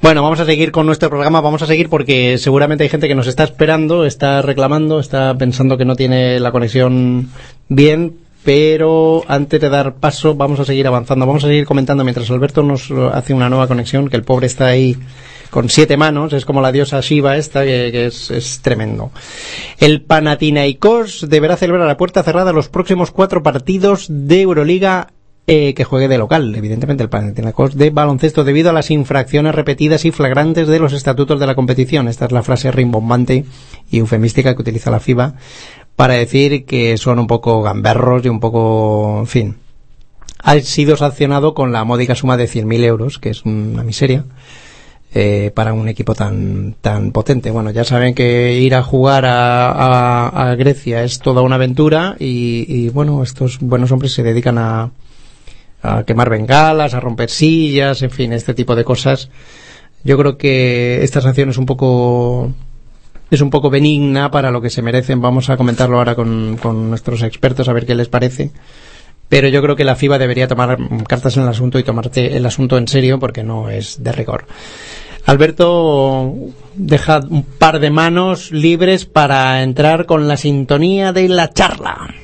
Bueno, 0.00 0.22
vamos 0.22 0.40
a 0.40 0.44
seguir 0.44 0.72
con 0.72 0.86
nuestro 0.86 1.08
programa, 1.10 1.40
vamos 1.40 1.62
a 1.62 1.66
seguir 1.66 1.88
porque 1.88 2.36
seguramente 2.38 2.82
hay 2.82 2.90
gente 2.90 3.06
que 3.06 3.14
nos 3.14 3.28
está 3.28 3.44
esperando, 3.44 4.04
está 4.04 4.42
reclamando, 4.42 4.98
está 4.98 5.36
pensando 5.38 5.78
que 5.78 5.84
no 5.84 5.94
tiene 5.94 6.40
la 6.40 6.50
conexión 6.50 7.28
bien, 7.68 8.14
pero 8.44 9.22
antes 9.28 9.60
de 9.60 9.68
dar 9.68 9.94
paso 9.94 10.34
vamos 10.34 10.60
a 10.60 10.64
seguir 10.64 10.86
avanzando, 10.86 11.26
vamos 11.26 11.44
a 11.44 11.48
seguir 11.48 11.66
comentando 11.66 12.04
mientras 12.04 12.30
Alberto 12.30 12.62
nos 12.62 12.90
hace 12.90 13.34
una 13.34 13.48
nueva 13.48 13.68
conexión, 13.68 14.08
que 14.08 14.16
el 14.16 14.24
pobre 14.24 14.46
está 14.46 14.66
ahí 14.66 14.96
con 15.50 15.68
siete 15.68 15.98
manos, 15.98 16.32
es 16.32 16.46
como 16.46 16.62
la 16.62 16.72
diosa 16.72 17.00
Shiva 17.00 17.36
esta, 17.36 17.62
que, 17.62 17.90
que 17.92 18.06
es, 18.06 18.30
es 18.30 18.60
tremendo. 18.62 19.10
El 19.78 20.00
Panathinaikos 20.00 21.28
deberá 21.28 21.56
celebrar 21.58 21.88
a 21.90 21.96
puerta 21.98 22.22
cerrada 22.22 22.52
los 22.52 22.68
próximos 22.68 23.10
cuatro 23.10 23.42
partidos 23.42 24.06
de 24.08 24.40
Euroliga 24.40 25.08
eh, 25.48 25.74
que 25.74 25.82
juegue 25.82 26.06
de 26.06 26.18
local, 26.18 26.54
evidentemente 26.54 27.02
el 27.02 27.10
Panathinaikos 27.10 27.76
de 27.76 27.90
baloncesto 27.90 28.44
debido 28.44 28.70
a 28.70 28.72
las 28.72 28.92
infracciones 28.92 29.54
repetidas 29.54 30.04
y 30.04 30.12
flagrantes 30.12 30.68
de 30.68 30.78
los 30.78 30.92
estatutos 30.92 31.40
de 31.40 31.46
la 31.46 31.56
competición. 31.56 32.06
Esta 32.06 32.26
es 32.26 32.32
la 32.32 32.44
frase 32.44 32.70
rimbombante 32.70 33.44
y 33.90 33.98
eufemística 33.98 34.54
que 34.54 34.62
utiliza 34.62 34.90
la 34.90 35.00
FIBA 35.00 35.34
para 35.96 36.14
decir 36.14 36.64
que 36.64 36.96
son 36.96 37.18
un 37.18 37.26
poco 37.26 37.62
gamberros 37.62 38.24
y 38.24 38.28
un 38.28 38.40
poco, 38.40 39.18
en 39.20 39.26
fin. 39.26 39.56
Ha 40.44 40.58
sido 40.60 40.96
sancionado 40.96 41.54
con 41.54 41.70
la 41.72 41.84
módica 41.84 42.14
suma 42.14 42.36
de 42.36 42.48
100.000 42.48 42.82
euros, 42.84 43.18
que 43.18 43.30
es 43.30 43.44
una 43.44 43.84
miseria 43.84 44.24
eh, 45.14 45.52
para 45.54 45.72
un 45.72 45.88
equipo 45.88 46.14
tan 46.14 46.74
tan 46.80 47.12
potente. 47.12 47.50
Bueno, 47.52 47.70
ya 47.70 47.84
saben 47.84 48.14
que 48.14 48.58
ir 48.58 48.74
a 48.74 48.82
jugar 48.82 49.24
a, 49.26 49.70
a- 49.70 50.50
a 50.50 50.54
Grecia 50.56 51.04
es 51.04 51.20
toda 51.20 51.42
una 51.42 51.56
aventura 51.56 52.16
y, 52.18 52.64
y, 52.68 52.88
bueno, 52.88 53.22
estos 53.22 53.58
buenos 53.60 53.92
hombres 53.92 54.12
se 54.14 54.22
dedican 54.24 54.58
a, 54.58 54.90
a 55.82 56.02
quemar 56.04 56.30
bengalas, 56.30 56.94
a 56.94 57.00
romper 57.00 57.30
sillas, 57.30 58.02
en 58.02 58.10
fin, 58.10 58.32
este 58.32 58.54
tipo 58.54 58.74
de 58.74 58.84
cosas. 58.84 59.28
Yo 60.02 60.18
creo 60.18 60.38
que 60.38 61.04
esta 61.04 61.20
sanción 61.20 61.50
es 61.50 61.58
un 61.58 61.66
poco 61.66 62.50
es 63.34 63.40
un 63.40 63.50
poco 63.50 63.70
benigna 63.70 64.30
para 64.30 64.50
lo 64.50 64.60
que 64.60 64.70
se 64.70 64.82
merecen. 64.82 65.20
Vamos 65.20 65.48
a 65.50 65.56
comentarlo 65.56 65.98
ahora 65.98 66.14
con, 66.14 66.58
nuestros 66.90 67.22
expertos 67.22 67.68
a 67.68 67.72
ver 67.72 67.86
qué 67.86 67.94
les 67.94 68.08
parece. 68.08 68.50
Pero 69.28 69.48
yo 69.48 69.62
creo 69.62 69.76
que 69.76 69.84
la 69.84 69.96
FIBA 69.96 70.18
debería 70.18 70.48
tomar 70.48 70.76
cartas 71.08 71.36
en 71.36 71.44
el 71.44 71.48
asunto 71.48 71.78
y 71.78 71.84
tomarte 71.84 72.36
el 72.36 72.44
asunto 72.44 72.76
en 72.76 72.86
serio 72.86 73.18
porque 73.18 73.42
no 73.42 73.70
es 73.70 74.02
de 74.02 74.12
rigor. 74.12 74.44
Alberto, 75.24 76.34
deja 76.74 77.20
un 77.30 77.44
par 77.44 77.78
de 77.78 77.90
manos 77.90 78.50
libres 78.50 79.06
para 79.06 79.62
entrar 79.62 80.04
con 80.04 80.28
la 80.28 80.36
sintonía 80.36 81.12
de 81.12 81.28
la 81.28 81.50
charla. 81.50 82.21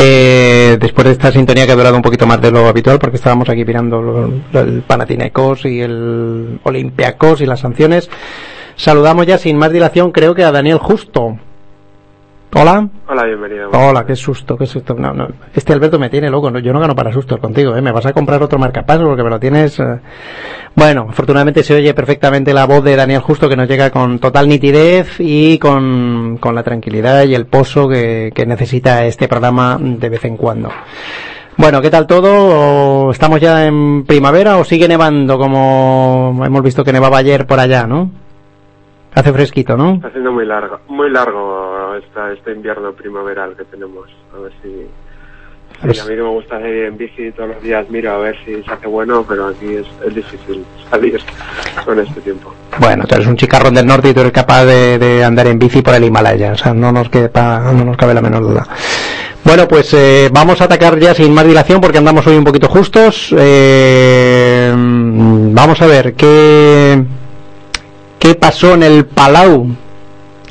Eh, 0.00 0.76
después 0.80 1.06
de 1.06 1.12
esta 1.12 1.32
sintonía 1.32 1.66
que 1.66 1.72
ha 1.72 1.76
durado 1.76 1.96
un 1.96 2.02
poquito 2.02 2.24
más 2.26 2.40
de 2.40 2.52
lo 2.52 2.66
habitual, 2.68 2.98
porque 3.00 3.16
estábamos 3.16 3.48
aquí 3.48 3.64
mirando 3.64 4.00
lo- 4.00 4.60
el 4.60 4.82
Panathinaikos 4.82 5.64
y 5.64 5.80
el 5.80 6.60
Olympiacos 6.62 7.40
y 7.40 7.46
las 7.46 7.60
sanciones, 7.60 8.08
saludamos 8.76 9.26
ya 9.26 9.38
sin 9.38 9.56
más 9.58 9.72
dilación, 9.72 10.12
creo 10.12 10.34
que 10.36 10.44
a 10.44 10.52
Daniel 10.52 10.78
Justo. 10.78 11.38
Hola. 12.54 12.88
Hola, 13.06 13.24
bienvenido. 13.24 13.70
Hola, 13.72 14.06
qué 14.06 14.16
susto, 14.16 14.56
qué 14.56 14.64
susto. 14.64 14.94
No, 14.94 15.12
no, 15.12 15.28
Este 15.54 15.74
Alberto 15.74 15.98
me 15.98 16.08
tiene 16.08 16.30
loco, 16.30 16.50
no, 16.50 16.58
yo 16.58 16.72
no 16.72 16.80
gano 16.80 16.96
para 16.96 17.12
sustos 17.12 17.38
contigo, 17.40 17.76
¿eh? 17.76 17.82
Me 17.82 17.92
vas 17.92 18.06
a 18.06 18.14
comprar 18.14 18.42
otro 18.42 18.58
marcapasos 18.58 19.06
porque 19.06 19.22
me 19.22 19.28
lo 19.30 19.38
tienes... 19.38 19.78
eh. 19.78 19.98
Bueno, 20.74 21.06
afortunadamente 21.10 21.62
se 21.62 21.74
oye 21.74 21.92
perfectamente 21.92 22.54
la 22.54 22.64
voz 22.64 22.82
de 22.84 22.96
Daniel 22.96 23.20
Justo 23.20 23.48
que 23.50 23.56
nos 23.56 23.68
llega 23.68 23.90
con 23.90 24.18
total 24.18 24.48
nitidez 24.48 25.16
y 25.18 25.58
con, 25.58 26.38
con 26.40 26.54
la 26.54 26.62
tranquilidad 26.62 27.24
y 27.24 27.34
el 27.34 27.46
pozo 27.46 27.86
que, 27.88 28.32
que 28.34 28.46
necesita 28.46 29.04
este 29.04 29.28
programa 29.28 29.76
de 29.78 30.08
vez 30.08 30.24
en 30.24 30.36
cuando. 30.38 30.70
Bueno, 31.58 31.82
¿qué 31.82 31.90
tal 31.90 32.06
todo? 32.06 33.08
¿O 33.08 33.10
¿Estamos 33.10 33.40
ya 33.40 33.66
en 33.66 34.04
primavera 34.04 34.56
o 34.56 34.64
sigue 34.64 34.88
nevando 34.88 35.36
como 35.38 36.40
hemos 36.46 36.62
visto 36.62 36.82
que 36.82 36.92
nevaba 36.92 37.18
ayer 37.18 37.46
por 37.46 37.60
allá, 37.60 37.86
no? 37.86 38.10
Hace 39.14 39.32
fresquito, 39.32 39.76
¿no? 39.76 39.94
Está 39.96 40.12
siendo 40.12 40.30
muy 40.30 40.46
largo, 40.46 40.78
muy 40.88 41.10
largo 41.10 41.77
esta, 41.98 42.32
este 42.32 42.52
invierno 42.52 42.92
primaveral 42.92 43.54
que 43.56 43.64
tenemos. 43.64 44.08
A 44.36 44.40
ver 44.40 44.52
si... 44.62 44.86
A 45.82 45.86
ver 45.86 45.94
sí, 45.94 46.00
a 46.00 46.04
si- 46.04 46.10
mí 46.10 46.16
que 46.16 46.22
me 46.22 46.28
gusta 46.30 46.58
salir 46.60 46.84
en 46.86 46.96
bici 46.98 47.30
todos 47.32 47.50
los 47.50 47.62
días, 47.62 47.88
miro 47.90 48.10
a 48.12 48.18
ver 48.18 48.36
si 48.44 48.62
se 48.64 48.70
hace 48.72 48.86
bueno, 48.88 49.24
pero 49.28 49.48
aquí 49.48 49.74
es, 49.74 49.86
es 50.06 50.14
difícil 50.14 50.64
salir 50.90 51.20
con 51.84 52.00
este 52.00 52.20
tiempo. 52.22 52.52
Bueno, 52.80 53.04
tú 53.06 53.14
eres 53.14 53.26
un 53.26 53.36
chicarrón 53.36 53.74
del 53.74 53.86
norte 53.86 54.08
y 54.08 54.14
tú 54.14 54.20
eres 54.20 54.32
capaz 54.32 54.64
de, 54.64 54.98
de 54.98 55.22
andar 55.24 55.46
en 55.46 55.58
bici 55.58 55.82
por 55.82 55.94
el 55.94 56.04
Himalaya, 56.04 56.52
o 56.52 56.56
sea, 56.56 56.72
no 56.74 56.90
nos, 56.90 57.10
quepa- 57.10 57.72
no 57.72 57.84
nos 57.84 57.96
cabe 57.96 58.14
la 58.14 58.22
menor 58.22 58.42
duda. 58.42 58.66
Bueno, 59.44 59.68
pues 59.68 59.92
eh, 59.94 60.28
vamos 60.32 60.60
a 60.60 60.64
atacar 60.64 60.98
ya 60.98 61.14
sin 61.14 61.32
más 61.32 61.46
dilación 61.46 61.80
porque 61.80 61.98
andamos 61.98 62.26
hoy 62.26 62.36
un 62.36 62.44
poquito 62.44 62.68
justos. 62.68 63.32
Eh, 63.38 64.72
vamos 64.74 65.80
a 65.80 65.86
ver 65.86 66.14
qué 66.14 67.02
qué 68.18 68.34
pasó 68.34 68.74
en 68.74 68.82
el 68.82 69.06
Palau. 69.06 69.68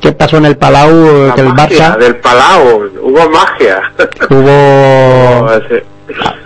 ¿Qué 0.01 0.11
pasó 0.11 0.37
en 0.37 0.45
el 0.45 0.57
Palau 0.57 0.89
eh, 0.91 1.27
La 1.29 1.35
que 1.35 1.41
el 1.41 1.53
magia 1.53 1.95
Barça 1.95 1.97
del 1.97 2.15
Palau, 2.17 2.89
hubo 3.01 3.29
magia. 3.29 3.81
hubo 4.29 5.47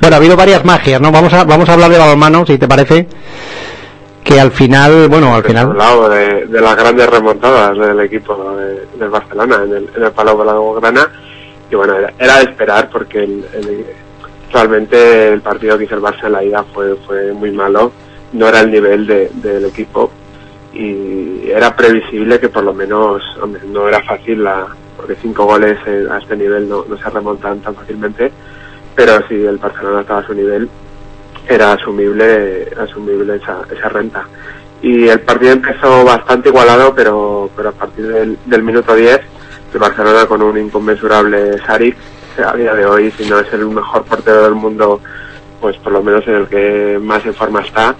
Bueno, 0.02 0.16
ha 0.16 0.18
habido 0.18 0.36
varias 0.36 0.66
magias, 0.66 1.00
¿no? 1.00 1.12
Vamos 1.12 1.32
a 1.34 1.44
vamos 1.44 1.70
a 1.70 1.74
hablar 1.74 1.92
de 1.92 1.98
balonmano, 2.00 2.46
si 2.46 2.58
te 2.58 2.68
parece. 2.68 3.08
Que 4.24 4.40
al 4.40 4.52
final, 4.52 5.08
bueno, 5.10 5.36
al 5.36 5.44
final 5.44 5.68
hablado 5.70 6.10
de, 6.10 6.46
de 6.46 6.62
las 6.62 6.76
grandes 6.76 7.10
remontadas 7.10 7.78
del 7.78 8.00
equipo 8.02 8.36
de- 8.56 8.86
del 9.00 9.10
Barcelona 9.10 9.62
en 9.66 9.74
el, 9.76 9.90
en 9.96 10.04
el 10.04 10.12
Palau 10.12 10.38
Blaugrana 10.38 11.08
y 11.70 11.76
bueno, 11.76 11.96
era, 11.96 12.14
era 12.20 12.38
de 12.38 12.44
esperar 12.44 12.90
porque 12.92 13.20
el- 13.24 13.46
el- 13.54 13.86
realmente 14.54 15.30
el 15.34 15.42
partido 15.42 15.78
que 15.78 15.86
hizo 15.86 15.96
el 15.96 16.02
Barça 16.02 16.26
en 16.26 16.32
la 16.34 16.44
ida 16.44 16.64
fue, 16.74 16.96
fue 17.08 17.32
muy 17.34 17.52
malo, 17.52 17.92
no 18.34 18.48
era 18.48 18.60
el 18.62 18.72
nivel 18.72 19.08
de- 19.08 19.30
del 19.36 19.66
equipo 19.66 20.12
y 20.74 21.50
era 21.52 21.76
previsible 21.76 22.40
que 22.40 22.50
por 22.50 22.64
lo 22.64 22.74
menos, 22.74 23.22
no 23.68 23.88
era 23.88 24.02
fácil 24.04 24.44
la, 24.44 24.68
porque 24.96 25.16
cinco 25.22 25.46
goles 25.46 25.78
a 26.10 26.18
este 26.18 26.36
nivel 26.36 26.70
no, 26.70 26.86
no 26.88 26.98
se 26.98 27.10
remontan 27.10 27.60
tan 27.60 27.76
fácilmente, 27.76 28.32
pero 28.96 29.26
si 29.28 29.36
el 29.36 29.58
Barcelona 29.58 30.02
estaba 30.02 30.20
a 30.20 30.28
su 30.28 30.34
nivel 30.34 30.70
era 31.48 31.74
asumible 31.74 32.68
asumible 32.80 33.36
esa, 33.38 33.62
esa 33.76 33.90
renta. 33.90 34.28
Y 34.82 35.08
el 35.08 35.20
partido 35.22 35.54
empezó 35.54 36.04
bastante 36.04 36.50
igualado 36.50 36.94
pero 36.96 37.50
pero 37.56 37.70
a 37.70 37.74
partir 37.74 38.08
del, 38.08 38.64
minuto 38.64 38.96
10 38.96 39.20
el 39.74 39.80
Barcelona 39.80 40.26
con 40.26 40.42
un 40.42 40.58
inconmensurable 40.58 41.58
Saric 41.66 41.96
a 42.46 42.56
día 42.56 42.74
de 42.74 42.86
hoy 42.86 43.12
si 43.12 43.30
no 43.30 43.40
es 43.40 43.52
el 43.54 43.66
mejor 43.68 44.04
portero 44.04 44.44
del 44.44 44.56
mundo 44.56 45.02
pues 45.60 45.78
por 45.78 45.92
lo 45.94 46.02
menos 46.02 46.28
en 46.28 46.36
el 46.36 46.48
que 46.48 47.00
más 47.02 47.26
en 47.26 47.34
forma 47.34 47.62
está 47.62 47.96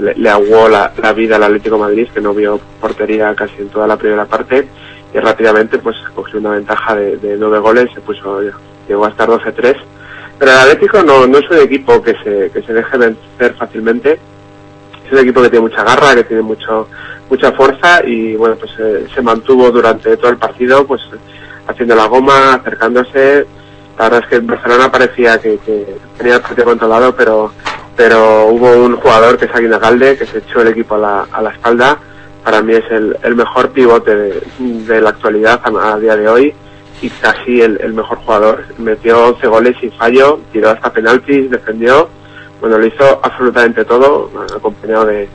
le, 0.00 0.14
le 0.14 0.28
aguó 0.28 0.68
la, 0.68 0.92
la 1.00 1.12
vida 1.12 1.36
al 1.36 1.44
Atlético 1.44 1.78
Madrid 1.78 2.08
que 2.12 2.20
no 2.20 2.34
vio 2.34 2.60
portería 2.80 3.34
casi 3.34 3.54
en 3.58 3.68
toda 3.68 3.86
la 3.86 3.96
primera 3.96 4.26
parte 4.26 4.68
y 5.12 5.18
rápidamente 5.18 5.78
pues 5.78 5.96
cogió 6.14 6.38
una 6.38 6.50
ventaja 6.50 6.94
de, 6.94 7.16
de 7.16 7.36
nueve 7.36 7.58
goles 7.58 7.90
se 7.94 8.00
puso 8.00 8.40
llegó 8.86 9.06
a 9.06 9.08
estar 9.08 9.28
12-3 9.28 9.76
pero 10.38 10.52
el 10.52 10.58
Atlético 10.58 11.02
no, 11.02 11.26
no 11.26 11.38
es 11.38 11.50
un 11.50 11.58
equipo 11.58 12.00
que 12.00 12.14
se, 12.22 12.50
que 12.50 12.62
se 12.62 12.72
deje 12.72 12.96
vencer 12.96 13.54
fácilmente. 13.58 14.18
Es 15.04 15.12
un 15.12 15.18
equipo 15.18 15.42
que 15.42 15.50
tiene 15.50 15.68
mucha 15.68 15.82
garra, 15.82 16.14
que 16.14 16.24
tiene 16.24 16.42
mucho, 16.42 16.86
mucha 17.28 17.50
fuerza 17.52 18.04
y 18.04 18.36
bueno, 18.36 18.56
pues 18.56 18.70
eh, 18.78 19.06
se 19.12 19.20
mantuvo 19.20 19.70
durante 19.70 20.16
todo 20.16 20.30
el 20.30 20.36
partido, 20.36 20.86
pues 20.86 21.02
haciendo 21.66 21.96
la 21.96 22.06
goma, 22.06 22.54
acercándose. 22.54 23.46
La 23.98 24.04
verdad 24.04 24.20
es 24.22 24.28
que 24.28 24.36
el 24.36 24.42
Barcelona 24.42 24.92
parecía 24.92 25.40
que 25.40 25.58
tenía 26.16 26.36
el 26.36 26.40
partido 26.40 26.66
controlado, 26.66 27.16
pero, 27.16 27.52
pero 27.98 28.46
hubo 28.46 28.70
un 28.76 28.94
jugador 28.96 29.36
que 29.38 29.46
es 29.46 29.54
Aguinagalde, 29.54 30.16
que 30.16 30.24
se 30.24 30.38
echó 30.38 30.62
el 30.62 30.68
equipo 30.68 30.94
a 30.94 30.98
la, 30.98 31.26
a 31.32 31.42
la 31.42 31.50
espalda. 31.50 31.98
Para 32.44 32.62
mí 32.62 32.72
es 32.72 32.84
el, 32.92 33.16
el 33.24 33.34
mejor 33.34 33.70
pivote 33.70 34.14
de, 34.14 35.00
la 35.00 35.10
actualidad 35.10 35.60
a, 35.64 35.98
día 35.98 36.14
de 36.16 36.28
hoy 36.28 36.54
y 37.02 37.10
casi 37.10 37.60
el, 37.60 37.92
mejor 37.94 38.18
jugador. 38.18 38.64
Metió 38.78 39.26
11 39.30 39.46
goles 39.48 39.76
sin 39.80 39.90
fallo, 39.90 40.38
tiró 40.52 40.70
hasta 40.70 40.92
penaltis, 40.92 41.50
defendió. 41.50 42.08
Bueno, 42.60 42.78
lo 42.78 42.86
hizo 42.86 43.18
absolutamente 43.20 43.84
todo, 43.84 44.30
acompañado 44.56 45.06
de, 45.06 45.28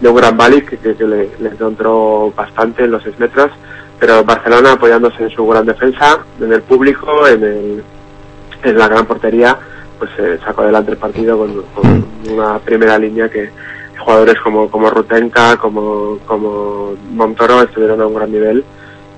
de 0.00 0.08
un 0.08 0.16
gran 0.16 0.38
Bali 0.38 0.62
que, 0.62 0.78
que- 0.78 0.96
que 0.96 1.04
le, 1.04 1.28
le 1.38 1.48
encontró 1.50 2.32
bastante 2.34 2.84
en 2.84 2.92
los 2.92 3.02
6 3.02 3.18
metros. 3.18 3.50
Pero 4.00 4.24
Barcelona 4.24 4.72
apoyándose 4.72 5.22
en 5.22 5.30
su 5.30 5.46
gran 5.46 5.66
defensa, 5.66 6.20
en 6.40 6.50
el 6.50 6.62
público, 6.62 7.26
en, 7.28 7.44
el, 7.44 7.84
en 8.62 8.78
la 8.78 8.88
gran 8.88 9.04
portería, 9.04 9.58
pues 9.98 10.10
eh, 10.18 10.38
sacó 10.44 10.62
adelante 10.62 10.92
el 10.92 10.96
partido 10.98 11.38
con, 11.38 11.62
con 11.74 12.06
una 12.32 12.58
primera 12.58 12.98
línea 12.98 13.28
que 13.28 13.50
jugadores 13.98 14.36
como, 14.42 14.70
como 14.70 14.90
Rutenka, 14.90 15.56
como, 15.56 16.18
como 16.26 16.94
Montoro 17.12 17.62
estuvieron 17.62 18.00
a 18.00 18.06
un 18.06 18.14
gran 18.14 18.30
nivel 18.30 18.64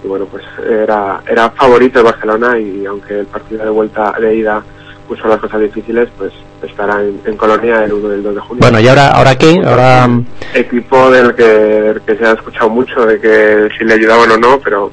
y 0.02 0.06
bueno 0.06 0.26
pues 0.26 0.44
era 0.64 1.20
era 1.26 1.50
favorito 1.50 1.98
de 1.98 2.04
Barcelona 2.04 2.58
y 2.58 2.86
aunque 2.86 3.20
el 3.20 3.26
partido 3.26 3.64
de 3.64 3.70
vuelta 3.70 4.14
de 4.20 4.36
ida 4.36 4.62
puso 5.06 5.26
las 5.26 5.38
cosas 5.38 5.60
difíciles 5.60 6.08
pues 6.16 6.32
estará 6.62 7.02
en, 7.02 7.20
en 7.24 7.36
Colonia 7.36 7.84
el 7.84 7.92
1 7.92 8.10
y 8.10 8.14
el 8.14 8.22
2 8.22 8.34
de 8.34 8.40
junio 8.40 8.60
Bueno, 8.60 8.80
¿y 8.80 8.88
ahora, 8.88 9.10
ahora 9.10 9.36
qué? 9.36 9.60
Ahora, 9.64 10.08
equipo 10.54 11.10
del 11.10 11.34
que, 11.34 11.42
del 11.42 12.00
que 12.02 12.16
se 12.16 12.24
ha 12.24 12.32
escuchado 12.32 12.70
mucho 12.70 13.06
de 13.06 13.20
que 13.20 13.68
si 13.76 13.84
le 13.84 13.94
ayudaban 13.94 14.30
o 14.30 14.36
no 14.36 14.60
pero 14.60 14.92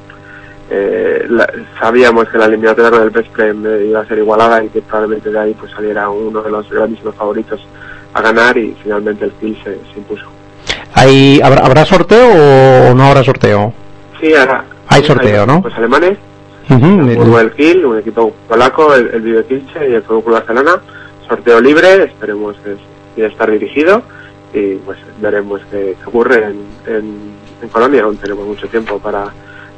eh, 0.70 1.26
la- 1.30 1.51
sabíamos 1.80 2.28
que 2.30 2.38
la 2.38 2.45
eliminatoria 2.45 2.89
con 2.91 3.01
el 3.03 3.09
Vesprem 3.11 3.66
eh, 3.66 3.86
iba 3.89 4.01
a 4.01 4.05
ser 4.05 4.18
igualada 4.20 4.63
y 4.63 4.70
que 4.70 4.82
probablemente 4.82 5.30
de 5.30 5.39
ahí 5.39 5.53
pues 5.59 5.72
saliera 5.72 6.09
uno 6.09 6.41
de 6.41 6.49
los 6.51 6.70
grandísimos 6.70 7.16
favoritos 7.16 7.59
a 8.13 8.22
ganar 8.22 8.57
y 8.57 8.76
finalmente 8.82 9.26
el 9.26 9.32
Kiel 9.34 9.55
se, 9.63 9.72
se 9.93 9.97
impuso 9.99 10.26
¿hay, 10.93 11.39
habrá, 11.43 11.66
¿habrá 11.66 11.86
sorteo 11.86 12.28
o 12.89 12.93
no 12.95 13.03
habrá 13.03 13.24
sorteo? 13.24 13.74
sí 14.20 14.34
ahora 14.34 14.66
Hay 14.88 15.03
sorteo, 15.03 15.45
¿no? 15.45 15.61
pues 15.61 15.76
alemanes 15.76 16.18
Ujú, 16.68 17.07
el 17.09 17.16
Fútbol 17.18 17.51
Kiel, 17.53 17.86
un 17.86 17.99
equipo 17.99 18.34
polaco, 18.47 18.95
el, 18.95 19.07
el 19.13 19.22
Vive 19.22 19.45
y 19.49 19.93
el 19.93 20.01
Fútbol 20.01 20.24
Club 20.24 20.34
Barcelona. 20.34 20.82
Sorteo 21.28 21.61
libre, 21.61 22.05
esperemos 22.05 22.55
que 22.63 22.76
que 23.16 23.28
estar 23.28 23.49
dirigido 23.51 24.01
y 24.51 24.74
pues 24.78 24.97
veremos 25.22 25.61
qué, 25.70 25.95
ocurre 26.05 26.43
en, 26.45 26.66
en, 26.88 27.18
en 27.61 27.70
Colonia. 27.70 28.01
Aún 28.03 28.18
tenemos 28.18 28.47
mucho 28.47 28.68
tiempo 28.68 28.97
para, 28.99 29.26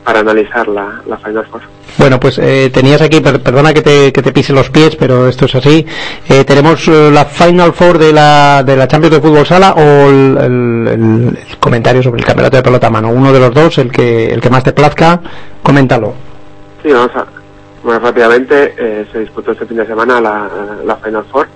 para 0.07 0.21
analizar 0.21 0.65
la, 0.69 1.01
la 1.05 1.17
Final 1.17 1.45
Four. 1.51 1.61
Bueno, 1.97 2.17
pues 2.17 2.37
eh, 2.39 2.69
tenías 2.73 3.01
aquí, 3.01 3.19
per- 3.19 3.41
perdona 3.41 3.73
que 3.73 3.81
te, 3.81 4.13
que 4.13 4.21
te 4.21 4.31
pise 4.31 4.53
los 4.53 4.69
pies, 4.69 4.95
pero 4.95 5.27
esto 5.27 5.43
es 5.43 5.55
así. 5.55 5.85
Eh, 6.29 6.45
tenemos 6.45 6.87
eh, 6.87 7.09
la 7.11 7.25
Final 7.25 7.73
Four 7.73 7.97
de 7.97 8.13
la, 8.13 8.63
de 8.65 8.77
la 8.77 8.87
Champions 8.87 9.15
de 9.15 9.21
Fútbol 9.21 9.45
Sala 9.45 9.73
o 9.73 9.81
el, 10.09 10.37
el- 10.37 10.87
el- 10.87 11.37
el 11.49 11.57
comentario 11.59 12.01
sobre 12.01 12.19
el 12.21 12.25
campeonato 12.25 12.55
de 12.55 12.63
pelota 12.63 12.87
a 12.87 12.89
mano. 12.89 13.09
Uno 13.09 13.33
de 13.33 13.39
los 13.41 13.53
dos, 13.53 13.77
el 13.79 13.91
que, 13.91 14.27
el 14.27 14.39
que 14.39 14.49
más 14.49 14.63
te 14.63 14.71
plazca, 14.71 15.19
coméntalo. 15.61 16.13
Sí, 16.81 16.89
vamos 16.89 17.11
a. 17.13 17.25
Bueno, 17.83 17.99
rápidamente 17.99 18.75
eh, 18.77 19.05
se 19.11 19.19
disputó 19.19 19.51
este 19.51 19.65
fin 19.65 19.75
de 19.75 19.87
semana 19.87 20.21
la, 20.21 20.49
la 20.85 20.95
Final 20.95 21.25
Four, 21.29 21.47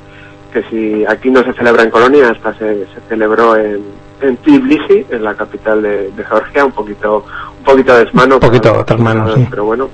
que 0.51 0.61
si 0.63 1.05
aquí 1.05 1.29
no 1.29 1.41
se 1.41 1.53
celebra 1.53 1.83
en 1.83 1.89
Colonia, 1.89 2.31
esta 2.35 2.53
se, 2.57 2.79
se 2.93 2.99
celebró 3.07 3.55
en, 3.55 3.79
en 4.21 4.35
Tbilisi, 4.37 5.05
en 5.09 5.23
la 5.23 5.35
capital 5.35 5.81
de, 5.81 6.11
de 6.11 6.23
Georgia, 6.25 6.65
un 6.65 6.73
poquito 6.73 7.25
un 7.61 7.65
poquito 7.65 7.95
desmano. 7.97 8.35
Un 8.35 8.41
poquito 8.41 8.71
pero- 8.71 8.83
desmano, 8.97 9.35
sí. 9.35 9.47
Pero 9.49 9.65
bueno, 9.65 9.89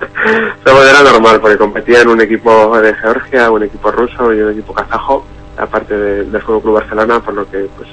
pero 0.64 0.76
bueno, 0.76 0.90
era 0.90 1.02
normal, 1.02 1.40
porque 1.40 1.58
competían 1.58 2.08
un 2.08 2.20
equipo 2.20 2.78
de 2.80 2.94
Georgia, 2.94 3.50
un 3.50 3.62
equipo 3.64 3.90
ruso 3.90 4.32
y 4.32 4.40
un 4.40 4.52
equipo 4.52 4.72
kazajo, 4.72 5.24
aparte 5.56 5.96
de- 5.96 6.24
del 6.24 6.42
Fútbol 6.42 6.62
Club 6.62 6.74
Barcelona, 6.74 7.20
por 7.20 7.34
lo 7.34 7.50
que 7.50 7.68
pues 7.76 7.88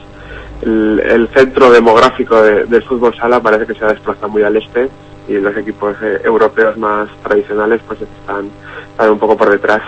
el, 0.61 0.99
el 0.99 1.27
centro 1.29 1.71
demográfico 1.71 2.41
de- 2.41 2.65
del 2.65 2.83
fútbol 2.83 3.15
sala 3.15 3.39
parece 3.41 3.65
que 3.65 3.73
se 3.77 3.85
ha 3.85 3.89
desplazado 3.89 4.29
muy 4.29 4.43
al 4.43 4.55
este 4.57 4.89
y 5.27 5.33
los 5.33 5.55
equipos 5.55 5.95
eh, 6.01 6.21
europeos 6.23 6.75
más 6.77 7.07
tradicionales 7.23 7.81
pues 7.87 8.01
están, 8.01 8.49
están 8.91 9.11
un 9.11 9.19
poco 9.19 9.37
por 9.37 9.49
detrás. 9.49 9.81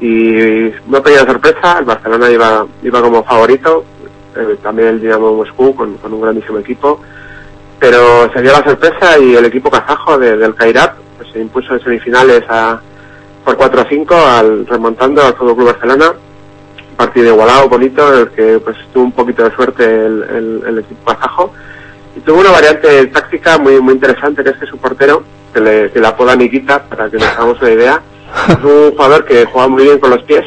Y 0.00 0.66
una 0.88 1.00
pequeña 1.02 1.24
sorpresa, 1.26 1.78
el 1.78 1.84
Barcelona 1.84 2.30
iba, 2.30 2.66
iba 2.82 3.00
como 3.02 3.22
favorito, 3.24 3.84
eh, 4.36 4.56
también 4.62 4.88
el 4.88 5.00
Dinamo 5.00 5.34
Moscú 5.34 5.74
con, 5.74 5.94
con 5.98 6.12
un 6.12 6.20
grandísimo 6.20 6.58
equipo, 6.58 7.00
pero 7.78 8.30
se 8.32 8.42
dio 8.42 8.52
la 8.52 8.64
sorpresa 8.64 9.18
y 9.18 9.34
el 9.34 9.44
equipo 9.44 9.70
kazajo 9.70 10.18
de- 10.18 10.36
del 10.36 10.54
Kairat 10.54 10.94
pues, 11.18 11.30
se 11.32 11.40
impuso 11.40 11.74
en 11.74 11.80
semifinales 11.82 12.42
a, 12.48 12.80
por 13.44 13.56
4-5 13.58 14.12
al, 14.12 14.66
remontando 14.66 15.22
al 15.22 15.34
Fútbol 15.34 15.56
Club 15.56 15.66
Barcelona. 15.72 16.12
Partido 16.96 17.34
igualado, 17.34 17.68
bonito, 17.68 18.12
en 18.14 18.20
el 18.20 18.28
que 18.30 18.60
pues 18.60 18.76
tuvo 18.92 19.04
un 19.04 19.12
poquito 19.12 19.42
de 19.42 19.54
suerte 19.56 19.84
el 19.84 20.78
equipo 20.78 21.12
kazajo. 21.12 21.52
Y 22.16 22.20
tuvo 22.20 22.40
una 22.40 22.52
variante 22.52 23.06
táctica 23.06 23.58
muy 23.58 23.80
muy 23.80 23.94
interesante 23.94 24.44
que 24.44 24.50
es 24.50 24.56
que 24.58 24.66
su 24.66 24.78
portero, 24.78 25.24
que 25.52 25.60
le, 25.60 25.90
que 25.90 25.98
le 25.98 26.06
apoda 26.06 26.36
Nikita, 26.36 26.84
para 26.84 27.10
que 27.10 27.16
nos 27.16 27.26
hagamos 27.26 27.60
una 27.60 27.70
idea, 27.72 28.00
es 28.48 28.56
un 28.62 28.92
jugador 28.92 29.24
que 29.24 29.44
juega 29.46 29.66
muy 29.68 29.82
bien 29.82 29.98
con 29.98 30.10
los 30.10 30.22
pies, 30.22 30.44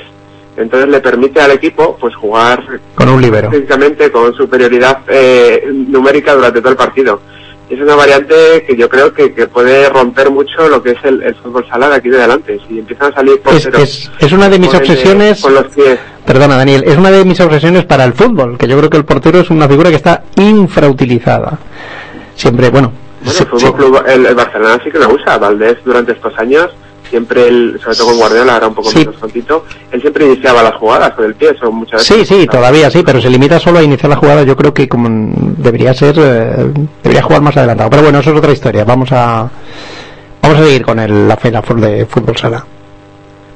entonces 0.58 0.89
le 0.89 0.99
permite 0.99 1.39
al 1.39 1.51
equipo 1.51 1.95
pues 1.99 2.16
jugar 2.16 2.64
Con 2.95 3.10
un 3.10 3.22
libero. 3.22 3.49
físicamente 3.51 4.12
con 4.12 4.34
superioridad 4.34 4.99
eh, 5.08 5.64
numérica 5.72 6.34
durante 6.34 6.60
todo 6.60 6.72
el 6.72 6.78
partido. 6.78 7.22
Es 7.70 7.80
una 7.82 7.95
variante 7.95 8.64
que 8.66 8.78
yo 8.78 8.88
creo 8.88 9.14
que, 9.14 9.34
que 9.34 9.45
puede 9.47 9.89
romper 9.89 10.32
mucho 10.32 10.70
lo 10.70 10.82
que 10.82 10.91
es 10.91 10.97
el, 11.03 11.22
el 11.22 11.36
fútbol 11.36 11.68
sala 11.70 11.89
de 11.89 11.95
aquí 11.95 12.08
de 12.10 12.18
adelante. 12.18 12.58
Si 12.68 12.80
empiezan 12.80 13.12
a 13.12 13.16
salir 13.16 13.34
Es, 13.34 13.39
porteros 13.39 13.82
es, 13.82 14.12
es 14.20 14.32
una 14.32 14.47
de 14.49 14.58
mis 14.58 14.70
con 14.70 14.78
el- 14.78 14.82
obsesiones. 14.89 15.41
con 15.41 15.53
los 15.53 15.66
pies 15.68 15.99
Perdona, 16.26 16.55
Daniel, 16.58 16.84
es 16.86 16.97
una 16.97 17.12
de 17.12 17.24
mis 17.26 17.39
obsesiones 17.41 17.84
para 17.86 18.05
el 18.05 18.14
fútbol, 18.14 18.58
que 18.58 18.68
yo 18.68 18.78
creo 18.78 18.89
que 18.89 18.97
el 18.97 19.05
portero 19.05 19.39
es 19.39 19.49
una 19.49 19.68
figura 19.68 19.89
que 19.89 19.95
está 19.97 20.24
infrautilizada. 20.38 21.58
Siempre, 22.36 22.70
bueno. 22.70 22.91
El 23.26 23.32
Fútbol 23.32 23.76
Club, 23.76 24.03
el, 24.08 24.26
el 24.26 24.36
Barcelona 24.36 24.80
sí 24.84 24.91
que 24.91 24.99
lo 24.99 25.10
usa. 25.14 25.38
Valdés 25.38 25.78
durante 25.84 26.12
estos 26.14 26.38
años, 26.38 26.70
siempre, 27.10 27.47
él, 27.47 27.80
sobre 27.84 27.95
todo 27.97 28.08
con 28.08 28.18
Guardiola, 28.18 28.53
ahora 28.55 28.68
un 28.68 28.76
poco 28.76 28.89
Sí. 28.89 28.99
menos 28.99 29.18
tontito, 29.18 29.66
él 29.91 30.01
siempre 30.01 30.26
iniciaba 30.26 30.64
las 30.64 30.76
jugadas 30.76 31.12
con 31.14 31.26
el 31.26 31.36
pie, 31.36 31.51
eso 31.55 31.72
muchas 31.72 32.03
Sí, 32.03 32.18
veces. 32.20 32.28
sí, 32.38 32.47
todavía 32.47 32.89
sí, 32.89 33.03
pero 33.05 33.20
se 33.22 33.30
limita 33.30 33.60
solo 33.60 33.80
a 33.80 33.84
iniciar 33.84 34.10
la 34.10 34.16
jugada. 34.18 34.43
Yo 34.43 34.55
creo 34.55 34.74
que 34.74 34.88
como 34.88 35.08
debería 35.58 35.93
ser, 35.93 36.16
eh, 36.20 36.72
debería 37.03 37.24
jugar 37.24 37.41
más 37.41 37.58
adelantado. 37.58 37.89
Pero 37.89 38.03
bueno, 38.03 38.20
eso 38.20 38.32
es 38.32 38.38
otra 38.38 38.51
historia. 38.51 38.84
Vamos 38.86 39.12
a, 39.12 39.49
vamos 40.41 40.60
a 40.60 40.64
seguir 40.64 40.84
con 40.86 40.99
el, 40.99 41.28
la 41.28 41.38
Final 41.38 41.64
Four 41.64 41.82
de 41.82 42.05
fútbol 42.05 42.38
sala. 42.38 42.66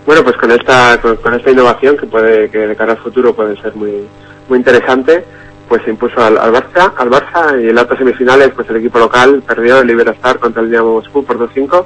Bueno, 0.06 0.24
pues 0.24 0.36
con 0.38 0.52
esta, 0.52 1.00
con, 1.00 1.16
con 1.18 1.34
esta 1.36 1.52
innovación 1.52 1.96
que 1.96 2.08
puede, 2.08 2.50
que 2.50 2.58
de 2.60 2.76
cara 2.76 2.94
al 2.94 2.98
futuro 2.98 3.34
puede 3.36 3.56
ser 3.62 3.76
muy, 3.76 3.94
muy 4.50 4.58
interesante, 4.58 5.24
pues 5.70 5.84
se 5.84 5.92
impuso 5.92 6.20
al, 6.22 6.38
al 6.38 6.52
Barça, 6.52 6.92
al 6.98 7.10
Barça 7.10 7.64
y 7.64 7.70
en 7.70 7.76
las 7.76 7.88
semifinales, 7.98 8.50
pues 8.56 8.68
el 8.70 8.78
equipo 8.78 9.00
local 9.00 9.44
perdió 9.48 9.80
el 9.80 9.88
Liberastar 9.88 10.40
contra 10.40 10.62
el 10.64 10.70
Dinamo 10.70 10.96
Moscú 10.96 11.24
por 11.24 11.38
2-5 11.38 11.86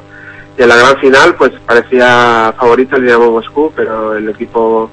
y 0.58 0.62
en 0.62 0.70
la 0.70 0.76
gran 0.78 0.98
final, 0.98 1.36
pues 1.36 1.52
parecía 1.66 2.54
favorito 2.58 2.96
el 2.96 3.04
Dinamo 3.04 3.32
Moscú, 3.32 3.72
pero 3.76 4.16
el 4.16 4.30
equipo 4.30 4.90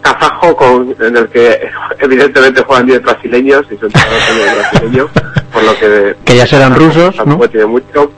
kazajo 0.00 0.54
con, 0.54 0.94
en 1.00 1.16
el 1.16 1.28
que 1.28 1.68
evidentemente 1.98 2.62
juegan 2.62 2.86
10 2.86 3.02
brasileños 3.02 3.62
y 3.70 3.76
son 3.76 3.90
todos 3.90 4.70
brasileños, 4.70 5.10
por 5.52 5.62
lo 5.62 5.74
que 5.78 6.16
Que 6.24 6.36
ya 6.36 6.46
serán 6.46 6.74
rusos, 6.74 7.16
¿no? 7.16 7.24
tampoco 7.24 7.48
tiene 7.48 7.66
mucho. 7.66 8.10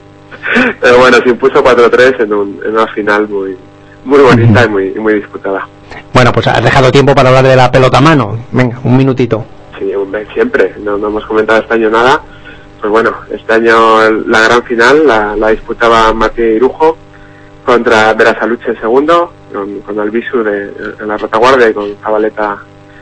Pero 0.81 0.97
bueno, 0.97 1.17
se 1.17 1.29
impuso 1.29 1.63
4-3 1.63 2.23
en, 2.23 2.33
un, 2.33 2.61
en 2.65 2.71
una 2.71 2.87
final 2.87 3.27
muy, 3.27 3.57
muy 4.05 4.19
bonita 4.19 4.65
y, 4.65 4.69
muy, 4.69 4.93
y 4.95 4.99
muy 4.99 5.13
disputada. 5.15 5.67
Bueno, 6.13 6.31
pues 6.31 6.47
has 6.47 6.63
dejado 6.63 6.91
tiempo 6.91 7.13
para 7.13 7.29
hablar 7.29 7.45
de 7.45 7.55
la 7.55 7.71
pelota 7.71 7.99
a 7.99 8.01
mano. 8.01 8.37
Venga, 8.51 8.79
un 8.83 8.97
minutito. 8.97 9.45
Sí, 9.77 9.91
siempre. 10.33 10.73
No, 10.79 10.97
no 10.97 11.07
hemos 11.07 11.25
comentado 11.25 11.59
este 11.59 11.73
año 11.75 11.89
nada. 11.89 12.21
Pues 12.79 12.91
bueno, 12.91 13.13
este 13.29 13.53
año 13.53 14.09
la 14.27 14.41
gran 14.41 14.63
final 14.63 15.05
la, 15.05 15.35
la 15.35 15.49
disputaba 15.49 16.13
Matías 16.13 16.55
Irujo 16.55 16.97
contra 17.65 18.13
Verasaluche 18.13 18.69
en 18.69 18.79
segundo, 18.79 19.31
con, 19.53 19.79
con 19.81 19.99
Albisu 19.99 20.43
de, 20.43 20.71
en 20.99 21.07
la 21.07 21.17
retaguardia 21.17 21.69
y 21.69 21.73
con 21.73 21.95
Zabaleta 22.01 22.57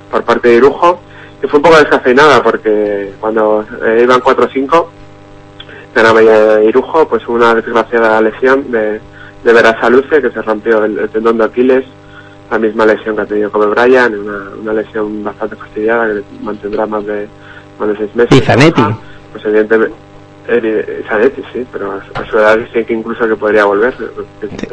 por 0.10 0.24
parte 0.24 0.50
de 0.50 0.56
Irujo. 0.56 1.00
Y 1.44 1.48
fue 1.48 1.58
un 1.58 1.64
poco 1.64 1.78
descafeinada 1.78 2.42
porque 2.42 3.14
cuando 3.20 3.64
eh, 3.86 4.02
iban 4.02 4.20
4-5 4.20 4.88
ganaba 5.98 6.22
ya 6.22 6.62
Irujo, 6.62 7.08
pues 7.08 7.28
hubo 7.28 7.36
una 7.36 7.56
desgraciada 7.56 8.22
lesión 8.22 8.72
de, 8.72 9.00
de 9.44 9.54
Verasaluce 9.54 10.22
que 10.22 10.30
se 10.30 10.42
rompió 10.42 10.84
el, 10.84 11.10
tendón 11.10 11.38
de 11.40 11.46
Aquiles, 11.46 11.86
la 12.52 12.60
misma 12.60 12.86
lesión 12.86 13.16
que 13.16 13.22
ha 13.24 13.26
tenido 13.26 13.52
Kobe 13.52 13.68
Bryant, 13.68 14.14
una, 14.64 14.74
lesión 14.74 15.24
bastante 15.24 15.56
fastidiada 15.56 16.08
que 16.08 16.24
mantendrá 16.44 16.86
más 16.86 17.06
de, 17.06 17.28
más 17.80 17.90
de 17.90 17.98
seis 17.98 18.16
meses. 18.16 18.38
Pues 19.38 19.46
evidentemente, 19.46 19.96
eh, 20.48 21.04
Zanetti 21.08 21.44
sí, 21.54 21.64
pero 21.72 22.02
a, 22.16 22.26
su 22.26 22.38
edad 22.40 22.58
dice 22.58 22.84
que 22.86 22.94
incluso 22.94 23.28
que 23.28 23.36
podría 23.36 23.66
volver. 23.66 23.94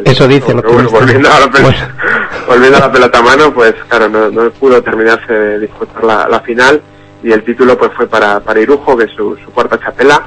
Eso 0.05 0.27
dice 0.27 0.55
lo 0.55 0.63
Pero 0.63 0.73
bueno, 0.75 0.89
que 0.89 0.95
volviendo 0.95 1.29
a, 1.29 1.41
la 1.41 1.47
pel- 1.51 1.63
Bueno. 1.63 1.79
volviendo 2.49 2.77
a 2.79 2.81
la 2.81 2.93
pelota 2.93 3.19
a 3.19 3.23
mano, 3.23 3.53
pues 3.53 3.75
claro, 3.89 4.09
no, 4.09 4.31
no 4.31 4.51
pudo 4.53 4.83
terminarse 4.83 5.33
de 5.33 5.59
disputar 5.59 6.03
la, 6.03 6.29
la 6.29 6.41
final 6.41 6.81
y 7.23 7.31
el 7.33 7.43
título 7.45 7.77
pues 7.77 7.93
fue 7.93 8.07
para, 8.07 8.41
para 8.41 8.61
Irujo, 8.61 8.97
que 8.97 9.05
es 9.05 9.11
su, 9.11 9.37
su 9.37 9.51
cuarta 9.51 9.79
chapela, 9.79 10.23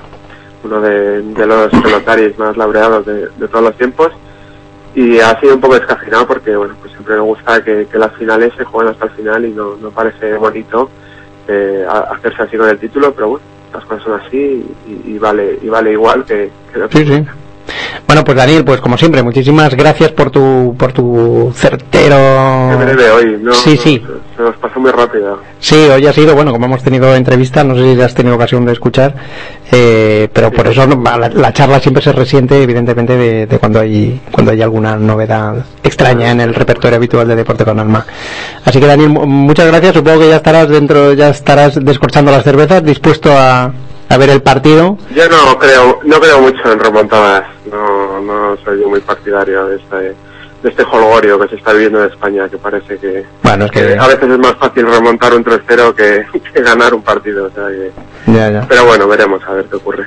uno 0.64 0.82
de, 0.82 1.22
de 1.24 1.46
los 1.48 1.72
pelotaris 1.82 2.38
más 2.38 2.56
laureados 2.58 3.06
de, 3.08 3.28
de 3.28 3.48
todos 3.48 3.64
los 3.66 3.76
tiempos. 3.78 4.12
Y 4.94 5.20
ha 5.20 5.40
sido 5.40 5.56
un 5.56 5.62
poco 5.62 5.76
descafeinado 5.76 6.28
porque, 6.28 6.56
bueno, 6.56 6.76
pues 6.80 6.92
siempre 6.92 7.16
me 7.16 7.22
gusta 7.22 7.64
que, 7.64 7.88
que 7.92 7.98
las 7.98 8.14
finales 8.14 8.54
se 8.56 8.64
jueguen 8.66 8.94
hasta 8.94 9.06
el 9.06 9.12
final 9.12 9.46
y 9.46 9.52
no, 9.52 9.76
no 9.78 9.90
parece 9.90 10.36
bonito 10.38 10.90
eh, 11.48 11.86
hacerse 12.12 12.44
así 12.44 12.58
con 12.58 12.70
el 12.70 12.78
título, 12.78 13.14
pero 13.14 13.30
bueno, 13.30 13.46
las 13.74 13.86
cosas 13.86 14.22
así 14.26 14.66
y, 14.86 15.12
y 15.14 15.18
vale 15.18 15.58
y 15.62 15.68
vale 15.70 15.92
igual 15.92 16.26
que, 16.26 16.52
que- 16.72 16.88
Sí, 16.98 17.06
sí. 17.06 17.24
Bueno, 18.18 18.26
pues 18.26 18.38
Daniel, 18.38 18.66
pues 18.66 18.82
como 18.82 18.98
siempre, 18.98 19.22
muchísimas 19.22 19.76
gracias 19.76 20.12
por 20.12 20.32
tu, 20.32 20.74
por 20.76 20.92
tu 20.92 21.52
certero. 21.54 22.16
que 22.72 22.84
breve 22.84 23.12
hoy, 23.12 23.38
¿no? 23.40 23.54
Sí, 23.54 23.78
sí. 23.78 24.02
Se 24.36 24.42
nos 24.42 24.56
pasó 24.58 24.80
muy 24.80 24.90
rápido. 24.90 25.40
Sí, 25.60 25.76
hoy 25.76 26.08
ha 26.08 26.14
sido, 26.14 26.34
bueno, 26.34 26.52
como 26.52 26.66
hemos 26.66 26.82
tenido 26.82 27.14
entrevistas, 27.16 27.64
no 27.64 27.76
sé 27.76 27.94
si 27.94 28.02
has 28.02 28.16
tenido 28.16 28.36
ocasión 28.36 28.66
de 28.66 28.72
escuchar, 28.74 29.14
eh, 29.72 30.30
pero 30.34 30.50
por 30.52 30.66
eso 30.66 30.88
la, 30.88 31.30
la 31.30 31.54
charla 31.54 31.80
siempre 31.80 32.02
se 32.02 32.12
resiente, 32.12 32.60
evidentemente, 32.64 33.16
de, 33.16 33.46
de 33.46 33.60
cuando 33.60 33.82
hay 33.82 34.20
cuando 34.32 34.52
hay 34.52 34.64
alguna 34.64 34.96
novedad 34.96 35.64
extraña 35.84 36.32
en 36.32 36.42
el 36.42 36.56
repertorio 36.56 36.98
habitual 36.98 37.28
de 37.28 37.36
Deporte 37.36 37.66
con 37.66 37.80
Alma. 37.80 38.04
Así 38.66 38.80
que, 38.80 38.88
Daniel, 38.88 39.10
mu- 39.10 39.28
muchas 39.28 39.68
gracias. 39.68 39.94
Supongo 39.94 40.22
que 40.22 40.30
ya 40.30 40.38
estarás 40.38 40.68
dentro, 40.70 41.14
ya 41.14 41.30
estarás 41.30 41.76
descorchando 41.86 42.32
las 42.32 42.44
cervezas, 42.44 42.84
dispuesto 42.84 43.30
a, 43.32 43.72
a 44.10 44.18
ver 44.18 44.30
el 44.30 44.42
partido. 44.42 44.98
Yo 45.14 45.30
no 45.30 45.58
creo, 45.60 46.00
no 46.06 46.20
creo 46.20 46.42
mucho 46.42 46.72
en 46.72 46.80
remontadas. 46.80 47.44
No, 47.72 48.22
no 48.22 48.58
soy 48.64 48.78
muy 48.86 49.00
partidario 49.02 49.66
de 49.68 49.76
este, 49.78 49.96
de 49.96 50.70
este 50.70 50.84
holgorio 50.84 51.40
que 51.40 51.50
se 51.50 51.56
está 51.56 51.74
viviendo 51.74 52.04
en 52.04 52.10
España, 52.12 52.48
que 52.50 52.58
parece 52.58 52.98
que, 52.98 53.26
Bueno, 53.44 53.66
es 53.66 53.72
que. 53.72 53.98
a 54.00 54.08
veces 54.08 54.30
es 54.30 54.40
más 54.40 54.56
fácil 54.56 54.86
remontar 54.88 55.34
un 55.34 55.44
3-0 55.44 55.94
que, 55.94 56.26
que 56.54 56.62
ganar 56.62 56.94
un 56.94 57.02
partido. 57.02 57.46
o 57.46 57.50
sea 57.52 57.68
que- 57.68 57.92
Ya, 58.32 58.50
ya. 58.50 58.66
pero 58.68 58.86
bueno, 58.86 59.08
veremos 59.08 59.42
a 59.48 59.54
ver 59.54 59.66
qué 59.66 59.76
ocurre. 59.76 60.06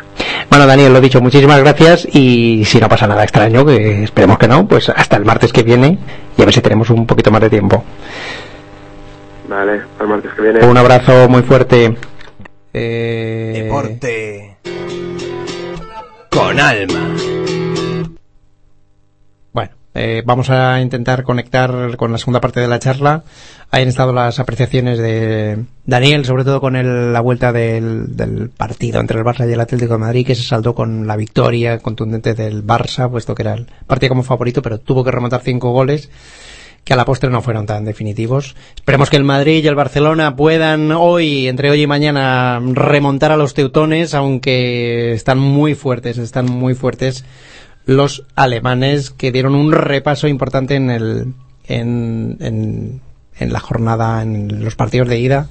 Bueno, 0.48 0.66
Daniel, 0.66 0.92
lo 0.92 1.00
dicho, 1.00 1.20
muchísimas 1.20 1.60
gracias 1.60 2.08
y 2.12 2.64
si 2.64 2.80
no 2.80 2.88
pasa 2.88 3.06
nada 3.06 3.22
extraño, 3.22 3.64
que 3.64 4.02
esperemos 4.04 4.38
que 4.38 4.48
no, 4.48 4.66
pues 4.66 4.88
hasta 4.88 5.16
el 5.16 5.24
martes 5.24 5.52
que 5.52 5.62
viene 5.62 5.98
y 6.36 6.42
a 6.42 6.44
ver 6.46 6.54
si 6.54 6.60
tenemos 6.60 6.90
un 6.90 7.06
poquito 7.06 7.30
más 7.30 7.40
de 7.42 7.50
tiempo. 7.50 7.84
Vale, 9.48 9.82
el 10.00 10.06
martes 10.08 10.32
que 10.34 10.42
viene. 10.42 10.64
Un 10.66 10.76
abrazo 10.76 11.28
muy 11.28 11.42
fuerte. 11.42 11.96
Eh, 12.72 13.62
Deporte 13.64 14.56
con 16.30 16.60
alma. 16.60 17.14
Bueno, 19.52 19.70
Eh, 19.92 20.22
vamos 20.24 20.50
a 20.50 20.80
intentar 20.80 21.24
conectar 21.24 21.96
con 21.96 22.12
la 22.12 22.18
segunda 22.18 22.40
parte 22.40 22.60
de 22.60 22.68
la 22.68 22.78
charla. 22.78 23.24
Ahí 23.72 23.82
han 23.82 23.88
estado 23.88 24.12
las 24.12 24.38
apreciaciones 24.38 24.98
de 24.98 25.64
Daniel, 25.84 26.24
sobre 26.24 26.44
todo 26.44 26.60
con 26.60 26.76
el- 26.76 27.12
la 27.12 27.20
vuelta 27.20 27.52
del, 27.52 28.16
del 28.16 28.50
partido 28.50 29.00
entre 29.00 29.18
el 29.18 29.24
Barça 29.24 29.48
y 29.48 29.52
el 29.52 29.60
Atlético 29.60 29.94
de 29.94 29.98
Madrid, 29.98 30.26
que 30.26 30.36
se 30.36 30.44
saldó 30.44 30.74
con 30.76 31.08
la 31.08 31.16
victoria 31.16 31.78
contundente 31.80 32.34
del 32.34 32.64
Barça, 32.64 33.10
puesto 33.10 33.34
que 33.34 33.42
era 33.42 33.54
el 33.54 33.66
partido 33.88 34.10
como 34.10 34.22
favorito, 34.22 34.62
pero 34.62 34.78
tuvo 34.78 35.02
que 35.02 35.10
remontar 35.10 35.40
cinco 35.42 35.70
goles 35.72 36.08
que 36.84 36.92
a 36.92 36.96
la 36.96 37.04
postre 37.04 37.30
no 37.30 37.42
fueron 37.42 37.66
tan 37.66 37.84
definitivos. 37.84 38.56
Esperemos 38.74 39.10
que 39.10 39.16
el 39.16 39.24
Madrid 39.24 39.62
y 39.62 39.68
el 39.68 39.74
Barcelona 39.74 40.36
puedan 40.36 40.92
hoy, 40.92 41.48
entre 41.48 41.70
hoy 41.70 41.82
y 41.82 41.86
mañana, 41.86 42.60
remontar 42.72 43.32
a 43.32 43.36
los 43.36 43.54
teutones, 43.54 44.14
aunque 44.14 45.12
están 45.12 45.38
muy 45.38 45.74
fuertes, 45.74 46.18
están 46.18 46.46
muy 46.46 46.74
fuertes 46.74 47.24
los 47.86 48.24
alemanes 48.36 49.10
que 49.10 49.32
dieron 49.32 49.54
un 49.54 49.72
repaso 49.72 50.28
importante 50.28 50.74
en 50.74 50.90
el 50.90 51.34
en, 51.70 53.00
la 53.38 53.60
jornada, 53.60 54.22
en 54.22 54.64
los 54.64 54.76
partidos 54.76 55.08
de 55.08 55.18
ida. 55.18 55.48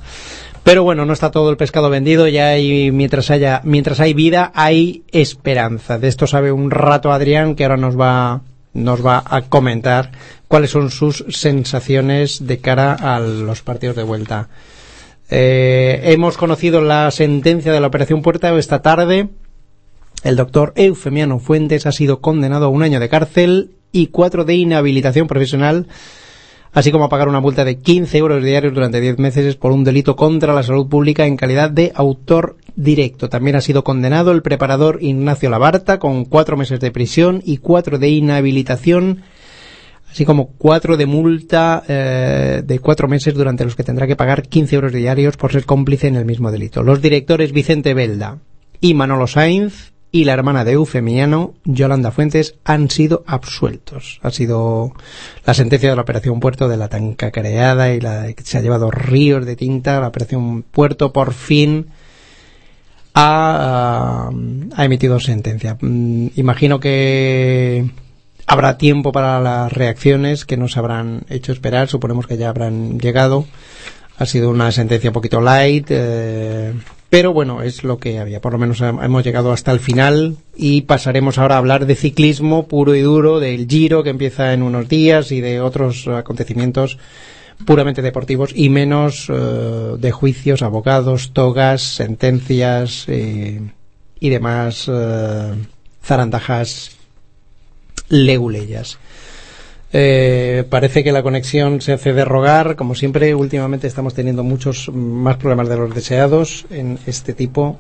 Pero 0.64 0.84
bueno, 0.84 1.06
no 1.06 1.14
está 1.14 1.32
todo 1.32 1.50
el 1.50 1.58
pescado 1.58 1.90
vendido, 1.90 2.28
ya 2.28 2.50
hay, 2.50 2.92
mientras 2.92 3.32
haya, 3.32 3.62
mientras 3.64 4.00
hay 4.00 4.14
vida, 4.14 4.52
hay 4.54 5.04
esperanza. 5.12 5.98
De 5.98 6.08
esto 6.08 6.28
sabe 6.28 6.52
un 6.52 6.70
rato 6.70 7.12
Adrián, 7.12 7.56
que 7.56 7.64
ahora 7.64 7.78
nos 7.78 8.00
va, 8.00 8.42
nos 8.74 9.06
va 9.06 9.24
a 9.26 9.42
comentar 9.44 10.12
cuáles 10.48 10.72
son 10.72 10.92
sus 10.92 11.26
sensaciones 11.30 12.48
de 12.48 12.60
cara 12.60 12.94
a 12.94 13.20
los 13.20 13.62
partidos 13.62 13.96
de 13.96 14.04
vuelta. 14.04 14.50
Eh, 15.30 16.02
hemos 16.06 16.38
conocido 16.38 16.82
la 16.82 17.10
sentencia 17.12 17.72
de 17.72 17.80
la 17.80 17.88
Operación 17.88 18.22
Puerta 18.22 18.58
esta 18.58 18.82
tarde. 18.82 19.30
El 20.24 20.36
doctor 20.36 20.74
Eufemiano 20.76 21.40
Fuentes 21.40 21.86
ha 21.86 21.92
sido 21.92 22.20
condenado 22.20 22.66
a 22.66 22.70
un 22.70 22.84
año 22.84 23.00
de 23.00 23.10
cárcel 23.10 23.72
y 23.92 24.08
cuatro 24.08 24.44
de 24.44 24.56
inhabilitación 24.56 25.28
profesional, 25.28 25.88
así 26.74 26.92
como 26.92 27.06
a 27.06 27.10
pagar 27.10 27.28
una 27.28 27.40
multa 27.40 27.66
de 27.66 27.78
15 27.78 28.18
euros 28.18 28.44
diarios 28.44 28.74
durante 28.74 29.02
10 29.02 29.20
meses 29.20 29.56
por 29.56 29.72
un 29.72 29.84
delito 29.84 30.16
contra 30.16 30.54
la 30.54 30.64
salud 30.64 30.88
pública 30.88 31.26
en 31.26 31.38
calidad 31.38 31.70
de 31.70 31.92
autor 31.96 32.58
directo. 32.76 33.30
También 33.30 33.56
ha 33.56 33.62
sido 33.62 33.84
condenado 33.84 34.32
el 34.32 34.42
preparador 34.42 35.00
Ignacio 35.02 35.50
Labarta 35.50 36.00
con 36.00 36.26
cuatro 36.26 36.58
meses 36.58 36.80
de 36.80 36.92
prisión 36.92 37.42
y 37.46 37.58
cuatro 37.58 37.98
de 38.00 38.10
inhabilitación 38.10 39.24
así 40.12 40.26
como 40.26 40.48
cuatro 40.58 40.98
de 40.98 41.06
multa 41.06 41.84
eh, 41.88 42.62
de 42.66 42.80
cuatro 42.80 43.08
meses 43.08 43.34
durante 43.34 43.64
los 43.64 43.76
que 43.76 43.84
tendrá 43.84 44.08
que 44.08 44.16
pagar 44.16 44.44
15 44.44 44.76
euros 44.76 44.94
diarios 44.94 45.38
por 45.38 45.52
ser 45.52 45.66
cómplice 45.66 46.08
en 46.08 46.16
el 46.16 46.26
mismo 46.26 46.52
delito. 46.52 46.84
Los 46.84 47.02
directores 47.02 47.52
Vicente 47.52 47.94
Belda 47.94 48.40
y 48.82 48.94
Manolo 48.94 49.28
Sainz 49.28 49.94
y 50.12 50.24
la 50.26 50.34
hermana 50.34 50.66
de 50.66 50.74
Eufemiano, 50.74 51.54
Yolanda 51.66 52.12
Fuentes, 52.12 52.56
han 52.64 52.90
sido 52.90 53.24
absueltos. 53.28 54.20
Ha 54.24 54.32
sido 54.32 54.94
la 55.46 55.54
sentencia 55.54 55.90
de 55.90 55.96
la 55.96 56.02
Operación 56.02 56.40
Puerto 56.40 56.68
de 56.68 56.78
la 56.78 56.88
tan 56.88 57.14
cacareada 57.14 57.94
y 57.94 58.00
la 58.00 58.34
que 58.34 58.44
se 58.44 58.58
ha 58.58 58.62
llevado 58.62 58.90
ríos 58.90 59.46
de 59.46 59.56
tinta. 59.56 60.00
La 60.00 60.08
Operación 60.08 60.64
Puerto 60.64 61.14
por 61.14 61.34
fin 61.34 61.88
ha, 63.14 64.32
ha 64.76 64.86
emitido 64.86 65.20
sentencia. 65.20 65.78
Mm, 65.80 66.28
Imagino 66.36 66.80
que 66.80 67.92
habrá 68.48 68.78
tiempo 68.80 69.12
para 69.12 69.40
las 69.40 69.72
reacciones 69.72 70.44
que 70.44 70.58
nos 70.58 70.76
habrán 70.76 71.22
hecho 71.30 71.52
esperar. 71.52 71.88
Suponemos 71.88 72.26
que 72.26 72.38
ya 72.38 72.50
habrán 72.50 73.00
llegado. 73.00 73.46
Ha 74.18 74.26
sido 74.26 74.50
una 74.50 74.72
sentencia 74.72 75.12
un 75.12 75.14
poquito 75.14 75.40
light, 75.40 75.88
eh, 75.92 76.74
pero 77.10 77.34
bueno, 77.34 77.62
es 77.64 77.84
lo 77.84 77.98
que 77.98 78.20
había. 78.20 78.40
Por 78.42 78.54
lo 78.54 78.60
menos 78.60 78.82
hem- 78.82 79.04
hemos 79.04 79.24
llegado 79.24 79.52
hasta 79.52 79.72
el 79.72 79.80
final 79.80 80.38
y 80.56 80.82
pasaremos 80.82 81.38
ahora 81.38 81.56
a 81.56 81.58
hablar 81.58 81.86
de 81.86 81.96
ciclismo 81.96 82.68
puro 82.68 82.94
y 82.96 83.02
duro, 83.02 83.40
del 83.40 83.68
Giro 83.68 84.04
que 84.04 84.12
empieza 84.12 84.54
en 84.54 84.62
unos 84.64 84.88
días 84.88 85.32
y 85.32 85.42
de 85.42 85.60
otros 85.62 86.08
acontecimientos 86.08 86.98
puramente 87.66 88.02
deportivos 88.02 88.52
y 88.56 88.70
menos 88.70 89.28
eh, 89.30 89.34
de 89.98 90.12
juicios, 90.12 90.62
abogados, 90.62 91.32
togas, 91.34 91.82
sentencias 91.82 93.06
eh, 93.08 93.60
y 94.20 94.30
demás 94.30 94.86
eh, 94.88 95.54
zarandajas 96.04 96.92
leguleyas. 98.10 98.98
Eh, 99.92 100.66
parece 100.70 101.04
que 101.04 101.12
la 101.12 101.24
conexión 101.24 101.82
se 101.82 101.94
hace 101.94 102.14
de 102.14 102.24
rogar, 102.26 102.76
como 102.76 102.94
siempre. 102.96 103.34
Últimamente 103.34 103.88
estamos 103.88 104.14
teniendo 104.14 104.44
muchos 104.44 104.90
más 104.94 105.38
problemas 105.38 105.68
de 105.70 105.78
los 105.78 105.94
deseados 105.96 106.66
en 106.70 107.00
este 107.08 107.34
tipo 107.34 107.78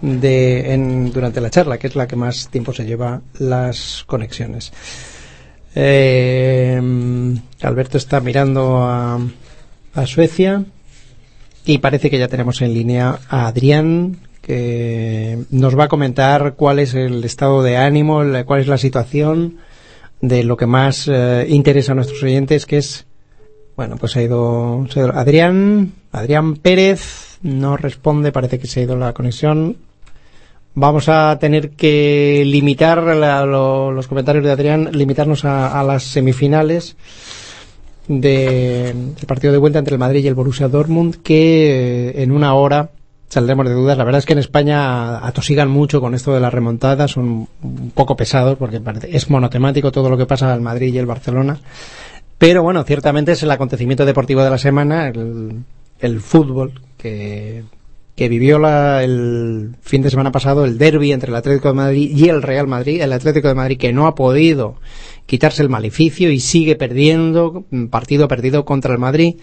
de 0.00 0.72
en, 0.72 1.12
durante 1.12 1.40
la 1.40 1.50
charla, 1.50 1.78
que 1.78 1.88
es 1.88 1.96
la 1.96 2.06
que 2.06 2.14
más 2.14 2.48
tiempo 2.48 2.72
se 2.72 2.84
lleva 2.86 3.20
las 3.38 4.04
conexiones. 4.06 4.72
Eh, 5.74 6.80
Alberto 7.62 7.98
está 7.98 8.20
mirando 8.20 8.78
a, 8.84 9.18
a 9.94 10.06
Suecia 10.06 10.64
y 11.64 11.78
parece 11.78 12.08
que 12.10 12.18
ya 12.18 12.28
tenemos 12.28 12.62
en 12.62 12.72
línea 12.74 13.18
a 13.28 13.46
Adrián 13.48 14.16
que 14.42 15.38
nos 15.50 15.78
va 15.78 15.84
a 15.84 15.88
comentar 15.88 16.54
cuál 16.54 16.78
es 16.78 16.94
el 16.94 17.22
estado 17.24 17.62
de 17.62 17.76
ánimo, 17.76 18.22
la- 18.24 18.44
cuál 18.44 18.60
es 18.60 18.66
la 18.66 18.78
situación 18.78 19.56
de 20.20 20.44
lo 20.44 20.56
que 20.56 20.66
más 20.66 21.08
eh, 21.08 21.46
interesa 21.48 21.92
a 21.92 21.94
nuestros 21.94 22.22
oyentes, 22.22 22.66
que 22.66 22.78
es, 22.78 23.06
bueno, 23.76 23.96
pues 23.96 24.16
ha 24.16 24.22
ido, 24.22 24.86
se 24.90 25.00
ha 25.00 25.04
ido 25.04 25.14
Adrián, 25.14 25.92
Adrián 26.12 26.56
Pérez, 26.56 27.38
no 27.42 27.76
responde, 27.76 28.32
parece 28.32 28.58
que 28.58 28.66
se 28.66 28.80
ha 28.80 28.82
ido 28.84 28.96
la 28.96 29.12
conexión. 29.12 29.76
Vamos 30.74 31.08
a 31.08 31.36
tener 31.40 31.70
que 31.70 32.42
limitar 32.46 33.02
la- 33.02 33.44
lo- 33.44 33.90
los 33.92 34.06
comentarios 34.08 34.44
de 34.44 34.50
Adrián, 34.52 34.90
limitarnos 34.92 35.44
a, 35.44 35.82
las 35.84 36.02
semifinales 36.04 36.96
de- 38.06 38.92
del 38.94 39.26
partido 39.26 39.52
de 39.52 39.58
vuelta 39.58 39.78
entre 39.78 39.94
el 39.94 39.98
Madrid 40.00 40.24
y 40.24 40.28
el 40.28 40.34
Borussia 40.34 40.68
Dortmund, 40.68 41.16
que 41.22 42.08
eh, 42.10 42.22
en 42.22 42.32
una 42.32 42.54
hora 42.54 42.90
saldremos 43.28 43.66
de 43.68 43.74
dudas. 43.74 43.98
La 43.98 44.04
verdad 44.04 44.18
es 44.20 44.26
que 44.26 44.32
en 44.32 44.38
España 44.38 45.18
atosigan 45.26 45.68
mucho 45.70 46.00
con 46.00 46.14
esto 46.14 46.32
de 46.34 46.40
las 46.40 46.52
remontadas, 46.52 47.10
son 47.12 47.48
un 47.62 47.90
poco 47.94 48.16
pesados 48.16 48.56
porque 48.58 48.80
es 49.10 49.30
monotemático 49.30 49.92
todo 49.92 50.08
lo 50.10 50.16
que 50.16 50.26
pasa 50.26 50.52
al 50.52 50.60
Madrid 50.60 50.92
y 50.94 50.98
el 50.98 51.06
Barcelona. 51.06 51.58
Pero 52.38 52.62
bueno, 52.62 52.84
ciertamente 52.84 53.32
es 53.32 53.42
el 53.42 53.50
acontecimiento 53.50 54.04
deportivo 54.06 54.42
de 54.42 54.50
la 54.50 54.58
semana, 54.58 55.08
el, 55.08 55.64
el 55.98 56.20
fútbol 56.20 56.80
que, 56.96 57.64
que 58.14 58.28
vivió 58.28 58.58
la- 58.60 59.02
el 59.02 59.74
fin 59.82 60.02
de 60.02 60.10
semana 60.10 60.30
pasado, 60.30 60.64
el 60.64 60.78
derby 60.78 61.12
entre 61.12 61.30
el 61.30 61.36
Atlético 61.36 61.68
de 61.68 61.74
Madrid 61.74 62.10
y 62.16 62.28
el 62.28 62.42
Real 62.42 62.68
Madrid, 62.68 63.00
el 63.02 63.12
Atlético 63.12 63.48
de 63.48 63.54
Madrid 63.54 63.78
que 63.78 63.92
no 63.92 64.06
ha 64.06 64.14
podido 64.14 64.76
quitarse 65.26 65.62
el 65.62 65.68
maleficio 65.68 66.30
y 66.30 66.38
sigue 66.40 66.76
perdiendo, 66.76 67.64
partido 67.90 68.28
perdido 68.28 68.64
contra 68.64 68.92
el 68.92 68.98
Madrid. 68.98 69.34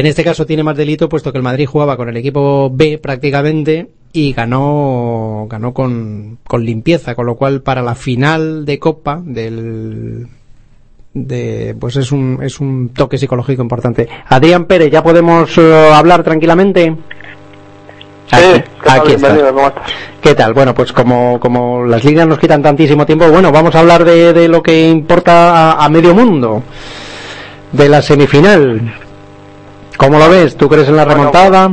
En 0.00 0.06
este 0.06 0.24
caso 0.24 0.46
tiene 0.46 0.62
más 0.62 0.78
delito 0.78 1.10
puesto 1.10 1.30
que 1.30 1.36
el 1.36 1.44
Madrid 1.44 1.66
jugaba 1.66 1.94
con 1.94 2.08
el 2.08 2.16
equipo 2.16 2.70
B 2.72 2.96
prácticamente 2.96 3.90
y 4.14 4.32
ganó 4.32 5.46
ganó 5.46 5.74
con, 5.74 6.38
con 6.42 6.64
limpieza, 6.64 7.14
con 7.14 7.26
lo 7.26 7.34
cual 7.34 7.60
para 7.60 7.82
la 7.82 7.94
final 7.94 8.64
de 8.64 8.78
Copa 8.78 9.20
del 9.22 10.26
de 11.12 11.76
pues 11.78 11.96
es 11.96 12.12
un 12.12 12.38
es 12.42 12.60
un 12.60 12.94
toque 12.94 13.18
psicológico 13.18 13.60
importante. 13.60 14.08
Adrián 14.26 14.64
Pérez, 14.64 14.90
ya 14.90 15.02
podemos 15.02 15.58
eh, 15.58 15.90
hablar 15.92 16.22
tranquilamente. 16.22 16.96
Aquí, 18.30 18.62
¿qué 19.06 19.18
tal? 19.18 19.58
aquí. 19.58 19.80
¿Qué 20.22 20.34
tal? 20.34 20.54
Bueno, 20.54 20.72
pues 20.72 20.94
como, 20.94 21.38
como 21.38 21.84
las 21.84 22.02
líneas 22.02 22.26
nos 22.26 22.38
quitan 22.38 22.62
tantísimo 22.62 23.04
tiempo, 23.04 23.28
bueno, 23.28 23.52
vamos 23.52 23.74
a 23.74 23.80
hablar 23.80 24.06
de, 24.06 24.32
de 24.32 24.48
lo 24.48 24.62
que 24.62 24.88
importa 24.88 25.72
a, 25.72 25.84
a 25.84 25.88
medio 25.90 26.14
mundo, 26.14 26.62
de 27.70 27.86
la 27.90 28.00
semifinal. 28.00 28.94
¿Cómo 30.00 30.18
lo 30.18 30.30
ves? 30.30 30.56
¿Tú 30.56 30.66
crees 30.66 30.88
en 30.88 30.96
la 30.96 31.04
remontada? 31.04 31.70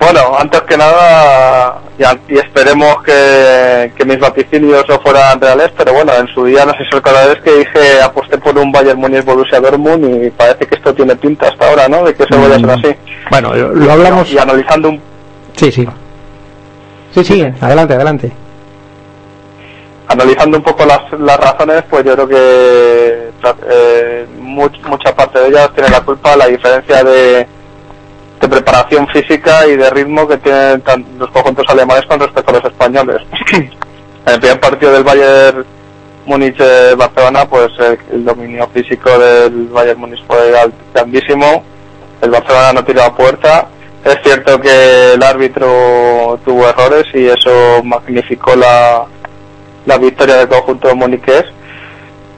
Bueno, 0.00 0.36
antes 0.36 0.62
que 0.62 0.76
nada, 0.76 1.78
y, 1.96 2.34
y 2.34 2.38
esperemos 2.38 3.00
que, 3.04 3.92
que 3.96 4.04
mis 4.04 4.18
vaticinios 4.18 4.84
no 4.88 4.98
fueran 4.98 5.40
reales, 5.40 5.70
pero 5.76 5.92
bueno, 5.92 6.12
en 6.12 6.26
su 6.34 6.44
día 6.44 6.66
no 6.66 6.72
sé 6.72 6.78
si 6.78 6.90
recordaréis 6.90 7.38
que 7.42 7.58
dije 7.58 8.02
aposté 8.02 8.36
por 8.36 8.58
un 8.58 8.72
Bayern 8.72 8.98
Munich 8.98 9.24
Borussia 9.24 9.60
Dortmund 9.60 10.24
y 10.24 10.30
parece 10.30 10.66
que 10.66 10.74
esto 10.74 10.92
tiene 10.92 11.14
pinta 11.14 11.46
hasta 11.46 11.68
ahora, 11.68 11.86
¿no? 11.86 12.02
De 12.04 12.14
que 12.16 12.24
se 12.24 12.36
vaya 12.36 12.56
a 12.56 12.58
ser 12.58 12.70
así. 12.70 12.96
Bueno, 13.30 13.54
lo, 13.54 13.92
hablamos. 13.92 14.32
Y 14.32 14.38
analizando 14.38 14.88
un 14.88 15.00
Sí, 15.54 15.70
sí. 15.70 15.86
Sí, 17.12 17.22
sí, 17.22 17.46
adelante, 17.60 17.94
adelante. 17.94 18.32
Analizando 20.12 20.56
un 20.58 20.62
poco 20.62 20.84
las, 20.84 21.00
las 21.18 21.36
razones, 21.38 21.82
pues 21.90 22.04
yo 22.04 22.14
creo 22.14 22.28
que 22.28 23.30
eh, 23.70 24.26
much- 24.40 24.80
mucha 24.88 25.14
parte 25.14 25.38
de 25.40 25.48
ellas 25.48 25.70
tiene 25.74 25.90
la 25.90 26.00
culpa 26.02 26.36
la 26.36 26.46
diferencia 26.46 27.02
de, 27.04 27.46
de 28.40 28.48
preparación 28.48 29.06
física 29.08 29.66
y 29.66 29.76
de 29.76 29.90
ritmo 29.90 30.26
que 30.28 30.36
tienen 30.38 30.82
los 31.18 31.30
conjuntos 31.30 31.64
alemanes 31.68 32.04
con 32.06 32.20
respecto 32.20 32.50
a 32.50 32.54
los 32.54 32.64
españoles. 32.64 33.22
en 33.52 33.70
el 34.26 34.38
primer 34.40 34.60
partido 34.60 34.92
del 34.92 35.04
Bayern 35.04 35.64
Múnich-Barcelona, 36.26 37.44
pues 37.48 37.70
el, 37.78 37.98
el 38.12 38.24
dominio 38.24 38.68
físico 38.72 39.18
del 39.18 39.66
Bayern 39.68 39.98
Múnich 40.00 40.24
fue 40.26 40.52
grandísimo. 40.94 41.64
El 42.20 42.30
Barcelona 42.30 42.72
no 42.74 42.84
tiró 42.84 43.02
a 43.02 43.14
puerta. 43.16 43.68
Es 44.04 44.16
cierto 44.24 44.60
que 44.60 45.14
el 45.14 45.22
árbitro 45.22 46.38
tuvo 46.44 46.68
errores 46.68 47.04
y 47.14 47.26
eso 47.26 47.82
magnificó 47.84 48.54
la, 48.56 49.04
la 49.86 49.98
victoria 49.98 50.36
del 50.36 50.48
conjunto 50.48 50.94
muniqués. 50.94 51.44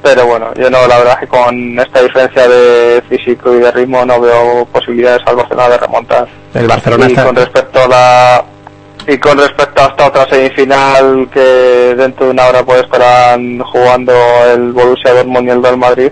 Pero 0.02 0.26
bueno, 0.26 0.52
yo 0.54 0.68
no, 0.68 0.86
la 0.86 0.98
verdad 0.98 1.14
es 1.14 1.20
que 1.20 1.28
con 1.28 1.78
esta 1.78 2.02
diferencia 2.02 2.46
de 2.46 3.02
físico 3.08 3.54
y 3.54 3.60
de 3.60 3.70
ritmo 3.72 4.04
no 4.04 4.20
veo 4.20 4.66
posibilidades 4.66 5.22
al 5.26 5.36
Barcelona 5.36 5.70
de 5.70 5.78
remontar. 5.78 6.28
El 6.52 6.66
Barcelona 6.66 7.06
y 7.06 7.12
está... 7.12 7.24
con 7.24 7.36
respecto 7.36 7.80
a 7.82 7.88
la 7.88 8.44
y 9.06 9.18
con 9.18 9.38
respecto 9.38 9.82
a 9.82 9.86
esta 9.86 10.06
otra 10.06 10.26
semifinal 10.28 11.28
que 11.32 11.94
dentro 11.96 12.26
de 12.26 12.32
una 12.32 12.46
hora 12.46 12.64
pues 12.64 12.82
estarán 12.82 13.58
jugando 13.60 14.12
el 14.52 14.72
Borussia 14.72 15.12
Dortmund 15.12 15.48
y 15.48 15.50
el 15.50 15.62
Real 15.62 15.76
Madrid 15.76 16.10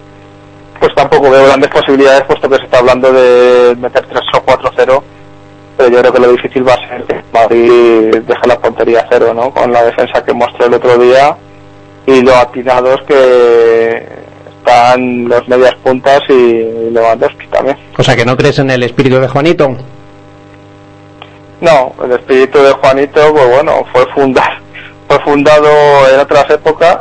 pues 0.78 0.94
tampoco 0.94 1.30
veo 1.30 1.46
grandes 1.46 1.70
posibilidades 1.70 2.24
puesto 2.24 2.50
que 2.50 2.56
se 2.56 2.64
está 2.64 2.78
hablando 2.78 3.12
de 3.12 3.76
meter 3.76 4.04
3 4.06 4.20
o 4.34 4.44
4-0 4.44 5.02
pero 5.76 5.88
yo 5.88 5.98
creo 6.00 6.12
que 6.12 6.20
lo 6.20 6.32
difícil 6.32 6.68
va 6.68 6.74
a 6.74 6.88
ser 6.88 7.04
que 7.04 7.22
Madrid 7.32 8.22
deje 8.26 8.46
la 8.46 8.58
portería 8.58 9.00
a 9.00 9.06
cero 9.10 9.32
¿no? 9.34 9.50
con 9.52 9.72
la 9.72 9.84
defensa 9.84 10.24
que 10.24 10.32
mostró 10.32 10.66
el 10.66 10.74
otro 10.74 10.98
día 10.98 11.36
y 12.06 12.22
lo 12.22 12.36
atinados 12.36 13.00
que 13.06 14.06
están 14.58 15.28
los 15.28 15.46
medias 15.48 15.74
puntas 15.82 16.20
y 16.28 16.90
Lewandowski 16.90 17.46
también 17.48 17.76
O 17.96 18.02
sea, 18.02 18.14
que 18.16 18.24
no 18.24 18.36
crees 18.36 18.58
en 18.58 18.70
el 18.70 18.82
espíritu 18.82 19.18
de 19.18 19.28
Juanito. 19.28 19.76
No, 21.60 21.94
el 22.04 22.12
espíritu 22.12 22.58
de 22.58 22.72
Juanito, 22.72 23.32
pues 23.32 23.48
bueno, 23.48 23.84
fue 23.92 24.04
fundado, 24.12 24.50
fue 25.08 25.18
fundado 25.20 25.68
en 26.12 26.20
otras 26.20 26.50
épocas, 26.50 26.98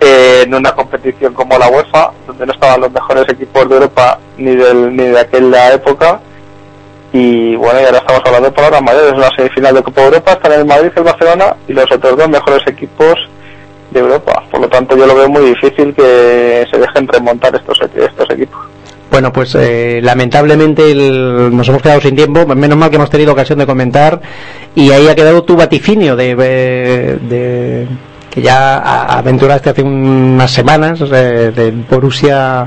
eh, 0.00 0.42
en 0.44 0.54
una 0.54 0.72
competición 0.72 1.34
como 1.34 1.58
la 1.58 1.68
UEFA, 1.68 2.12
donde 2.26 2.46
no 2.46 2.52
estaban 2.52 2.80
los 2.80 2.92
mejores 2.92 3.28
equipos 3.28 3.68
de 3.68 3.74
Europa 3.74 4.18
ni 4.36 4.54
del 4.54 4.94
ni 4.96 5.04
de 5.04 5.18
aquella 5.18 5.74
época. 5.74 6.20
Y 7.12 7.54
bueno, 7.56 7.80
y 7.80 7.84
ahora 7.84 7.98
estamos 7.98 8.22
hablando 8.24 8.48
de 8.48 8.54
palabras 8.54 8.82
mayores, 8.82 9.12
una 9.12 9.28
semifinal 9.36 9.74
de 9.74 9.82
Copa 9.82 10.02
Europa, 10.04 10.32
están 10.32 10.52
el 10.52 10.64
Madrid, 10.64 10.90
el 10.96 11.02
Barcelona 11.02 11.56
y 11.68 11.72
los 11.74 11.84
otros 11.92 12.16
dos 12.16 12.28
mejores 12.28 12.62
equipos 12.66 13.14
de 13.90 14.00
Europa. 14.00 14.42
Por 14.50 14.60
lo 14.62 14.68
tanto, 14.68 14.96
yo 14.96 15.06
lo 15.06 15.14
veo 15.14 15.28
muy 15.28 15.44
difícil 15.50 15.94
que 15.94 16.66
se 16.70 16.78
dejen 16.78 17.06
remontar 17.08 17.54
estos, 17.54 17.78
estos 17.94 18.30
equipos. 18.30 18.58
Bueno, 19.10 19.30
pues 19.30 19.54
eh, 19.56 20.00
lamentablemente 20.02 20.90
el- 20.90 21.54
nos 21.54 21.68
hemos 21.68 21.82
quedado 21.82 22.00
sin 22.00 22.16
tiempo. 22.16 22.46
Menos 22.46 22.78
mal 22.78 22.88
que 22.88 22.96
hemos 22.96 23.10
tenido 23.10 23.32
ocasión 23.32 23.58
de 23.58 23.66
comentar. 23.66 24.18
Y 24.74 24.90
ahí 24.90 25.06
ha 25.08 25.14
quedado 25.14 25.42
tu 25.44 25.54
vaticinio 25.54 26.16
de, 26.16 26.34
de- 26.34 27.88
que 28.30 28.40
ya 28.40 28.78
aventuraste 29.18 29.68
hace 29.68 29.82
unas 29.82 30.50
semanas 30.50 30.98
eh, 31.02 31.52
de 31.54 31.70
Borussia 31.90 32.66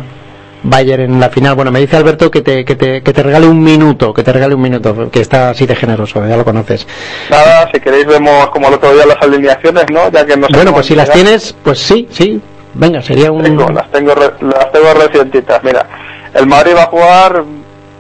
Bayern 0.70 1.03
en 1.03 1.20
la 1.20 1.30
final. 1.30 1.55
Bueno, 1.55 1.72
me 1.72 1.80
dice 1.80 1.95
Alberto 1.97 2.30
que 2.32 2.41
te, 2.41 2.66
que 2.66 2.76
te, 2.76 3.01
que 3.01 3.13
te 3.13 3.24
regale 3.24 3.47
un 3.47 3.61
minuto, 3.63 4.13
que 4.13 4.24
te 4.24 4.34
regale 4.34 4.55
un 4.55 4.61
minuto, 4.61 5.09
que 5.11 5.22
está 5.22 5.49
así 5.51 5.66
de 5.66 5.76
generoso, 5.76 6.26
ya 6.28 6.36
lo 6.38 6.43
conoces. 6.45 6.86
Nada, 7.30 7.70
si 7.74 7.80
queréis 7.80 8.05
vemos 8.07 8.49
como 8.49 8.68
el 8.68 8.74
otro 8.76 8.93
día 8.93 9.05
las 9.05 9.22
alineaciones, 9.22 9.86
¿no? 9.91 10.09
Ya 10.11 10.26
que 10.26 10.36
no 10.38 10.47
Bueno, 10.53 10.74
pues 10.74 10.86
si 10.88 10.95
las 10.95 11.11
tienes, 11.11 11.55
pues 11.63 11.80
sí, 11.80 12.07
sí. 12.11 12.41
Venga, 12.74 13.01
sería 13.01 13.32
un... 13.32 13.41
Tengo, 13.43 13.70
las 13.70 13.89
tengo, 13.91 14.13
re- 14.13 14.34
las 14.41 14.72
tengo 14.72 14.93
recientitas. 14.93 15.63
Mira, 15.63 15.86
el 16.34 16.45
Madrid 16.45 16.74
va 16.76 16.84
a 16.84 16.88
jugar, 16.88 17.43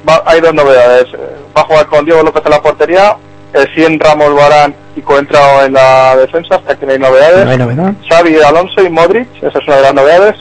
va- 0.07 0.23
hay 0.25 0.41
dos 0.41 0.53
novedades. 0.53 1.05
Va 1.57 1.61
a 1.61 1.65
jugar 1.65 1.85
con 1.87 2.03
Diego 2.03 2.21
López 2.23 2.43
en 2.45 2.51
la 2.51 2.61
portería, 2.61 3.15
el 3.53 3.67
100 3.73 3.99
Ramos 4.01 4.35
Barán 4.35 4.75
y 4.97 5.01
Coentrao 5.01 5.63
en 5.63 5.73
la 5.73 6.17
defensa, 6.17 6.55
hasta 6.55 6.75
que 6.77 6.85
no 6.85 6.91
hay 6.91 6.99
novedades. 6.99 7.45
No 7.45 7.51
hay 7.51 7.57
novedad. 7.57 7.93
Xavi 8.09 8.35
Alonso 8.41 8.81
y 8.83 8.89
Modric, 8.89 9.27
esa 9.41 9.59
es 9.59 9.65
una 9.67 9.77
de 9.77 9.81
las 9.83 9.93
novedades. 9.93 10.35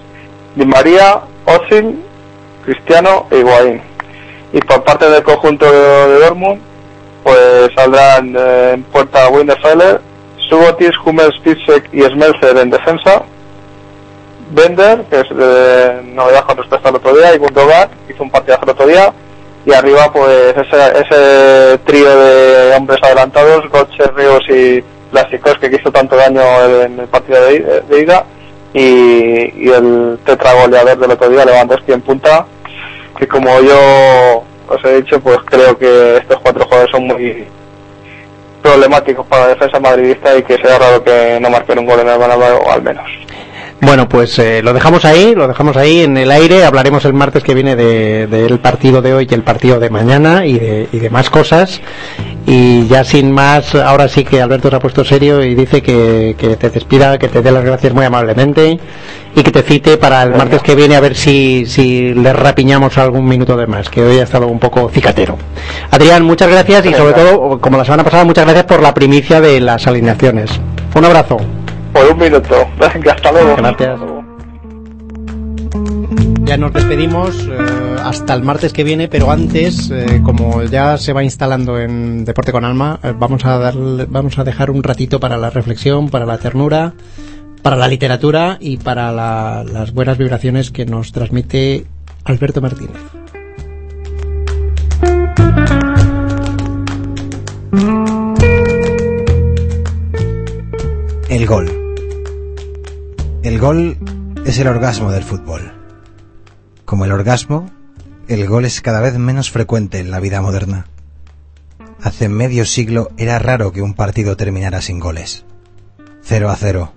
Di 0.56 0.64
María, 0.66 1.20
Ozil, 1.44 2.00
Cristiano 2.64 3.26
e 3.30 3.38
Higuaín. 3.38 3.80
Y 4.52 4.60
por 4.60 4.84
parte 4.84 5.08
del 5.08 5.22
conjunto 5.22 5.70
de, 5.70 6.18
Dortmund, 6.20 6.60
pues 7.22 7.70
saldrán 7.74 8.34
eh, 8.36 8.72
en 8.74 8.82
puerta 8.84 9.28
Winterfeller, 9.28 10.00
Subotis, 10.48 10.92
Hummels, 11.04 11.38
Piszek 11.42 11.92
y 11.92 12.02
Smelzer 12.02 12.56
en 12.58 12.70
defensa. 12.70 13.22
Bender, 14.50 15.04
que 15.10 15.20
es 15.20 15.28
de 15.30 16.02
novedad 16.14 16.44
con 16.44 16.58
respecto 16.58 16.88
al 16.88 16.96
otro 16.96 17.14
día, 17.14 17.34
y 17.34 17.38
Gundogan, 17.38 17.88
hizo 18.08 18.22
un 18.22 18.30
partidazo 18.30 18.64
el 18.64 18.70
otro 18.70 18.86
día. 18.86 19.12
Y 19.66 19.72
arriba, 19.72 20.12
pues 20.12 20.54
ese, 20.56 20.98
ese 21.00 21.78
trío 21.78 22.16
de 22.16 22.76
hombres 22.76 23.00
adelantados, 23.02 23.64
Götze, 23.72 24.10
Ríos 24.14 24.42
y 24.48 24.84
Plásticos, 25.10 25.58
que 25.58 25.74
hizo 25.74 25.90
tanto 25.90 26.16
daño 26.16 26.42
en 26.82 27.00
el 27.00 27.08
partido 27.08 27.40
de 27.46 28.00
ida. 28.00 28.24
Y, 28.74 29.64
y 29.64 29.70
el 29.70 30.18
tetragoleador 30.26 30.98
del 30.98 31.12
otro 31.12 31.28
día, 31.30 31.44
Lewandowski 31.44 31.92
en 31.92 32.00
punta, 32.02 32.44
que 33.18 33.26
como 33.28 33.48
yo 33.60 34.42
os 34.68 34.84
he 34.84 34.96
dicho, 34.96 35.20
pues 35.20 35.38
creo 35.46 35.78
que 35.78 36.16
estos 36.16 36.40
cuatro 36.40 36.64
jugadores 36.64 36.90
son 36.90 37.06
muy 37.06 37.44
problemáticos 38.62 39.26
para 39.26 39.42
la 39.44 39.48
defensa 39.50 39.78
madridista 39.78 40.36
y 40.36 40.42
que 40.42 40.56
sea 40.56 40.78
raro 40.78 41.04
que 41.04 41.38
no 41.40 41.50
marquen 41.50 41.78
un 41.78 41.86
gol 41.86 42.00
en 42.00 42.08
el 42.08 42.18
Bernabéu 42.18 42.62
al 42.70 42.82
menos. 42.82 43.04
Bueno, 43.80 44.08
pues 44.08 44.38
eh, 44.38 44.62
lo 44.62 44.72
dejamos 44.72 45.04
ahí, 45.04 45.34
lo 45.34 45.46
dejamos 45.46 45.76
ahí 45.76 46.00
en 46.00 46.16
el 46.16 46.30
aire. 46.30 46.64
Hablaremos 46.64 47.04
el 47.04 47.12
martes 47.12 47.42
que 47.42 47.52
viene 47.54 47.76
de- 47.76 48.26
del 48.26 48.58
partido 48.58 49.02
de 49.02 49.12
hoy 49.12 49.26
y 49.30 49.34
el 49.34 49.42
partido 49.42 49.78
de 49.78 49.90
mañana 49.90 50.46
y 50.46 50.58
de, 50.58 50.88
y 50.90 50.98
de 51.00 51.10
más 51.10 51.28
cosas. 51.28 51.82
Y 52.46 52.86
ya 52.88 53.04
sin 53.04 53.32
más, 53.32 53.74
ahora 53.74 54.06
sí 54.06 54.22
que 54.22 54.42
Alberto 54.42 54.68
se 54.68 54.76
ha 54.76 54.78
puesto 54.78 55.04
serio 55.04 55.42
y 55.42 55.54
dice 55.54 55.82
que, 55.82 56.36
que 56.38 56.56
te 56.56 56.68
despida, 56.68 57.18
que 57.18 57.28
te 57.28 57.40
dé 57.40 57.50
las 57.50 57.64
gracias 57.64 57.94
muy 57.94 58.04
amablemente 58.04 58.78
y 59.34 59.42
que 59.42 59.50
te 59.50 59.62
cite 59.62 59.96
para 59.96 60.22
el 60.22 60.34
martes 60.34 60.62
que 60.62 60.74
viene 60.74 60.94
a 60.94 61.00
ver 61.00 61.14
si, 61.16 61.64
si 61.66 62.12
le 62.12 62.32
rapiñamos 62.32 62.98
algún 62.98 63.24
minuto 63.24 63.56
de 63.56 63.66
más, 63.66 63.88
que 63.88 64.02
hoy 64.02 64.18
ha 64.18 64.24
estado 64.24 64.46
un 64.46 64.58
poco 64.58 64.90
cicatero. 64.90 65.38
Adrián, 65.90 66.22
muchas 66.24 66.50
gracias 66.50 66.84
y 66.86 66.92
sobre 66.94 67.14
todo, 67.14 67.58
como 67.60 67.78
la 67.78 67.84
semana 67.84 68.04
pasada, 68.04 68.24
muchas 68.24 68.44
gracias 68.44 68.66
por 68.66 68.82
la 68.82 68.92
primicia 68.92 69.40
de 69.40 69.60
las 69.60 69.86
alineaciones. 69.86 70.50
Un 70.94 71.04
abrazo. 71.04 71.38
Por 71.92 72.12
un 72.12 72.18
minuto. 72.18 72.68
Venga, 72.78 73.12
hasta 73.12 73.32
luego. 73.32 73.56
Gracias. 73.56 74.13
Ya 76.44 76.56
nos 76.58 76.72
despedimos 76.72 77.34
eh, 77.50 77.96
hasta 78.02 78.34
el 78.34 78.42
martes 78.42 78.72
que 78.72 78.84
viene, 78.84 79.08
pero 79.08 79.30
antes, 79.30 79.90
eh, 79.90 80.20
como 80.22 80.62
ya 80.62 80.98
se 80.98 81.12
va 81.12 81.24
instalando 81.24 81.78
en 81.80 82.24
Deporte 82.24 82.52
con 82.52 82.64
Alma, 82.64 83.00
eh, 83.02 83.14
vamos 83.18 83.44
a 83.46 83.58
darle, 83.58 84.06
vamos 84.08 84.38
a 84.38 84.44
dejar 84.44 84.70
un 84.70 84.82
ratito 84.82 85.18
para 85.18 85.38
la 85.38 85.50
reflexión, 85.50 86.10
para 86.10 86.26
la 86.26 86.36
ternura, 86.38 86.92
para 87.62 87.76
la 87.76 87.88
literatura 87.88 88.58
y 88.60 88.76
para 88.76 89.10
la- 89.10 89.64
las 89.64 89.92
buenas 89.92 90.18
vibraciones 90.18 90.70
que 90.70 90.84
nos 90.84 91.12
transmite 91.12 91.86
Alberto 92.24 92.60
Martínez. 92.60 93.00
El 101.28 101.46
gol. 101.46 101.70
El 103.42 103.58
gol 103.58 103.96
es 104.44 104.58
el 104.58 104.68
orgasmo 104.68 105.10
del 105.10 105.22
fútbol. 105.22 105.72
Como 106.84 107.04
el 107.04 107.12
orgasmo, 107.12 107.70
el 108.28 108.46
gol 108.46 108.64
es 108.64 108.80
cada 108.80 109.00
vez 109.00 109.18
menos 109.18 109.50
frecuente 109.50 109.98
en 109.98 110.10
la 110.10 110.20
vida 110.20 110.40
moderna. 110.42 110.86
Hace 112.02 112.28
medio 112.28 112.66
siglo 112.66 113.10
era 113.16 113.38
raro 113.38 113.72
que 113.72 113.82
un 113.82 113.94
partido 113.94 114.36
terminara 114.36 114.82
sin 114.82 115.00
goles. 115.00 115.44
Cero 116.22 116.50
a 116.50 116.56
cero, 116.56 116.92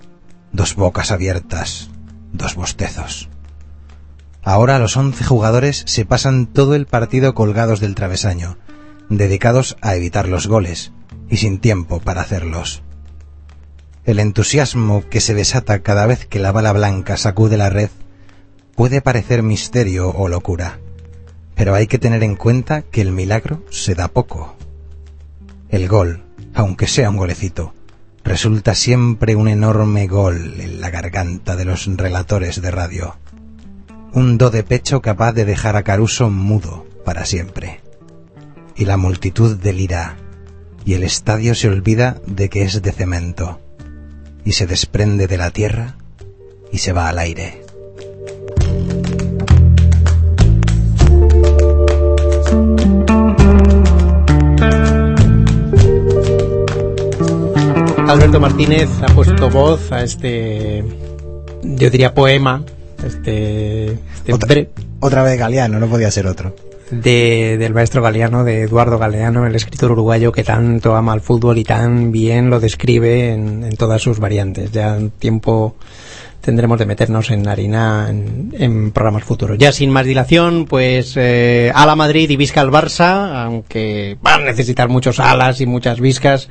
dos 0.51 0.75
bocas 0.75 1.11
abiertas, 1.11 1.89
dos 2.33 2.55
bostezos. 2.55 3.29
Ahora 4.43 4.79
los 4.79 4.95
once 4.97 5.23
jugadores 5.23 5.83
se 5.85 6.05
pasan 6.05 6.47
todo 6.47 6.75
el 6.75 6.85
partido 6.85 7.33
colgados 7.33 7.79
del 7.79 7.95
travesaño, 7.95 8.57
dedicados 9.09 9.77
a 9.81 9.95
evitar 9.95 10.27
los 10.27 10.47
goles 10.47 10.91
y 11.29 11.37
sin 11.37 11.59
tiempo 11.59 11.99
para 11.99 12.21
hacerlos. 12.21 12.83
El 14.05 14.19
entusiasmo 14.19 15.03
que 15.09 15.19
se 15.19 15.33
desata 15.33 15.79
cada 15.79 16.05
vez 16.05 16.25
que 16.25 16.39
la 16.39 16.53
bala 16.53 16.71
blanca 16.71 17.17
sacude 17.17 17.57
la 17.57 17.69
red 17.69 17.89
puede 18.77 19.01
parecer 19.01 19.41
misterio 19.41 20.11
o 20.11 20.29
locura, 20.29 20.79
pero 21.55 21.73
hay 21.73 21.87
que 21.87 21.97
tener 21.97 22.21
en 22.21 22.35
cuenta 22.35 22.83
que 22.83 23.01
el 23.01 23.11
milagro 23.11 23.63
se 23.71 23.95
da 23.95 24.07
poco. 24.07 24.55
El 25.69 25.87
gol, 25.87 26.23
aunque 26.53 26.85
sea 26.85 27.09
un 27.09 27.17
golecito, 27.17 27.73
resulta 28.23 28.75
siempre 28.75 29.35
un 29.35 29.47
enorme 29.47 30.05
gol 30.05 30.61
en 30.61 30.79
la 30.79 30.91
garganta 30.91 31.55
de 31.55 31.65
los 31.65 31.87
relatores 31.87 32.61
de 32.61 32.69
radio. 32.69 33.15
Un 34.13 34.37
do 34.37 34.51
de 34.51 34.61
pecho 34.61 35.01
capaz 35.01 35.33
de 35.33 35.45
dejar 35.45 35.75
a 35.75 35.81
Caruso 35.81 36.29
mudo 36.29 36.85
para 37.03 37.25
siempre. 37.25 37.81
Y 38.75 38.85
la 38.85 38.97
multitud 38.97 39.57
delira, 39.57 40.17
y 40.85 40.93
el 40.93 41.01
estadio 41.01 41.55
se 41.55 41.67
olvida 41.67 42.21
de 42.27 42.47
que 42.49 42.61
es 42.61 42.79
de 42.83 42.91
cemento 42.91 43.59
y 44.45 44.51
se 44.51 44.67
desprende 44.67 45.25
de 45.25 45.37
la 45.37 45.49
tierra 45.49 45.97
y 46.71 46.77
se 46.77 46.93
va 46.93 47.09
al 47.09 47.17
aire. 47.17 47.66
Alberto 58.07 58.39
Martínez 58.39 58.89
ha 59.01 59.07
puesto 59.13 59.49
voz 59.49 59.91
a 59.91 60.03
este, 60.03 60.83
yo 61.63 61.89
diría 61.89 62.13
poema, 62.13 62.63
este, 63.05 63.91
este 63.91 64.33
Otra, 64.33 64.47
bre- 64.49 64.69
otra 64.99 65.23
vez 65.23 65.37
Galeano, 65.37 65.79
no 65.79 65.87
podía 65.87 66.09
ser 66.11 66.27
otro. 66.27 66.55
de, 66.89 67.57
del 67.59 67.73
maestro 67.73 68.01
Galeano, 68.01 68.43
de 68.45 68.61
Eduardo 68.63 68.97
Galeano, 68.97 69.45
el 69.45 69.55
escritor 69.55 69.91
uruguayo 69.91 70.31
que 70.31 70.43
tanto 70.43 70.95
ama 70.95 71.13
al 71.13 71.21
fútbol 71.21 71.57
y 71.57 71.63
tan 71.65 72.11
bien 72.11 72.49
lo 72.49 72.59
describe 72.59 73.31
en, 73.33 73.63
en 73.63 73.75
todas 73.75 74.01
sus 74.01 74.19
variantes. 74.19 74.71
Ya 74.71 74.97
tiempo 75.19 75.75
tendremos 76.39 76.79
de 76.79 76.85
meternos 76.85 77.29
en 77.29 77.45
harina 77.47 78.07
en, 78.09 78.53
en 78.57 78.91
programas 78.91 79.25
futuros. 79.25 79.57
Ya 79.57 79.73
sin 79.73 79.89
más 79.91 80.05
dilación, 80.05 80.65
pues 80.65 81.13
eh, 81.17 81.71
a 81.75 81.85
la 81.85 81.95
Madrid 81.97 82.29
y 82.29 82.37
Visca 82.37 82.61
al 82.61 82.71
Barça, 82.71 83.43
aunque 83.43 84.17
van 84.21 84.41
a 84.43 84.45
necesitar 84.45 84.87
muchos 84.87 85.19
alas 85.19 85.59
y 85.59 85.65
muchas 85.65 85.99
viscas 85.99 86.47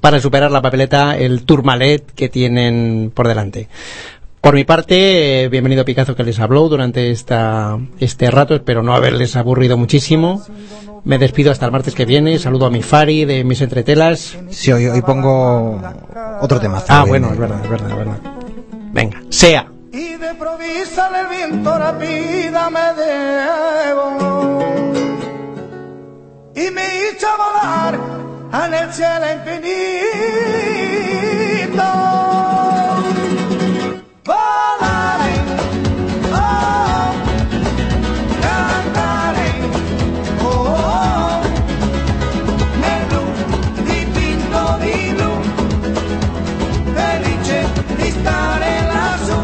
para 0.00 0.20
superar 0.20 0.50
la 0.50 0.62
papeleta, 0.62 1.16
el 1.16 1.44
Tourmalet 1.44 2.12
que 2.14 2.28
tienen 2.28 3.10
por 3.14 3.28
delante. 3.28 3.68
Por 4.40 4.54
mi 4.54 4.64
parte, 4.64 5.44
eh, 5.44 5.48
bienvenido 5.48 5.84
Picazo 5.84 6.14
que 6.14 6.22
les 6.22 6.38
habló 6.38 6.68
durante 6.68 7.10
esta, 7.10 7.76
este 7.98 8.30
rato, 8.30 8.54
espero 8.54 8.82
no 8.82 8.94
haberles 8.94 9.34
aburrido 9.36 9.76
muchísimo. 9.76 10.42
Me 11.04 11.18
despido 11.18 11.50
hasta 11.50 11.66
el 11.66 11.72
martes 11.72 11.94
que 11.94 12.04
viene, 12.04 12.38
saludo 12.38 12.66
a 12.66 12.70
mi 12.70 12.82
Fari 12.82 13.24
de 13.24 13.42
mis 13.42 13.60
entretelas. 13.60 14.36
Sí, 14.50 14.70
hoy, 14.72 14.86
hoy 14.86 15.02
pongo 15.02 15.80
otro 16.40 16.60
tema. 16.60 16.82
Ah, 16.88 17.04
bueno, 17.06 17.32
es 17.32 17.38
verdad, 17.38 17.60
es 17.64 17.70
verdad, 17.70 17.90
es 17.90 17.96
verdad. 17.96 18.18
Venga, 18.92 19.22
sea. 19.28 19.66
Y 19.92 20.16
de 20.16 20.34
provisa 20.34 21.10
el 21.20 21.26
viento 21.36 21.78
la 21.78 21.92
vida 21.92 22.70
me 22.70 22.94
debo 23.02 24.58
y 26.54 26.70
me 26.70 26.82
hizo 26.82 27.26
volar 27.36 28.27
en 28.52 28.74
el 28.74 28.92
cielo 28.92 29.26
infinito. 29.32 29.68
Volaré, 34.24 35.34
oh, 36.32 37.12
cantaré, 38.42 39.50
oh, 40.42 40.46
oh, 40.48 41.42
nel 42.80 43.02
blu 43.08 43.22
dipinto 43.84 44.62
di 44.80 44.96
blu, 45.16 45.32
felice 46.94 47.58
di 47.96 48.08
stare 48.10 48.72
lassù. 48.92 49.38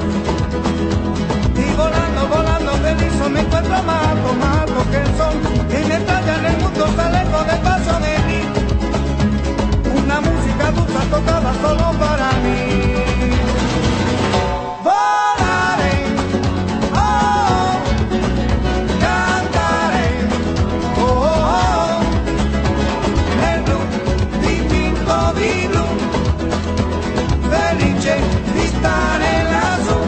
Y 1.57 1.75
volando, 1.75 2.21
volando 2.29 2.71
feliz 2.83 3.15
me 3.31 3.41
encuentro 3.41 3.75
amado, 3.75 4.29
amado 4.31 4.77
que 4.91 4.99
el 4.99 5.11
sol 5.17 5.37
que 5.69 5.79
me 5.85 5.99
talla 6.01 6.35
en 6.39 6.45
el 6.47 6.57
mundo 6.59 6.87
está 6.87 7.11
lejos 7.11 7.47
del 7.47 7.74
stare 28.67 29.45
lassù. 29.53 29.99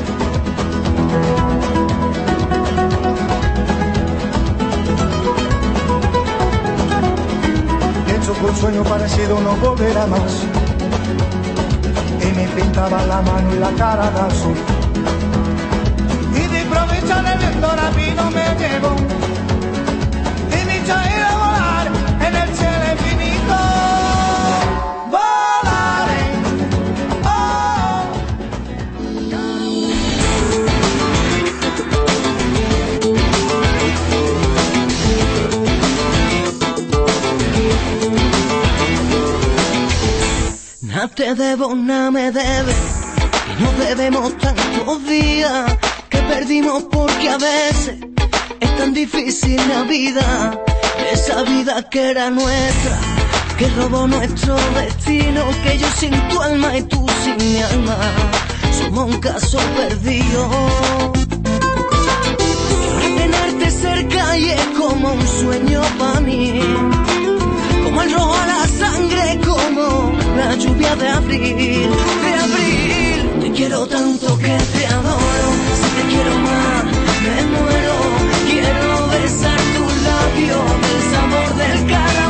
Pienso 8.07 8.33
que 8.35 8.55
sueño 8.61 8.83
parecido 8.85 9.41
no 9.41 9.57
volverá 9.57 10.07
más. 10.07 10.66
Pintaba 12.57 13.05
la 13.05 13.21
mano 13.21 13.55
y 13.55 13.59
la 13.59 13.71
cara 13.73 14.11
de 14.13 14.21
azul. 14.21 14.57
Y 16.33 16.47
de 16.49 16.63
en 16.63 17.27
el 17.27 17.39
viento 17.39 17.69
rápido 17.77 18.31
me 18.31 18.45
llevo. 18.59 19.26
Te 41.15 41.35
debo, 41.35 41.75
nada 41.75 42.11
me 42.11 42.31
debes. 42.33 42.77
Y 43.49 43.63
nos 43.63 43.79
debemos 43.79 44.37
tantos 44.39 45.07
días 45.07 45.77
que 46.11 46.19
perdimos 46.19 46.85
porque 46.85 47.31
a 47.31 47.39
veces 47.39 47.97
es 48.61 48.77
tan 48.77 48.93
difícil 48.93 49.57
la 49.69 49.83
vida. 49.83 50.61
Esa 51.13 51.43
vida 51.43 51.89
que 51.89 52.11
era 52.11 52.31
nuestra, 52.31 52.99
que 53.57 53.69
robó 53.71 54.07
nuestro 54.07 54.57
destino. 54.75 55.45
Que 55.63 55.79
yo 55.79 55.87
sin 55.97 56.13
tu 56.29 56.41
alma 56.41 56.77
y 56.77 56.83
tú 56.83 57.07
sin 57.23 57.37
mi 57.37 57.63
alma 57.63 57.97
somos 58.79 59.15
un 59.15 59.21
caso 59.21 59.59
perdido. 59.77 60.51
Que 63.01 63.09
tenerte 63.21 63.71
cerca 63.71 64.37
y 64.37 64.51
es 64.51 64.67
como 64.79 65.13
un 65.13 65.29
sueño 65.29 65.81
para 65.99 66.21
mí 66.21 66.61
como 67.85 68.03
el 68.03 68.13
rojo 68.13 68.35
a 68.35 68.47
la 68.47 68.67
sangre, 68.67 69.41
como 69.47 70.26
una 70.37 70.55
lluvia 70.55 70.95
de 70.97 71.09
abril, 71.09 71.91
de 72.25 72.35
abril. 72.47 73.41
Te 73.41 73.51
quiero 73.53 73.87
tanto 73.87 74.37
que 74.39 74.55
te 74.75 74.87
adoro, 74.87 75.49
si 75.81 75.89
te 75.97 76.03
quiero 76.13 76.35
más, 76.47 76.85
me 77.25 77.37
muero. 77.55 77.97
Quiero 78.51 79.09
besar 79.15 79.61
tu 79.75 79.85
labio, 80.09 80.59
el 80.93 81.01
sabor 81.13 81.51
del 81.63 81.87
cara 81.91 82.26